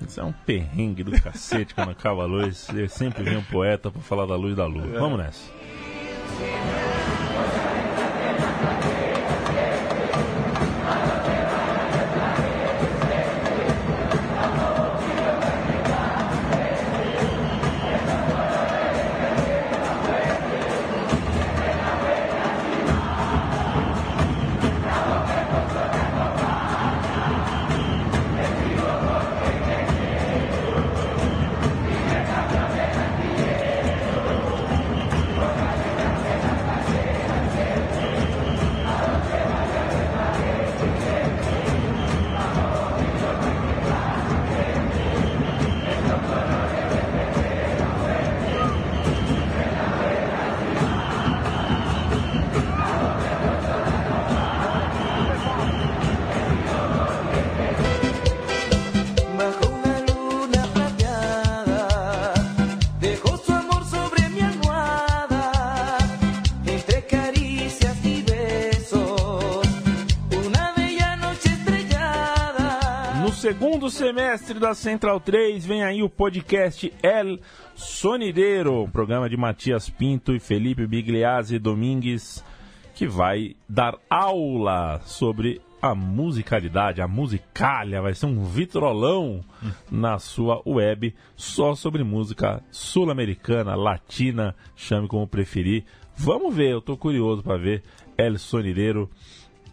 Isso 0.00 0.20
é 0.20 0.24
um 0.24 0.32
perrengue 0.32 1.02
do 1.02 1.20
cacete 1.20 1.74
quando 1.74 1.90
acaba 1.90 2.22
a 2.22 2.26
luz. 2.26 2.68
Eu 2.68 2.88
sempre 2.88 3.22
vem 3.24 3.36
um 3.36 3.42
poeta 3.42 3.90
pra 3.90 4.00
falar 4.00 4.26
da 4.26 4.36
luz 4.36 4.54
da 4.56 4.64
lua. 4.64 4.86
Vamos 4.98 5.18
nessa. 5.18 5.50
Segundo 73.88 73.90
semestre 73.90 74.58
da 74.58 74.74
Central 74.74 75.18
3 75.20 75.64
vem 75.64 75.82
aí 75.82 76.02
o 76.02 76.08
podcast 76.08 76.92
El 77.02 77.40
Sonideiro, 77.74 78.88
programa 78.92 79.28
de 79.28 79.36
Matias 79.36 79.88
Pinto 79.88 80.34
e 80.34 80.40
Felipe 80.40 80.86
Bigliazzi 80.86 81.58
Domingues, 81.58 82.44
que 82.94 83.06
vai 83.06 83.56
dar 83.68 83.96
aula 84.10 85.00
sobre 85.04 85.60
a 85.80 85.94
musicalidade, 85.94 87.00
a 87.00 87.08
musicalha, 87.08 88.02
vai 88.02 88.14
ser 88.14 88.26
um 88.26 88.44
vitrolão 88.44 89.44
na 89.90 90.18
sua 90.18 90.60
web 90.66 91.14
só 91.36 91.74
sobre 91.74 92.04
música 92.04 92.62
sul-americana, 92.70 93.74
latina, 93.74 94.54
chame 94.76 95.08
como 95.08 95.26
preferir. 95.26 95.84
Vamos 96.16 96.54
ver, 96.54 96.72
eu 96.72 96.82
tô 96.82 96.96
curioso 96.96 97.42
para 97.42 97.56
ver 97.56 97.82
El 98.16 98.38
Sonideiro 98.38 99.08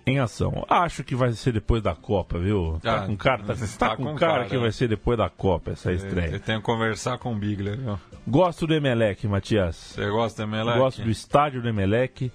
em 0.05 0.19
ação. 0.19 0.65
Acho 0.69 1.03
que 1.03 1.15
vai 1.15 1.31
ser 1.33 1.51
depois 1.53 1.81
da 1.81 1.95
Copa, 1.95 2.37
viu? 2.39 2.79
Tá 2.81 3.03
Ah, 3.03 3.05
com 3.07 3.15
cara, 3.17 3.43
tá, 3.43 3.55
tá 3.55 3.65
tá 3.77 3.95
com, 3.97 4.03
com 4.05 4.15
cara, 4.15 4.33
cara, 4.33 4.45
que 4.45 4.55
é. 4.55 4.59
vai 4.59 4.71
ser 4.71 4.87
depois 4.87 5.17
da 5.17 5.29
Copa 5.29 5.71
essa 5.71 5.91
Eu 5.91 5.95
estreia. 5.95 6.39
tenho 6.39 6.59
que 6.59 6.65
conversar 6.65 7.17
com 7.17 7.33
o 7.33 7.35
Bigler, 7.35 7.77
viu? 7.77 7.99
Gosto 8.27 8.67
do 8.67 8.73
Emelec, 8.73 9.27
Matias. 9.27 9.75
Você 9.75 10.09
gosta 10.09 10.45
do 10.45 10.49
Emelec? 10.49 10.77
Gosto 10.77 11.01
do 11.03 11.09
estádio 11.09 11.61
do 11.61 11.67
Emelec. 11.69 12.31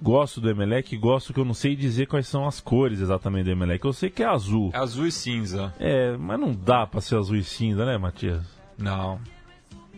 Gosto 0.00 0.40
do 0.40 0.48
Emelec, 0.48 0.96
gosto 0.96 1.34
que 1.34 1.40
eu 1.40 1.44
não 1.44 1.54
sei 1.54 1.74
dizer 1.74 2.06
quais 2.06 2.28
são 2.28 2.46
as 2.46 2.60
cores 2.60 3.00
exatamente 3.00 3.46
do 3.46 3.50
Emelec. 3.50 3.84
Eu 3.84 3.92
sei 3.92 4.08
que 4.08 4.22
é 4.22 4.26
azul. 4.26 4.70
É 4.72 4.78
azul 4.78 5.06
e 5.08 5.10
cinza. 5.10 5.74
É, 5.80 6.16
mas 6.16 6.38
não 6.38 6.52
dá 6.54 6.86
pra 6.86 7.00
ser 7.00 7.16
azul 7.16 7.34
e 7.36 7.42
cinza, 7.42 7.84
né, 7.84 7.98
Matias? 7.98 8.44
Não. 8.78 9.18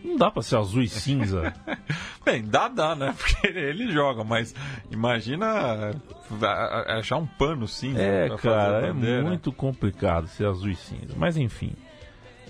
Não 0.04 0.16
dá 0.16 0.30
pra 0.30 0.42
ser 0.42 0.56
azul 0.56 0.82
e 0.82 0.88
cinza. 0.88 1.52
Bem, 2.24 2.42
dá, 2.44 2.68
dá, 2.68 2.94
né? 2.94 3.14
Porque 3.18 3.46
ele 3.46 3.90
joga, 3.92 4.22
mas 4.24 4.54
imagina 4.90 5.92
va- 6.30 6.84
achar 6.98 7.16
um 7.16 7.26
pano 7.26 7.66
cinza 7.68 8.00
É, 8.02 8.28
cara, 8.36 8.86
é 8.88 8.92
muito 9.22 9.52
complicado 9.52 10.26
ser 10.28 10.46
azul 10.46 10.68
e 10.70 10.76
cinza. 10.76 11.14
Mas 11.16 11.36
enfim. 11.36 11.72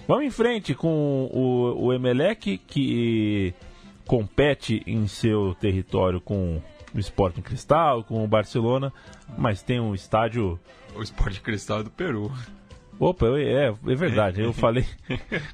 Vamos 0.09 0.25
em 0.25 0.31
frente 0.31 0.75
com 0.75 1.29
o, 1.33 1.87
o 1.87 1.93
Emelec, 1.93 2.59
que 2.59 3.55
compete 4.07 4.83
em 4.87 5.07
seu 5.07 5.55
território 5.55 6.21
com 6.21 6.61
o 6.93 6.99
Sporting 6.99 7.43
Cristal, 7.43 8.03
com 8.03 8.25
o 8.25 8.27
Barcelona, 8.27 8.93
mas 9.39 9.63
tem 9.63 9.79
um 9.79 9.95
estádio. 9.95 10.59
O 10.97 11.03
esporte 11.03 11.41
cristal 11.41 11.81
é 11.81 11.83
do 11.85 11.91
Peru. 11.91 12.33
Opa, 13.01 13.27
é, 13.39 13.69
é 13.69 13.95
verdade, 13.95 14.43
eu 14.43 14.53
falei. 14.55 14.85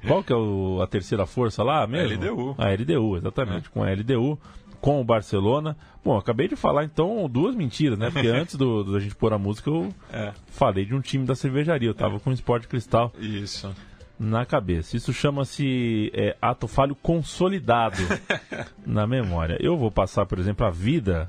Qual 0.07 0.23
que 0.25 0.33
é 0.33 0.37
o- 0.37 0.81
a 0.83 0.87
terceira 0.87 1.25
força 1.25 1.63
lá 1.63 1.87
mesmo? 1.87 2.15
LDU. 2.17 2.55
A 2.59 2.71
LDU, 2.71 3.17
exatamente, 3.19 3.71
com 3.71 3.83
a 3.85 3.91
LDU, 3.91 4.37
com 4.81 5.01
o 5.01 5.05
Barcelona. 5.05 5.77
Bom, 6.05 6.17
acabei 6.19 6.49
de 6.49 6.57
falar 6.57 6.83
então 6.85 7.29
duas 7.29 7.55
mentiras, 7.55 7.97
né? 7.99 8.11
Porque 8.11 8.27
antes 8.29 8.57
do, 8.57 8.83
da 8.93 8.99
gente 8.99 9.15
pôr 9.15 9.33
a 9.33 9.39
música 9.39 9.71
eu 9.71 9.95
É, 10.13 10.33
falei 10.49 10.85
de 10.85 10.95
um 10.95 11.01
time 11.01 11.25
da 11.25 11.37
cervejaria. 11.37 11.89
Eu 11.89 11.95
tava 11.95 12.19
com 12.19 12.31
o 12.31 12.33
Sport 12.33 12.67
Cristal 12.67 13.13
isso. 13.19 13.73
na 14.19 14.45
cabeça. 14.45 14.97
Isso 14.97 15.13
chama-se 15.13 16.11
é, 16.15 16.37
ato 16.43 16.67
falho 16.67 16.97
consolidado 16.97 18.03
na 18.85 19.07
memória. 19.07 19.57
Eu 19.61 19.77
vou 19.77 19.91
passar, 19.93 20.27
por 20.27 20.39
exemplo, 20.41 20.67
a 20.67 20.71
vida 20.71 21.29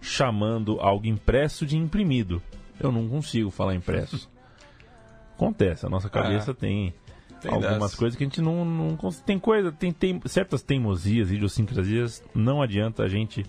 chamando 0.00 0.80
algo 0.80 1.06
impresso 1.06 1.64
de 1.66 1.76
imprimido. 1.76 2.42
Eu 2.80 2.90
não 2.90 3.06
consigo 3.08 3.50
falar 3.50 3.74
impresso. 3.74 4.28
Acontece, 5.42 5.86
a 5.86 5.88
nossa 5.88 6.08
cabeça 6.08 6.54
tem, 6.54 6.94
Tem 7.40 7.52
algumas 7.52 7.94
coisas 7.94 8.16
que 8.16 8.22
a 8.22 8.26
gente 8.26 8.40
não, 8.40 8.64
não 8.64 8.96
tem 9.26 9.38
coisa, 9.38 9.72
tem, 9.72 9.92
tem 9.92 10.20
certas 10.26 10.62
teimosias, 10.62 11.30
idiosincrasias, 11.30 12.22
não 12.34 12.62
adianta 12.62 13.02
a 13.02 13.08
gente 13.08 13.44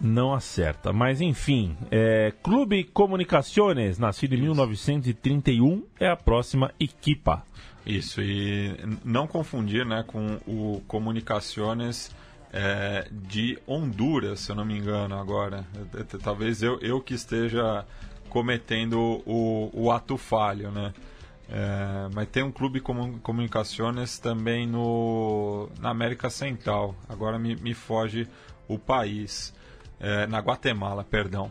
não 0.00 0.32
acerta. 0.32 0.92
Mas 0.92 1.20
enfim, 1.20 1.76
é, 1.90 2.32
Clube 2.42 2.84
Comunicaciones, 2.84 3.98
nascido 3.98 4.34
em 4.34 4.42
1931, 4.42 5.84
é 5.98 6.08
a 6.08 6.16
próxima 6.16 6.72
equipa. 6.78 7.44
Isso, 7.84 8.20
e 8.20 8.76
não 9.04 9.26
confundir 9.26 9.84
né, 9.84 10.04
com 10.06 10.38
o 10.46 10.82
Comunicaciones 10.86 12.14
é, 12.52 13.08
de 13.10 13.58
Honduras, 13.66 14.40
se 14.40 14.50
eu 14.50 14.56
não 14.56 14.64
me 14.64 14.76
engano, 14.76 15.18
agora. 15.18 15.64
É, 15.94 16.00
é, 16.00 16.04
Talvez 16.22 16.62
eu, 16.62 16.78
eu 16.80 17.00
que 17.00 17.14
esteja 17.14 17.84
cometendo 18.28 19.22
o, 19.26 19.70
o 19.72 19.90
ato 19.90 20.16
falho, 20.16 20.70
né? 20.70 20.92
É, 21.50 22.08
mas 22.14 22.28
tem 22.28 22.42
um 22.42 22.52
clube 22.52 22.78
como 22.78 23.18
comunicações 23.20 24.18
também 24.18 24.66
no, 24.66 25.68
na 25.80 25.90
América 25.90 26.28
Central. 26.28 26.94
Agora 27.08 27.38
me, 27.38 27.56
me 27.56 27.72
foge 27.72 28.28
o 28.68 28.78
país. 28.78 29.54
É, 30.00 30.26
na 30.28 30.38
Guatemala, 30.38 31.02
perdão. 31.02 31.50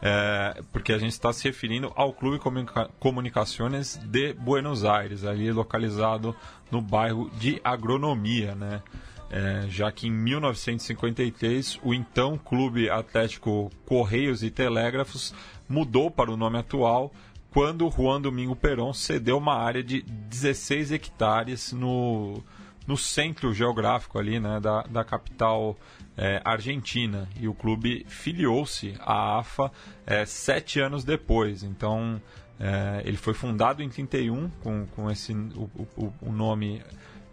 É, 0.00 0.62
porque 0.72 0.92
a 0.92 0.98
gente 0.98 1.12
está 1.12 1.32
se 1.32 1.44
referindo 1.44 1.92
ao 1.94 2.12
Clube 2.12 2.38
Comunica 2.38 2.90
Comunicações 2.98 3.96
de 3.96 4.32
Buenos 4.32 4.84
Aires, 4.84 5.24
ali 5.24 5.52
localizado 5.52 6.34
no 6.70 6.80
bairro 6.80 7.30
de 7.38 7.60
Agronomia, 7.62 8.54
né? 8.54 8.82
É, 9.30 9.66
já 9.68 9.90
que 9.92 10.08
em 10.08 10.10
1953 10.10 11.80
o 11.82 11.94
então 11.94 12.36
Clube 12.36 12.90
Atlético 12.90 13.70
Correios 13.86 14.42
e 14.42 14.50
Telégrafos 14.50 15.32
mudou 15.72 16.10
para 16.10 16.30
o 16.30 16.36
nome 16.36 16.58
atual 16.58 17.12
quando 17.50 17.90
Juan 17.90 18.20
Domingo 18.20 18.54
Perón 18.54 18.92
cedeu 18.92 19.38
uma 19.38 19.54
área 19.54 19.82
de 19.82 20.02
16 20.02 20.92
hectares 20.92 21.72
no, 21.72 22.42
no 22.86 22.96
centro 22.96 23.52
geográfico 23.52 24.18
ali, 24.18 24.38
né, 24.38 24.60
da, 24.60 24.82
da 24.82 25.04
capital 25.04 25.76
é, 26.16 26.40
argentina. 26.44 27.28
E 27.38 27.48
o 27.48 27.54
clube 27.54 28.04
filiou-se 28.08 28.94
à 29.00 29.38
AFA 29.38 29.70
é, 30.06 30.24
sete 30.24 30.80
anos 30.80 31.04
depois. 31.04 31.62
Então, 31.62 32.20
é, 32.58 33.02
ele 33.04 33.16
foi 33.16 33.34
fundado 33.34 33.82
em 33.82 33.88
31 33.88 34.48
com, 34.62 34.86
com 34.86 35.10
esse, 35.10 35.32
o, 35.32 35.70
o, 35.96 36.12
o 36.22 36.32
nome 36.32 36.82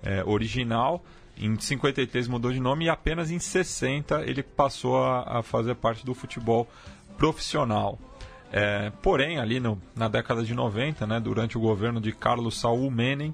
é, 0.04 0.24
original. 0.24 1.04
Em 1.38 1.58
53 1.58 2.28
mudou 2.28 2.52
de 2.52 2.60
nome 2.60 2.86
e 2.86 2.90
apenas 2.90 3.32
em 3.32 3.40
60 3.40 4.24
ele 4.24 4.44
passou 4.44 5.02
a, 5.02 5.40
a 5.40 5.44
fazer 5.44 5.76
parte 5.76 6.06
do 6.06 6.14
futebol 6.14 6.70
profissional. 7.18 7.98
É, 8.52 8.92
porém, 9.02 9.38
ali 9.38 9.60
no, 9.60 9.80
na 9.96 10.08
década 10.08 10.44
de 10.44 10.54
90, 10.54 11.06
né, 11.06 11.20
durante 11.20 11.58
o 11.58 11.62
governo 11.62 12.02
de 12.02 12.12
Carlos 12.12 12.60
Saúl 12.60 12.90
Menem, 12.90 13.34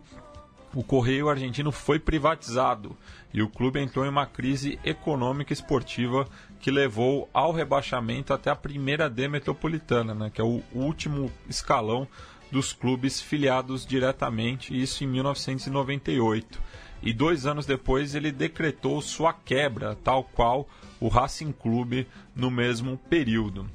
o 0.73 0.83
Correio 0.83 1.29
Argentino 1.29 1.71
foi 1.71 1.99
privatizado 1.99 2.97
e 3.33 3.41
o 3.41 3.47
clube 3.47 3.79
entrou 3.79 4.05
em 4.05 4.09
uma 4.09 4.25
crise 4.25 4.77
econômica 4.83 5.53
e 5.53 5.55
esportiva 5.55 6.27
que 6.59 6.69
levou 6.69 7.29
ao 7.33 7.53
rebaixamento 7.53 8.33
até 8.33 8.49
a 8.49 8.55
primeira 8.55 9.09
D 9.09 9.29
metropolitana, 9.29 10.13
né, 10.13 10.29
que 10.33 10.41
é 10.41 10.43
o 10.43 10.61
último 10.73 11.31
escalão 11.47 12.05
dos 12.51 12.73
clubes 12.73 13.21
filiados 13.21 13.85
diretamente, 13.85 14.77
isso 14.77 15.03
em 15.03 15.07
1998. 15.07 16.61
E 17.01 17.13
dois 17.13 17.45
anos 17.45 17.65
depois 17.65 18.15
ele 18.15 18.31
decretou 18.31 19.01
sua 19.01 19.31
quebra, 19.31 19.95
tal 20.03 20.23
qual 20.23 20.67
o 20.99 21.07
Racing 21.07 21.51
Clube 21.51 22.07
no 22.35 22.49
mesmo 22.49 22.97
período. 22.97 23.69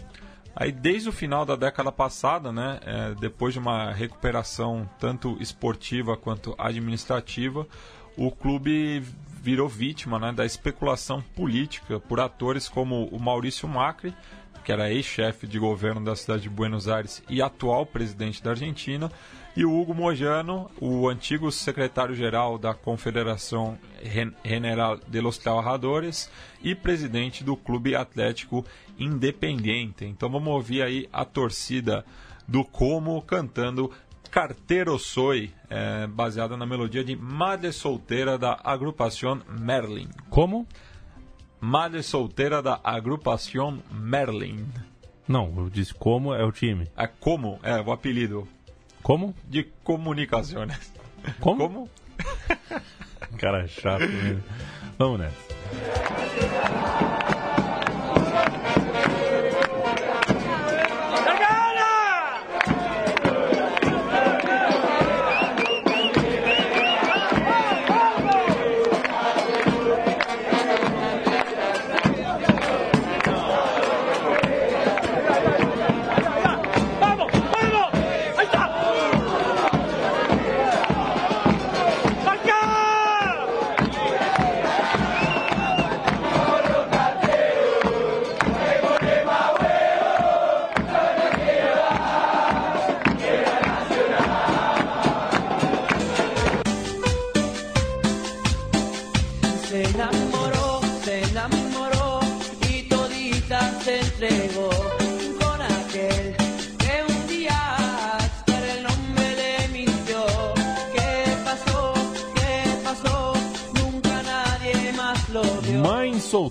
Aí 0.60 0.70
desde 0.70 1.08
o 1.08 1.12
final 1.12 1.46
da 1.46 1.56
década 1.56 1.90
passada, 1.90 2.52
né, 2.52 2.78
é, 2.84 3.14
depois 3.14 3.54
de 3.54 3.58
uma 3.58 3.92
recuperação 3.92 4.86
tanto 4.98 5.38
esportiva 5.40 6.18
quanto 6.18 6.54
administrativa, 6.58 7.66
o 8.14 8.30
clube 8.30 9.02
virou 9.42 9.66
vítima 9.66 10.18
né, 10.18 10.32
da 10.32 10.44
especulação 10.44 11.22
política 11.34 11.98
por 11.98 12.20
atores 12.20 12.68
como 12.68 13.06
o 13.06 13.18
Maurício 13.18 13.66
Macri, 13.66 14.14
que 14.64 14.72
era 14.72 14.90
ex-chefe 14.90 15.46
de 15.46 15.58
governo 15.58 16.02
da 16.04 16.14
cidade 16.14 16.42
de 16.42 16.48
Buenos 16.48 16.88
Aires 16.88 17.22
e 17.28 17.40
atual 17.40 17.84
presidente 17.86 18.42
da 18.42 18.50
Argentina, 18.50 19.10
e 19.56 19.64
o 19.64 19.78
Hugo 19.80 19.92
Mojano, 19.92 20.70
o 20.80 21.08
antigo 21.08 21.50
secretário-geral 21.50 22.56
da 22.56 22.72
Confederação 22.72 23.76
Gen- 24.02 24.32
General 24.44 24.96
de 24.96 25.20
los 25.20 25.38
Trabajadores 25.38 26.30
e 26.62 26.74
presidente 26.74 27.42
do 27.42 27.56
Clube 27.56 27.96
Atlético 27.96 28.64
Independiente. 28.98 30.04
Então 30.04 30.30
vamos 30.30 30.52
ouvir 30.52 30.82
aí 30.82 31.08
a 31.12 31.24
torcida 31.24 32.04
do 32.46 32.64
Como 32.64 33.20
cantando 33.22 33.90
Carteiro 34.30 34.96
Soy, 35.00 35.52
é, 35.68 36.06
baseada 36.06 36.56
na 36.56 36.64
melodia 36.64 37.02
de 37.02 37.16
Madre 37.16 37.72
Solteira 37.72 38.38
da 38.38 38.60
agrupação 38.62 39.40
Merlin. 39.48 40.08
Como? 40.28 40.64
Madre 41.60 42.02
Solteira 42.02 42.62
da 42.62 42.80
agrupação 42.82 43.82
Merlin. 43.90 44.66
Não, 45.28 45.52
eu 45.58 45.68
disse 45.70 45.92
como 45.94 46.34
é 46.34 46.44
o 46.44 46.50
time. 46.50 46.88
É 46.96 47.06
como? 47.06 47.60
É 47.62 47.80
o 47.80 47.92
apelido 47.92 48.48
Como? 49.02 49.34
de 49.48 49.64
comunicações. 49.84 50.92
Como? 51.38 51.68
Como? 51.68 51.90
Cara 53.38 53.66
chato 53.68 54.00
mesmo. 54.08 54.42
Vamos 54.98 55.20
nessa. 55.20 57.09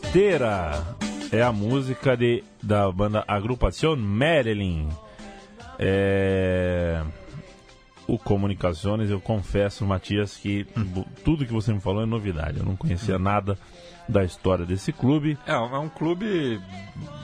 Mãe 0.10 0.14
Solteira 0.14 0.98
é 1.32 1.44
a 1.44 1.52
música 1.52 2.18
de, 2.18 2.44
da 2.64 2.92
banda 2.92 3.24
Agrupação 3.28 3.96
Marilyn. 3.96 4.90
É... 5.78 7.04
O 8.08 8.18
Comunicações, 8.18 9.12
eu 9.12 9.22
confesso, 9.22 9.86
Matias, 9.86 10.36
que 10.36 10.66
tudo 11.24 11.46
que 11.46 11.54
você 11.54 11.72
me 11.72 11.80
falou 11.80 12.02
é 12.02 12.08
novidade. 12.08 12.58
Eu 12.58 12.66
não 12.66 12.76
conhecia 12.76 13.20
nada 13.20 13.56
da 14.08 14.24
história 14.24 14.66
desse 14.66 14.92
clube. 14.92 15.38
É, 15.46 15.52
é 15.52 15.78
um 15.78 15.90
clube 15.90 16.60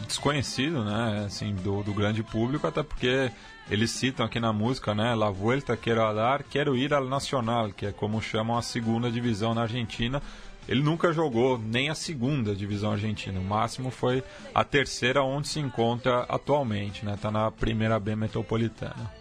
desconhecido, 0.06 0.86
né, 0.86 1.24
assim, 1.26 1.56
do, 1.56 1.82
do 1.82 1.92
grande 1.92 2.22
público, 2.22 2.68
até 2.68 2.84
porque 2.84 3.32
eles 3.68 3.90
citam 3.90 4.24
aqui 4.24 4.40
na 4.40 4.54
música, 4.54 4.94
né, 4.94 5.16
La 5.16 5.32
Vuelta 5.32 5.76
Quero 5.76 6.14
Dar, 6.14 6.44
Quero 6.44 6.78
Ir 6.78 6.94
al 6.94 7.06
Nacional, 7.06 7.72
que 7.72 7.88
é 7.88 7.92
como 7.92 8.22
chamam 8.22 8.56
a 8.56 8.62
segunda 8.62 9.10
divisão 9.10 9.56
na 9.56 9.64
Argentina. 9.64 10.22
Ele 10.68 10.82
nunca 10.82 11.13
jogou 11.13 11.57
nem 11.59 11.89
a 11.89 11.95
segunda 11.95 12.55
divisão 12.55 12.91
argentina, 12.91 13.39
o 13.39 13.43
máximo 13.43 13.91
foi 13.91 14.24
a 14.53 14.63
terceira 14.63 15.24
onde 15.24 15.47
se 15.47 15.59
encontra 15.59 16.22
atualmente, 16.24 17.05
né, 17.05 17.18
tá 17.22 17.30
na 17.30 17.51
primeira 17.51 17.99
B 17.99 18.16
metropolitana. 18.16 19.11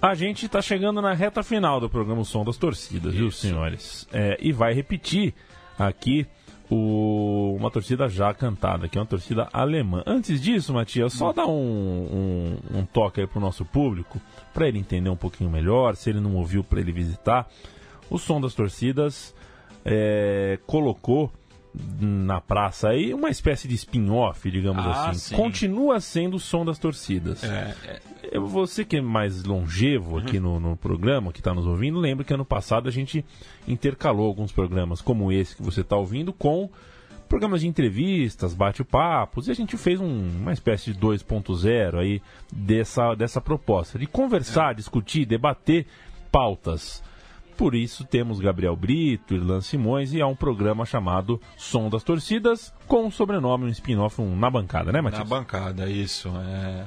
A 0.00 0.14
gente 0.14 0.46
está 0.46 0.60
chegando 0.60 1.00
na 1.00 1.12
reta 1.12 1.42
final 1.42 1.78
do 1.78 1.88
programa 1.88 2.22
O 2.22 2.24
Som 2.24 2.44
das 2.44 2.56
Torcidas, 2.56 3.14
viu, 3.14 3.30
senhores? 3.30 4.08
É, 4.12 4.36
e 4.40 4.50
vai 4.52 4.72
repetir 4.74 5.32
aqui 5.78 6.26
o- 6.68 7.54
uma 7.56 7.70
torcida 7.70 8.08
já 8.08 8.32
cantada, 8.34 8.88
que 8.88 8.98
é 8.98 9.00
uma 9.00 9.06
torcida 9.06 9.48
alemã. 9.52 10.02
Antes 10.04 10.40
disso, 10.40 10.72
Matias, 10.72 11.12
só 11.12 11.32
dá 11.32 11.46
um, 11.46 12.58
um, 12.72 12.78
um 12.78 12.84
toque 12.86 13.20
aí 13.20 13.26
pro 13.28 13.38
nosso 13.38 13.64
público, 13.64 14.20
para 14.52 14.66
ele 14.66 14.78
entender 14.78 15.08
um 15.10 15.16
pouquinho 15.16 15.50
melhor, 15.50 15.94
se 15.94 16.10
ele 16.10 16.18
não 16.20 16.34
ouviu, 16.34 16.64
para 16.64 16.80
ele 16.80 16.90
visitar. 16.90 17.48
O 18.10 18.18
Som 18.18 18.40
das 18.40 18.54
Torcidas 18.54 19.32
é, 19.84 20.58
colocou 20.66 21.30
na 21.98 22.38
praça 22.38 22.90
aí 22.90 23.14
uma 23.14 23.30
espécie 23.30 23.66
de 23.66 23.74
spin-off, 23.74 24.50
digamos 24.50 24.84
Ah, 24.86 25.08
assim. 25.10 25.18
sim. 25.30 25.36
Continua 25.36 26.00
sendo 26.00 26.36
o 26.36 26.40
som 26.40 26.64
das 26.66 26.78
torcidas. 26.78 27.42
É, 27.42 27.74
é, 27.86 28.00
É, 28.32 28.38
Você 28.38 28.84
que 28.84 28.96
é 28.98 29.00
mais 29.00 29.42
longevo 29.44 30.18
aqui 30.18 30.38
no, 30.38 30.60
no 30.60 30.76
programa, 30.76 31.32
que 31.32 31.40
está 31.40 31.54
nos 31.54 31.66
ouvindo, 31.66 31.98
lembra 31.98 32.24
que 32.24 32.32
ano 32.34 32.44
passado 32.44 32.88
a 32.88 32.92
gente 32.92 33.24
intercalou 33.66 34.26
alguns 34.26 34.52
programas 34.52 35.00
como 35.00 35.32
esse 35.32 35.56
que 35.56 35.62
você 35.62 35.80
está 35.80 35.96
ouvindo 35.96 36.30
com 36.32 36.68
programas 37.28 37.62
de 37.62 37.66
entrevistas, 37.68 38.52
bate-papos, 38.52 39.48
e 39.48 39.50
a 39.50 39.54
gente 39.54 39.74
fez 39.78 39.98
um- 39.98 40.28
uma 40.42 40.52
espécie 40.52 40.92
de 40.92 40.98
2.0 40.98 41.98
aí 41.98 42.20
dessa, 42.52 43.14
dessa 43.14 43.40
proposta, 43.40 43.98
de 43.98 44.06
conversar, 44.06 44.74
discutir, 44.74 45.24
debater 45.24 45.86
pautas. 46.30 47.02
Por 47.56 47.74
isso 47.74 48.04
temos 48.04 48.40
Gabriel 48.40 48.74
Brito, 48.74 49.34
Irlan 49.34 49.60
Simões 49.60 50.12
e 50.12 50.20
há 50.20 50.26
um 50.26 50.34
programa 50.34 50.84
chamado 50.84 51.40
Som 51.56 51.88
das 51.88 52.02
Torcidas, 52.02 52.72
com 52.86 53.04
um 53.06 53.10
sobrenome, 53.10 53.66
um 53.66 53.68
spin-off 53.68 54.20
um 54.20 54.34
na 54.36 54.50
bancada, 54.50 54.90
né, 54.90 54.98
Na 54.98 55.02
Matias? 55.02 55.28
bancada, 55.28 55.88
isso. 55.88 56.28
É, 56.28 56.86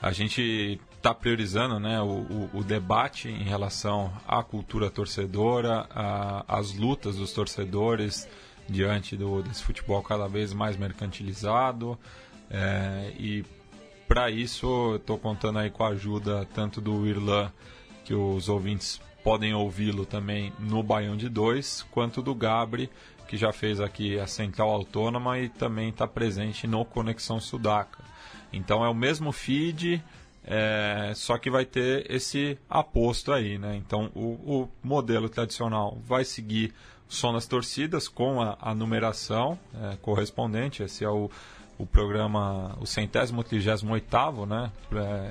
a 0.00 0.12
gente 0.12 0.80
está 0.96 1.12
priorizando 1.12 1.78
né, 1.78 2.00
o, 2.00 2.06
o- 2.06 2.50
o 2.54 2.64
debate 2.64 3.28
em 3.28 3.42
relação 3.44 4.10
à 4.26 4.42
cultura 4.42 4.90
torcedora, 4.90 5.86
às 6.48 6.74
lutas 6.74 7.16
dos 7.16 7.32
torcedores 7.32 8.26
diante 8.68 9.16
do, 9.16 9.42
desse 9.42 9.62
futebol 9.62 10.02
cada 10.02 10.26
vez 10.28 10.52
mais 10.52 10.76
mercantilizado. 10.76 11.98
É, 12.50 13.12
e 13.18 13.44
para 14.08 14.30
isso, 14.30 14.94
estou 14.96 15.18
contando 15.18 15.58
aí 15.58 15.70
com 15.70 15.84
a 15.84 15.88
ajuda 15.88 16.46
tanto 16.54 16.80
do 16.80 17.06
Irlan, 17.06 17.50
que 18.04 18.14
os 18.14 18.48
ouvintes 18.48 19.00
podem 19.26 19.52
ouvi-lo 19.52 20.06
também 20.06 20.52
no 20.56 20.84
Baião 20.84 21.16
de 21.16 21.28
Dois, 21.28 21.84
quanto 21.90 22.22
do 22.22 22.32
Gabri, 22.32 22.88
que 23.26 23.36
já 23.36 23.52
fez 23.52 23.80
aqui 23.80 24.20
a 24.20 24.26
Central 24.28 24.70
Autônoma 24.70 25.36
e 25.40 25.48
também 25.48 25.88
está 25.88 26.06
presente 26.06 26.64
no 26.64 26.84
Conexão 26.84 27.40
Sudaca. 27.40 28.04
Então 28.52 28.84
é 28.84 28.88
o 28.88 28.94
mesmo 28.94 29.32
feed, 29.32 30.00
é, 30.44 31.10
só 31.16 31.38
que 31.38 31.50
vai 31.50 31.64
ter 31.64 32.08
esse 32.08 32.56
aposto 32.70 33.32
aí, 33.32 33.58
né? 33.58 33.74
Então 33.74 34.12
o, 34.14 34.60
o 34.60 34.68
modelo 34.80 35.28
tradicional 35.28 35.98
vai 36.06 36.24
seguir 36.24 36.72
o 37.10 37.12
som 37.12 37.32
das 37.32 37.48
torcidas 37.48 38.06
com 38.06 38.40
a, 38.40 38.56
a 38.60 38.76
numeração 38.76 39.58
é, 39.74 39.96
correspondente. 39.96 40.84
Esse 40.84 41.02
é 41.02 41.10
o, 41.10 41.28
o 41.76 41.84
programa, 41.84 42.78
o 42.80 42.86
centésimo 42.86 43.42
trigésimo 43.42 43.92
oitavo, 43.92 44.46
né? 44.46 44.70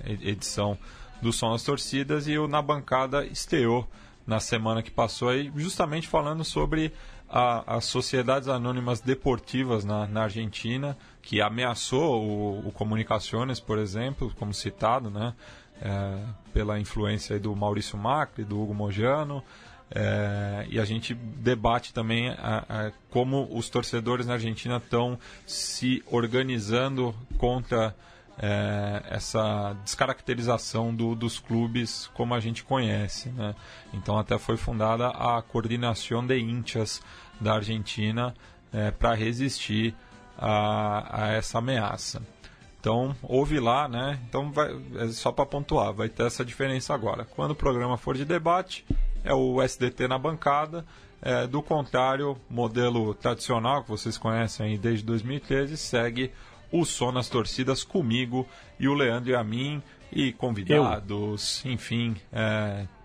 edição 0.06 0.78
do 1.22 1.32
som 1.34 1.52
das 1.52 1.64
torcidas 1.64 2.28
e 2.28 2.38
o 2.38 2.48
Na 2.48 2.62
Bancada 2.62 3.26
estreou 3.26 3.88
na 4.28 4.40
semana 4.40 4.82
que 4.82 4.90
passou 4.92 5.30
aí, 5.30 5.52
justamente 5.56 6.08
falando 6.08 6.44
sobre 6.44 6.92
a- 7.30 7.76
as 7.78 7.86
sociedades 7.86 8.48
anônimas 8.48 9.00
deportivas 9.02 9.84
na, 9.86 10.08
na 10.08 10.24
Argentina, 10.24 10.98
que 11.22 11.42
ameaçou 11.42 12.24
o, 12.24 12.68
o 12.68 12.72
Comunicaciones, 12.72 13.60
por 13.60 13.78
exemplo, 13.78 14.32
como 14.38 14.54
citado, 14.54 15.10
né, 15.10 15.34
é, 15.82 16.18
pela 16.54 16.80
influência 16.80 17.40
do 17.40 17.56
Maurício 17.56 17.98
Macri, 17.98 18.44
do 18.44 18.60
Hugo 18.62 18.74
Mojano, 18.74 19.44
é, 19.92 20.66
e 20.70 20.80
a 20.80 20.86
gente 20.86 21.14
debate 21.14 21.94
também 21.94 22.30
a- 22.30 22.66
a- 22.68 22.92
como 23.12 23.48
os 23.56 23.70
torcedores 23.70 24.26
na 24.26 24.34
Argentina 24.34 24.78
estão 24.78 25.20
se 25.46 26.04
organizando 26.10 27.14
contra 27.38 27.96
é, 28.38 29.04
essa 29.10 29.76
descaracterização 29.84 30.94
do- 30.94 31.16
dos 31.16 31.40
clubes 31.40 32.10
como 32.14 32.34
a 32.34 32.40
gente 32.40 32.64
conhece. 32.64 33.30
Né? 33.30 33.56
Então 33.94 34.18
até 34.18 34.38
foi 34.38 34.58
fundada 34.58 35.08
a 35.10 35.42
Coordenação 35.42 36.26
de 36.26 36.38
Hinchas 36.38 37.02
da 37.40 37.56
Argentina 37.56 38.34
para 39.00 39.14
resistir 39.14 39.96
a, 40.38 41.24
a 41.24 41.28
essa 41.32 41.60
ameaça. 41.60 42.22
Então, 42.80 43.16
ouve 43.24 43.60
lá, 43.60 43.88
né? 43.88 44.20
Então, 44.30 44.52
vai, 44.52 44.70
é 45.00 45.08
só 45.08 45.32
para 45.32 45.46
pontuar, 45.46 45.92
vai 45.92 46.08
ter 46.08 46.28
essa 46.28 46.46
diferença 46.46 46.94
agora. 46.94 47.26
Quando 47.26 47.52
o 47.52 47.56
programa 47.56 47.98
for 47.98 48.16
de 48.16 48.24
debate, 48.24 48.86
é 49.24 49.34
o 49.34 49.60
SDT 49.62 50.08
na 50.08 50.20
bancada. 50.20 50.86
É, 51.22 51.48
do 51.48 51.64
contrário, 51.64 52.38
modelo 52.48 53.16
tradicional 53.16 53.82
que 53.84 53.90
vocês 53.90 54.18
conhecem 54.20 54.78
desde 54.78 55.04
2013 55.04 55.76
segue 55.78 56.32
o 56.80 56.86
som 56.86 57.12
nas 57.12 57.30
torcidas 57.30 57.84
comigo 57.84 58.48
e 58.80 58.88
o 58.88 58.94
Leandro 58.94 59.30
e 59.32 59.36
a 59.36 59.44
mim 59.44 59.82
e 60.12 60.32
convidados, 60.32 61.64
enfim, 61.66 62.16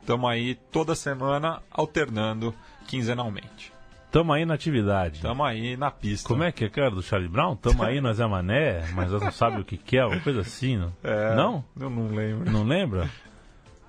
estamos 0.01 0.31
aí 0.31 0.55
toda 0.71 0.95
semana 0.95 1.63
alternando 1.71 2.55
quinzenalmente. 2.87 3.73
Tamo 4.11 4.33
aí 4.33 4.45
na 4.45 4.55
atividade. 4.55 5.17
Estamos 5.17 5.47
aí 5.47 5.77
na 5.77 5.89
pista. 5.91 6.27
Como 6.29 6.43
é 6.43 6.51
que 6.51 6.65
é, 6.65 6.69
cara, 6.69 6.91
do 6.91 7.01
Charlie 7.03 7.29
Brown? 7.29 7.55
Tamo 7.55 7.83
aí, 7.85 8.01
nós 8.01 8.19
é 8.19 8.27
mané, 8.27 8.85
mas 8.93 9.11
nós 9.13 9.23
não 9.23 9.31
sabe 9.31 9.61
o 9.61 9.65
que 9.65 9.77
que 9.77 9.97
é, 9.97 10.05
uma 10.05 10.19
coisa 10.19 10.41
assim, 10.41 10.77
não? 10.77 10.93
É, 11.05 11.35
Não? 11.37 11.65
Eu 11.79 11.89
não 11.89 12.09
lembro. 12.09 12.51
Não 12.51 12.65
lembra? 12.65 13.09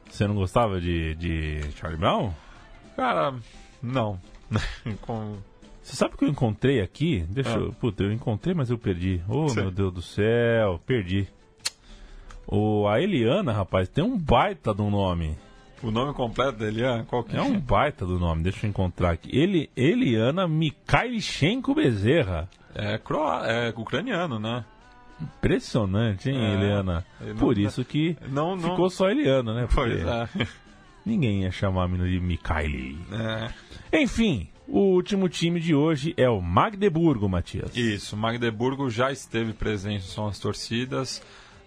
Você 0.09 0.27
não 0.27 0.35
gostava 0.35 0.79
de, 0.79 1.15
de 1.15 1.61
Charlie 1.75 1.99
Brown? 1.99 2.31
Cara, 2.95 3.33
não. 3.81 4.19
Com- 5.01 5.37
Você 5.81 5.95
sabe 5.95 6.13
o 6.13 6.17
que 6.17 6.25
eu 6.25 6.29
encontrei 6.29 6.79
aqui? 6.81 7.25
Deixa 7.29 7.55
Ah. 7.57 7.59
eu. 7.59 7.73
Puta, 7.73 8.03
eu 8.03 8.11
encontrei, 8.11 8.53
mas 8.53 8.69
eu 8.69 8.77
perdi. 8.77 9.21
Oh, 9.27 9.47
Sim. 9.49 9.61
meu 9.61 9.71
Deus 9.71 9.93
do 9.93 10.01
céu, 10.01 10.79
perdi. 10.85 11.27
O, 12.47 12.87
a 12.87 12.99
Eliana, 13.01 13.51
rapaz, 13.51 13.87
tem 13.89 14.03
um 14.03 14.17
baita 14.17 14.73
do 14.73 14.89
nome. 14.89 15.37
O 15.81 15.89
nome 15.89 16.13
completo 16.13 16.59
dele 16.59 16.83
é 16.83 17.03
qual 17.07 17.23
que 17.23 17.35
É 17.35 17.41
um 17.41 17.59
baita 17.59 18.05
do 18.05 18.19
nome, 18.19 18.43
deixa 18.43 18.65
eu 18.65 18.69
encontrar 18.69 19.11
aqui. 19.11 19.29
Ele, 19.35 19.69
Eliana 19.75 20.47
Mikhailichenko 20.47 21.73
Bezerra. 21.73 22.47
É, 22.75 22.97
croa... 22.99 23.47
é 23.47 23.69
ucraniano, 23.75 24.37
né? 24.39 24.63
Impressionante, 25.19 26.29
hein, 26.29 26.37
É, 26.37 26.53
Eliana? 26.53 27.05
não- 27.19 27.35
Por 27.37 27.57
isso 27.57 27.83
que 27.85 28.15
Não, 28.29 28.55
não... 28.55 28.69
ficou 28.71 28.89
só 28.89 29.09
Eliana, 29.09 29.53
né? 29.53 29.67
Pois 29.73 30.01
Porque 30.03 30.41
é. 30.43 30.47
Ninguém 31.05 31.41
ia 31.43 31.51
chamar 31.51 31.85
a 31.85 31.87
menina 31.87 32.07
de 32.09 32.19
Mikhaili. 32.19 32.99
é. 33.11 34.01
Enfim, 34.03 34.47
o 34.71 34.93
último 34.93 35.27
time 35.27 35.59
de 35.59 35.75
hoje 35.75 36.13
é 36.15 36.29
o 36.29 36.41
Magdeburgo, 36.41 37.27
Matias. 37.27 37.75
Isso, 37.75 38.15
Magdeburgo 38.15 38.89
já 38.89 39.11
esteve 39.11 39.51
presente 39.51 40.05
São 40.05 40.27
as 40.27 40.39
Torcidas 40.39 41.21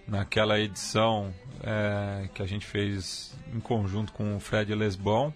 naquela 0.09 0.59
edição 0.59 1.32
é, 1.62 2.28
que 2.32 2.42
a 2.42 2.46
gente 2.46 2.64
fez 2.64 3.36
em 3.55 3.61
conjunto 3.61 4.12
com 4.12 4.36
o 4.36 4.40
Fred 4.40 4.74
Lesbon 4.74 5.32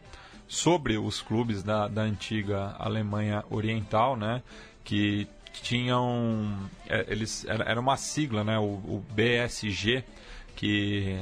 sobre 0.47 0.97
os 0.97 1.21
clubes 1.21 1.63
da, 1.63 1.89
da 1.89 2.03
antiga 2.03 2.75
Alemanha 2.79 3.45
Oriental, 3.51 4.17
né? 4.17 4.43
Que 4.83 5.29
tinham 5.63 6.71
é, 6.89 7.05
eles 7.09 7.45
era, 7.45 7.65
era 7.65 7.81
uma 7.81 7.97
sigla, 7.99 8.43
né? 8.43 8.59
O, 8.59 8.65
o 8.65 9.05
BSG 9.13 10.05
que 10.59 11.17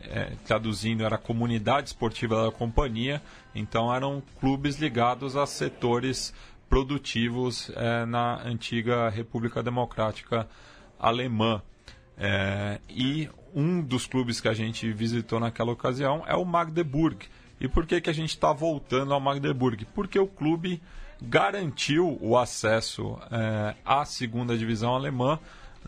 é, 0.00 0.32
traduzindo 0.46 1.04
era 1.04 1.18
comunidade 1.18 1.88
esportiva 1.88 2.46
da 2.46 2.50
companhia, 2.50 3.20
então 3.54 3.94
eram 3.94 4.22
clubes 4.40 4.76
ligados 4.76 5.36
a 5.36 5.44
setores 5.44 6.32
produtivos 6.66 7.70
é, 7.76 8.06
na 8.06 8.40
antiga 8.42 9.10
República 9.10 9.62
Democrática 9.62 10.48
Alemã. 10.98 11.60
É, 12.16 12.80
e 12.88 13.28
um 13.54 13.82
dos 13.82 14.06
clubes 14.06 14.40
que 14.40 14.48
a 14.48 14.54
gente 14.54 14.90
visitou 14.90 15.38
naquela 15.38 15.72
ocasião 15.72 16.24
é 16.26 16.34
o 16.34 16.44
Magdeburg. 16.46 17.26
E 17.60 17.68
por 17.68 17.84
que, 17.84 18.00
que 18.00 18.08
a 18.08 18.14
gente 18.14 18.30
está 18.30 18.50
voltando 18.50 19.12
ao 19.12 19.20
Magdeburg? 19.20 19.84
Porque 19.94 20.18
o 20.18 20.26
clube 20.26 20.80
garantiu 21.20 22.16
o 22.22 22.38
acesso 22.38 23.18
é, 23.30 23.74
à 23.84 24.06
segunda 24.06 24.56
divisão 24.56 24.94
alemã 24.94 25.38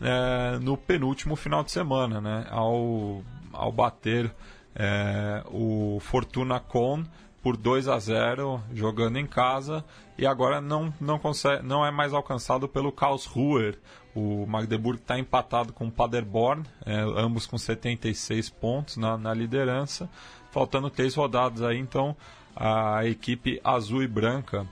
é, 0.01 0.59
no 0.59 0.77
penúltimo 0.77 1.35
final 1.35 1.63
de 1.63 1.71
semana, 1.71 2.19
né? 2.19 2.45
ao, 2.49 3.21
ao 3.51 3.71
bater 3.71 4.33
é, 4.75 5.43
o 5.51 5.99
Fortuna 6.01 6.59
Con 6.59 7.03
por 7.41 7.57
2 7.57 7.87
a 7.89 7.99
0 7.99 8.63
jogando 8.73 9.17
em 9.17 9.27
casa 9.27 9.83
e 10.17 10.25
agora 10.25 10.61
não, 10.61 10.93
não, 10.99 11.19
consegue, 11.19 11.61
não 11.63 11.85
é 11.85 11.91
mais 11.91 12.13
alcançado 12.13 12.67
pelo 12.67 12.91
Karlsruher. 12.91 13.77
O 14.15 14.45
Magdeburg 14.45 15.01
está 15.01 15.17
empatado 15.17 15.73
com 15.73 15.87
o 15.87 15.91
Paderborn, 15.91 16.63
é, 16.85 17.01
ambos 17.01 17.45
com 17.45 17.57
76 17.57 18.49
pontos 18.49 18.95
na, 18.95 19.17
na 19.17 19.33
liderança, 19.33 20.09
faltando 20.51 20.89
três 20.89 21.15
rodadas 21.15 21.61
aí, 21.63 21.79
então 21.79 22.15
a 22.55 23.05
equipe 23.05 23.59
azul 23.63 24.03
e 24.03 24.07
branca 24.07 24.67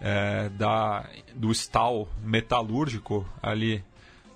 é, 0.00 0.50
da, 0.50 1.08
do 1.34 1.50
Stahl 1.50 2.06
Metalúrgico 2.22 3.26
ali 3.42 3.82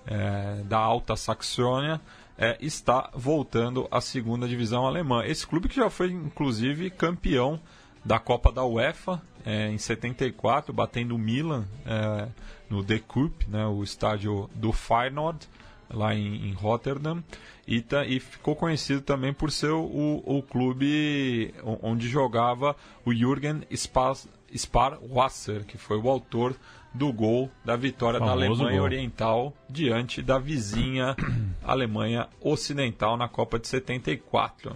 é, 0.07 0.63
da 0.63 0.77
Alta 0.79 1.15
Saxônia 1.15 1.99
é, 2.37 2.57
está 2.61 3.09
voltando 3.13 3.87
à 3.91 3.99
segunda 3.99 4.47
divisão 4.47 4.85
alemã. 4.85 5.23
Esse 5.25 5.45
clube 5.45 5.67
que 5.67 5.75
já 5.75 5.89
foi 5.89 6.11
inclusive 6.11 6.89
campeão 6.89 7.59
da 8.05 8.19
Copa 8.19 8.51
da 8.51 8.63
UEFA 8.63 9.21
é, 9.45 9.69
em 9.69 9.77
74, 9.77 10.73
batendo 10.73 11.15
o 11.15 11.17
Milan 11.17 11.65
é, 11.85 12.27
no 12.69 12.83
The 12.83 13.01
né, 13.47 13.65
o 13.65 13.83
estádio 13.83 14.49
do 14.53 14.71
Feyenoord, 14.71 15.47
lá 15.89 16.13
em, 16.13 16.49
em 16.49 16.53
Rotterdam, 16.53 17.23
e, 17.65 17.81
ta- 17.81 18.05
e 18.05 18.19
ficou 18.19 18.55
conhecido 18.55 19.01
também 19.01 19.33
por 19.33 19.51
ser 19.51 19.71
o, 19.71 20.21
o 20.25 20.41
clube 20.41 21.53
onde 21.81 22.07
jogava 22.07 22.75
o 23.05 23.13
Jürgen 23.13 23.61
Spar, 23.75 24.15
Sparwasser, 24.55 25.65
que 25.65 25.77
foi 25.77 25.97
o 25.97 26.09
autor 26.09 26.55
do 26.97 27.13
gol 27.13 27.49
da 27.63 27.75
vitória 27.75 28.19
da 28.19 28.31
Alemanha 28.31 28.77
gol. 28.77 28.83
Oriental 28.83 29.53
diante 29.69 30.21
da 30.21 30.37
vizinha 30.37 31.15
Alemanha 31.63 32.27
Ocidental 32.41 33.15
na 33.15 33.27
Copa 33.27 33.59
de 33.59 33.67
74. 33.67 34.75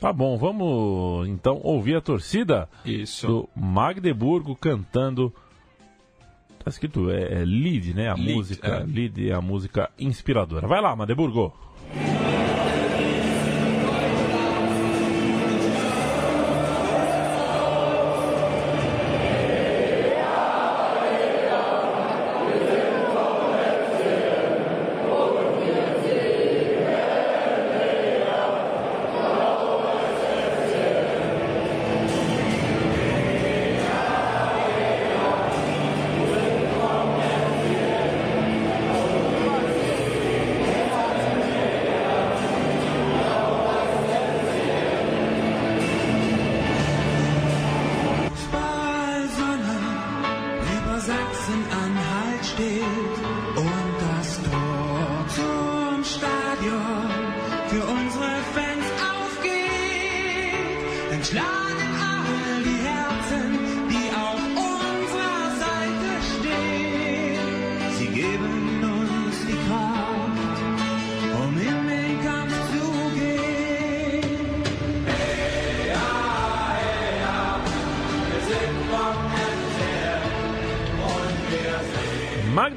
Tá 0.00 0.12
bom, 0.12 0.36
vamos 0.36 1.28
então 1.28 1.60
ouvir 1.62 1.94
a 1.94 2.00
torcida 2.00 2.68
Isso. 2.84 3.26
do 3.26 3.48
Magdeburgo 3.54 4.56
cantando. 4.56 5.32
Tá 6.64 6.70
escrito, 6.70 7.10
é, 7.10 7.42
é 7.42 7.44
Lied, 7.44 7.94
né? 7.94 8.08
A 8.10 8.14
Lied, 8.14 8.34
música. 8.34 8.66
é. 8.66 8.84
Lied 8.84 9.28
é 9.28 9.32
a 9.34 9.40
música 9.40 9.90
inspiradora. 9.98 10.66
Vai 10.66 10.80
lá, 10.80 10.96
Magdeburgo. 10.96 11.52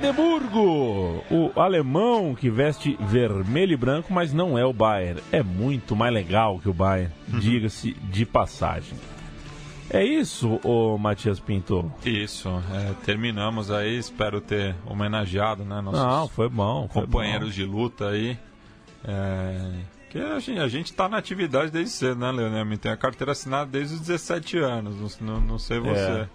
Magdeburgo, 0.05 1.23
o 1.31 1.59
alemão 1.59 2.35
que 2.35 2.47
veste 2.47 2.95
vermelho 2.99 3.73
e 3.73 3.77
branco, 3.77 4.13
mas 4.13 4.31
não 4.31 4.55
é 4.55 4.63
o 4.63 4.71
Bayern. 4.71 5.19
É 5.31 5.41
muito 5.41 5.95
mais 5.95 6.13
legal 6.13 6.59
que 6.59 6.69
o 6.69 6.73
Bayern, 6.73 7.11
diga-se 7.27 7.93
de 7.93 8.23
passagem. 8.23 8.95
É 9.89 10.03
isso, 10.03 10.59
ô 10.63 10.95
Matias 10.97 11.39
Pinto? 11.39 11.91
Isso, 12.05 12.49
é, 12.71 12.93
terminamos 13.03 13.71
aí, 13.71 13.97
espero 13.97 14.39
ter 14.39 14.75
homenageado, 14.85 15.63
né, 15.63 15.81
nossos 15.81 15.99
Não, 15.99 16.27
foi 16.27 16.49
bom. 16.49 16.87
foi 16.87 17.03
companheiros 17.03 17.55
de 17.55 17.63
luta 17.63 18.09
aí. 18.09 18.37
É, 19.03 19.71
que 20.11 20.19
a 20.19 20.39
gente, 20.39 20.59
a 20.59 20.67
gente 20.67 20.93
tá 20.93 21.09
na 21.09 21.17
atividade 21.17 21.71
desde 21.71 21.91
cedo, 21.91 22.19
né, 22.19 22.31
Leonel? 22.31 22.77
Tem 22.77 22.91
a 22.91 22.97
carteira 22.97 23.31
assinada 23.31 23.71
desde 23.71 23.95
os 23.95 24.01
17 24.01 24.59
anos, 24.59 25.19
não, 25.19 25.41
não, 25.41 25.57
sei 25.57 25.79
você. 25.79 26.19
bom. 26.19 26.27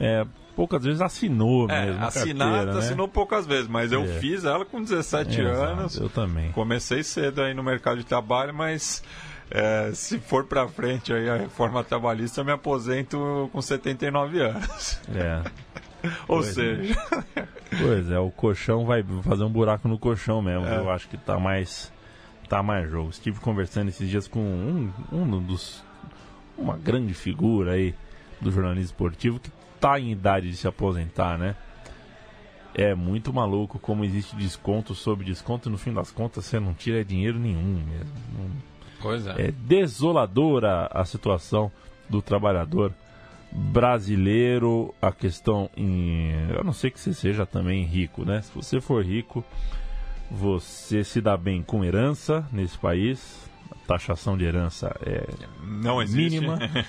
É, 0.00 0.26
poucas 0.58 0.82
vezes 0.84 1.00
assinou 1.00 1.70
É, 1.70 1.86
mesmo. 1.86 2.02
a 2.02 2.08
assinada, 2.08 2.50
carteira, 2.50 2.72
né? 2.72 2.78
assinou 2.80 3.06
poucas 3.06 3.46
vezes, 3.46 3.68
mas 3.68 3.92
eu 3.92 4.02
É. 4.02 4.06
fiz 4.18 4.44
ela 4.44 4.64
com 4.64 4.82
17 4.82 5.40
Exato, 5.40 5.62
anos. 5.62 5.96
Eu 5.96 6.08
também. 6.08 6.50
Comecei 6.50 7.04
cedo 7.04 7.42
aí 7.42 7.54
no 7.54 7.62
mercado 7.62 7.98
de 7.98 8.04
trabalho, 8.04 8.52
mas 8.52 9.00
é, 9.52 9.92
se 9.94 10.18
for 10.18 10.42
pra 10.46 10.66
frente 10.66 11.12
aí 11.12 11.30
a 11.30 11.36
reforma 11.36 11.84
trabalhista, 11.84 12.40
eu 12.40 12.44
me 12.44 12.50
aposento 12.50 13.48
com 13.52 13.62
79 13.62 14.40
anos. 14.40 15.00
É. 15.14 15.42
Ou 16.26 16.38
Pois 16.42 16.48
é. 16.48 16.52
seja, 16.52 17.24
Pois 17.80 18.10
é, 18.10 18.18
o 18.18 18.30
colchão 18.32 18.84
vai 18.84 19.04
fazer 19.22 19.44
um 19.44 19.50
buraco 19.50 19.86
no 19.86 19.96
colchão 19.96 20.42
mesmo. 20.42 20.66
É. 20.66 20.76
Eu 20.78 20.90
acho 20.90 21.08
que 21.08 21.16
tá 21.16 21.38
mais 21.38 21.92
tá 22.48 22.64
mais 22.64 22.90
jogo. 22.90 23.10
Estive 23.10 23.38
conversando 23.38 23.90
esses 23.90 24.08
dias 24.10 24.26
com 24.26 24.40
um, 24.40 24.90
um 25.12 25.40
dos 25.40 25.84
uma 26.56 26.76
grande 26.76 27.14
figura 27.14 27.72
aí 27.74 27.94
do 28.40 28.50
jornalismo 28.50 28.86
esportivo 28.86 29.38
que 29.38 29.50
tá 29.80 29.98
em 29.98 30.10
idade 30.10 30.50
de 30.50 30.56
se 30.56 30.66
aposentar, 30.66 31.38
né? 31.38 31.56
É 32.74 32.94
muito 32.94 33.32
maluco 33.32 33.78
como 33.78 34.04
existe 34.04 34.36
desconto 34.36 34.94
sobre 34.94 35.24
desconto 35.24 35.68
e 35.68 35.72
no 35.72 35.78
fim 35.78 35.92
das 35.92 36.10
contas 36.10 36.44
você 36.44 36.60
não 36.60 36.74
tira 36.74 37.04
dinheiro 37.04 37.38
nenhum 37.38 37.82
mesmo. 37.84 38.50
Pois 39.00 39.26
é. 39.26 39.48
é 39.48 39.50
desoladora 39.52 40.88
a 40.92 41.04
situação 41.04 41.72
do 42.08 42.20
trabalhador 42.20 42.92
brasileiro, 43.50 44.94
a 45.00 45.10
questão 45.10 45.70
em. 45.76 46.30
Eu 46.50 46.62
não 46.62 46.72
sei 46.72 46.90
que 46.90 47.00
você 47.00 47.14
seja 47.14 47.46
também 47.46 47.84
rico, 47.84 48.24
né? 48.24 48.42
Se 48.42 48.52
você 48.54 48.80
for 48.80 49.04
rico, 49.04 49.44
você 50.30 51.02
se 51.02 51.20
dá 51.20 51.36
bem 51.36 51.62
com 51.62 51.84
herança 51.84 52.46
nesse 52.52 52.76
país, 52.76 53.48
a 53.70 53.86
taxação 53.86 54.36
de 54.36 54.44
herança 54.44 54.94
é 55.04 55.26
Não 55.64 56.02
existe. 56.02 56.38
mínima. 56.38 56.58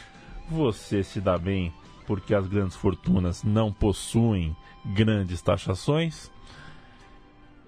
Você 0.52 1.04
se 1.04 1.22
dá 1.22 1.38
bem 1.38 1.72
porque 2.10 2.34
as 2.34 2.48
grandes 2.48 2.76
fortunas 2.76 3.44
não 3.44 3.72
possuem 3.72 4.56
grandes 4.84 5.44
taxações. 5.44 6.32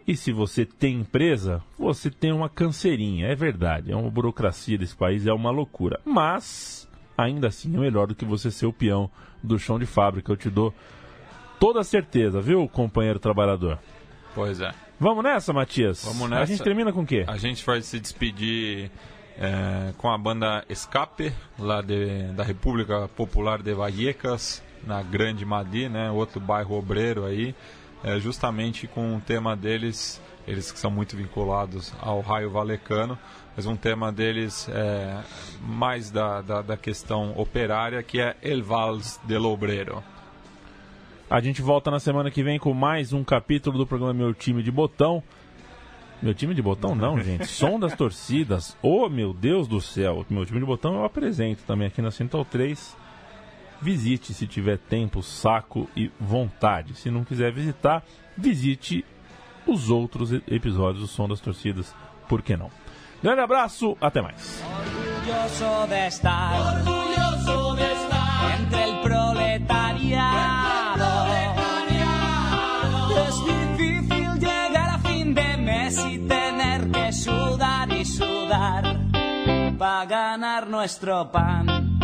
E 0.07 0.17
se 0.17 0.31
você 0.31 0.65
tem 0.65 0.95
empresa, 1.01 1.61
você 1.77 2.09
tem 2.09 2.31
uma 2.31 2.49
canseirinha, 2.49 3.27
é 3.27 3.35
verdade. 3.35 3.91
É 3.91 3.95
uma 3.95 4.09
burocracia 4.09 4.79
desse 4.79 4.95
país, 4.95 5.27
é 5.27 5.31
uma 5.31 5.51
loucura. 5.51 6.01
Mas, 6.03 6.89
ainda 7.15 7.49
assim, 7.49 7.75
é 7.75 7.79
melhor 7.79 8.07
do 8.07 8.15
que 8.15 8.25
você 8.25 8.49
ser 8.49 8.65
o 8.65 8.73
peão 8.73 9.11
do 9.43 9.59
chão 9.59 9.77
de 9.77 9.85
fábrica. 9.85 10.31
Eu 10.31 10.37
te 10.37 10.49
dou 10.49 10.73
toda 11.59 11.81
a 11.81 11.83
certeza, 11.83 12.41
viu, 12.41 12.67
companheiro 12.67 13.19
trabalhador? 13.19 13.77
Pois 14.33 14.59
é. 14.59 14.73
Vamos 14.99 15.23
nessa, 15.23 15.53
Matias? 15.53 16.03
Vamos 16.03 16.23
A 16.23 16.29
nessa. 16.29 16.47
gente 16.47 16.63
termina 16.63 16.91
com 16.91 17.01
o 17.01 17.05
quê? 17.05 17.25
A 17.27 17.37
gente 17.37 17.63
vai 17.63 17.79
se 17.83 17.99
despedir 17.99 18.89
é, 19.41 19.91
com 19.97 20.07
a 20.07 20.17
banda 20.19 20.63
Escape, 20.69 21.33
lá 21.57 21.81
de, 21.81 22.31
da 22.33 22.43
República 22.43 23.07
Popular 23.07 23.63
de 23.63 23.73
Vallecas, 23.73 24.61
na 24.85 25.01
Grande 25.01 25.43
Madi, 25.43 25.89
né, 25.89 26.11
outro 26.11 26.39
bairro 26.39 26.77
obreiro 26.77 27.25
aí, 27.25 27.55
é, 28.03 28.19
justamente 28.19 28.85
com 28.85 29.17
o 29.17 29.19
tema 29.19 29.55
deles, 29.55 30.21
eles 30.47 30.71
que 30.71 30.77
são 30.77 30.91
muito 30.91 31.17
vinculados 31.17 31.91
ao 31.99 32.21
raio 32.21 32.51
valecano, 32.51 33.17
mas 33.55 33.65
um 33.65 33.75
tema 33.75 34.11
deles 34.11 34.69
é 34.69 35.19
mais 35.59 36.11
da, 36.11 36.41
da, 36.41 36.61
da 36.61 36.77
questão 36.77 37.33
operária, 37.35 38.01
que 38.03 38.21
é 38.21 38.37
El 38.43 38.61
Vals 38.61 39.19
del 39.23 39.45
Obrero. 39.45 40.03
A 41.27 41.41
gente 41.41 41.61
volta 41.61 41.89
na 41.89 41.99
semana 41.99 42.29
que 42.29 42.43
vem 42.43 42.59
com 42.59 42.73
mais 42.73 43.11
um 43.11 43.23
capítulo 43.23 43.77
do 43.77 43.87
programa 43.87 44.13
Meu 44.13 44.33
Time 44.33 44.61
de 44.61 44.71
Botão. 44.71 45.23
Meu 46.21 46.33
time 46.33 46.53
de 46.53 46.61
botão 46.61 46.93
não, 46.93 47.19
gente. 47.19 47.47
Som 47.47 47.79
das 47.79 47.95
torcidas. 47.95 48.77
Oh, 48.81 49.09
meu 49.09 49.33
Deus 49.33 49.67
do 49.67 49.81
céu. 49.81 50.25
Meu 50.29 50.45
time 50.45 50.59
de 50.59 50.65
botão 50.65 50.95
eu 50.95 51.03
apresento 51.03 51.63
também 51.63 51.87
aqui 51.87 52.01
na 52.01 52.11
Central 52.11 52.45
3. 52.45 52.95
Visite 53.81 54.33
se 54.33 54.45
tiver 54.45 54.77
tempo, 54.77 55.23
saco 55.23 55.89
e 55.95 56.11
vontade. 56.19 56.93
Se 56.93 57.09
não 57.09 57.23
quiser 57.23 57.51
visitar, 57.51 58.03
visite 58.37 59.03
os 59.65 59.89
outros 59.89 60.31
episódios 60.31 61.01
do 61.01 61.07
Som 61.07 61.27
das 61.27 61.39
Torcidas. 61.39 61.95
Por 62.29 62.43
que 62.43 62.55
não? 62.55 62.69
Grande 63.23 63.41
abraço, 63.41 63.97
até 63.99 64.21
mais. 64.21 64.63
orgulloso 65.25 65.87
de 65.87 66.07
estar, 66.07 66.77
orgulloso 66.77 67.75
de 67.75 67.83
estar 67.83 68.61
entre 68.61 68.83
el 68.83 69.01
proletariado. 69.01 70.50
Y 75.97 76.19
tener 76.19 76.89
que 76.89 77.11
sudar 77.11 77.91
y 77.91 78.05
sudar 78.05 78.97
para 79.77 80.05
ganar 80.05 80.69
nuestro 80.69 81.29
pan. 81.31 81.99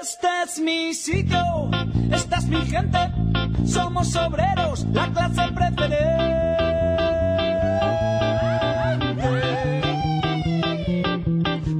Este 0.00 0.28
es 0.44 0.60
mi 0.60 0.94
sitio, 0.94 1.42
esta 2.12 2.36
es 2.36 2.46
mi 2.46 2.64
gente, 2.66 2.98
somos 3.66 4.14
obreros, 4.14 4.86
la 4.92 5.08
clase 5.08 5.42
preferente. 5.52 5.96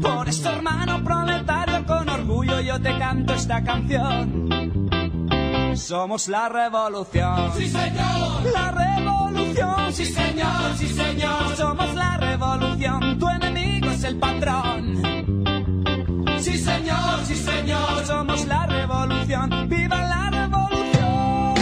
Por 0.03 0.29
eso, 0.29 0.51
hermano 0.51 1.05
proletario, 1.05 1.87
con 1.87 2.09
orgullo 2.09 2.61
yo 2.61 2.81
te 2.81 2.99
canto 2.99 3.35
esta 3.35 3.63
canción. 3.63 4.86
Somos 5.77 6.29
la 6.29 6.49
revolución. 6.49 7.53
Sí, 7.57 7.69
señor. 7.69 8.45
La 8.53 8.71
revolución. 8.71 9.93
Sí, 9.93 10.07
señor. 10.07 10.77
Sí, 10.79 10.89
señor. 10.89 11.57
Somos 11.57 11.95
la 11.95 12.17
revolución. 12.17 13.19
Tu 13.19 13.29
enemigo 13.29 13.91
es 13.91 14.05
el 14.05 14.17
patrón. 14.19 15.03
Sí, 16.41 16.59
señor. 16.59 17.25
Sí, 17.27 17.37
señor. 17.37 18.07
Somos 18.07 18.47
la 18.47 18.67
revolución. 18.67 19.69
¡Viva 19.69 19.97
la 19.97 20.31
revolución! 20.31 21.55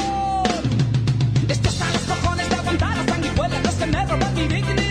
Estos 1.49 1.81
a 1.83 1.91
los 1.91 2.03
cojones 2.03 2.49
de 2.49 2.55
aguantar 2.55 2.97
las 2.97 3.07
sanguijuelas, 3.07 3.63
los 3.65 3.75
que 3.75 3.87
me 3.87 4.07
roban 4.07 4.35
mi 4.35 4.47
dignidad. 4.47 4.84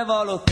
elvallott 0.00 0.49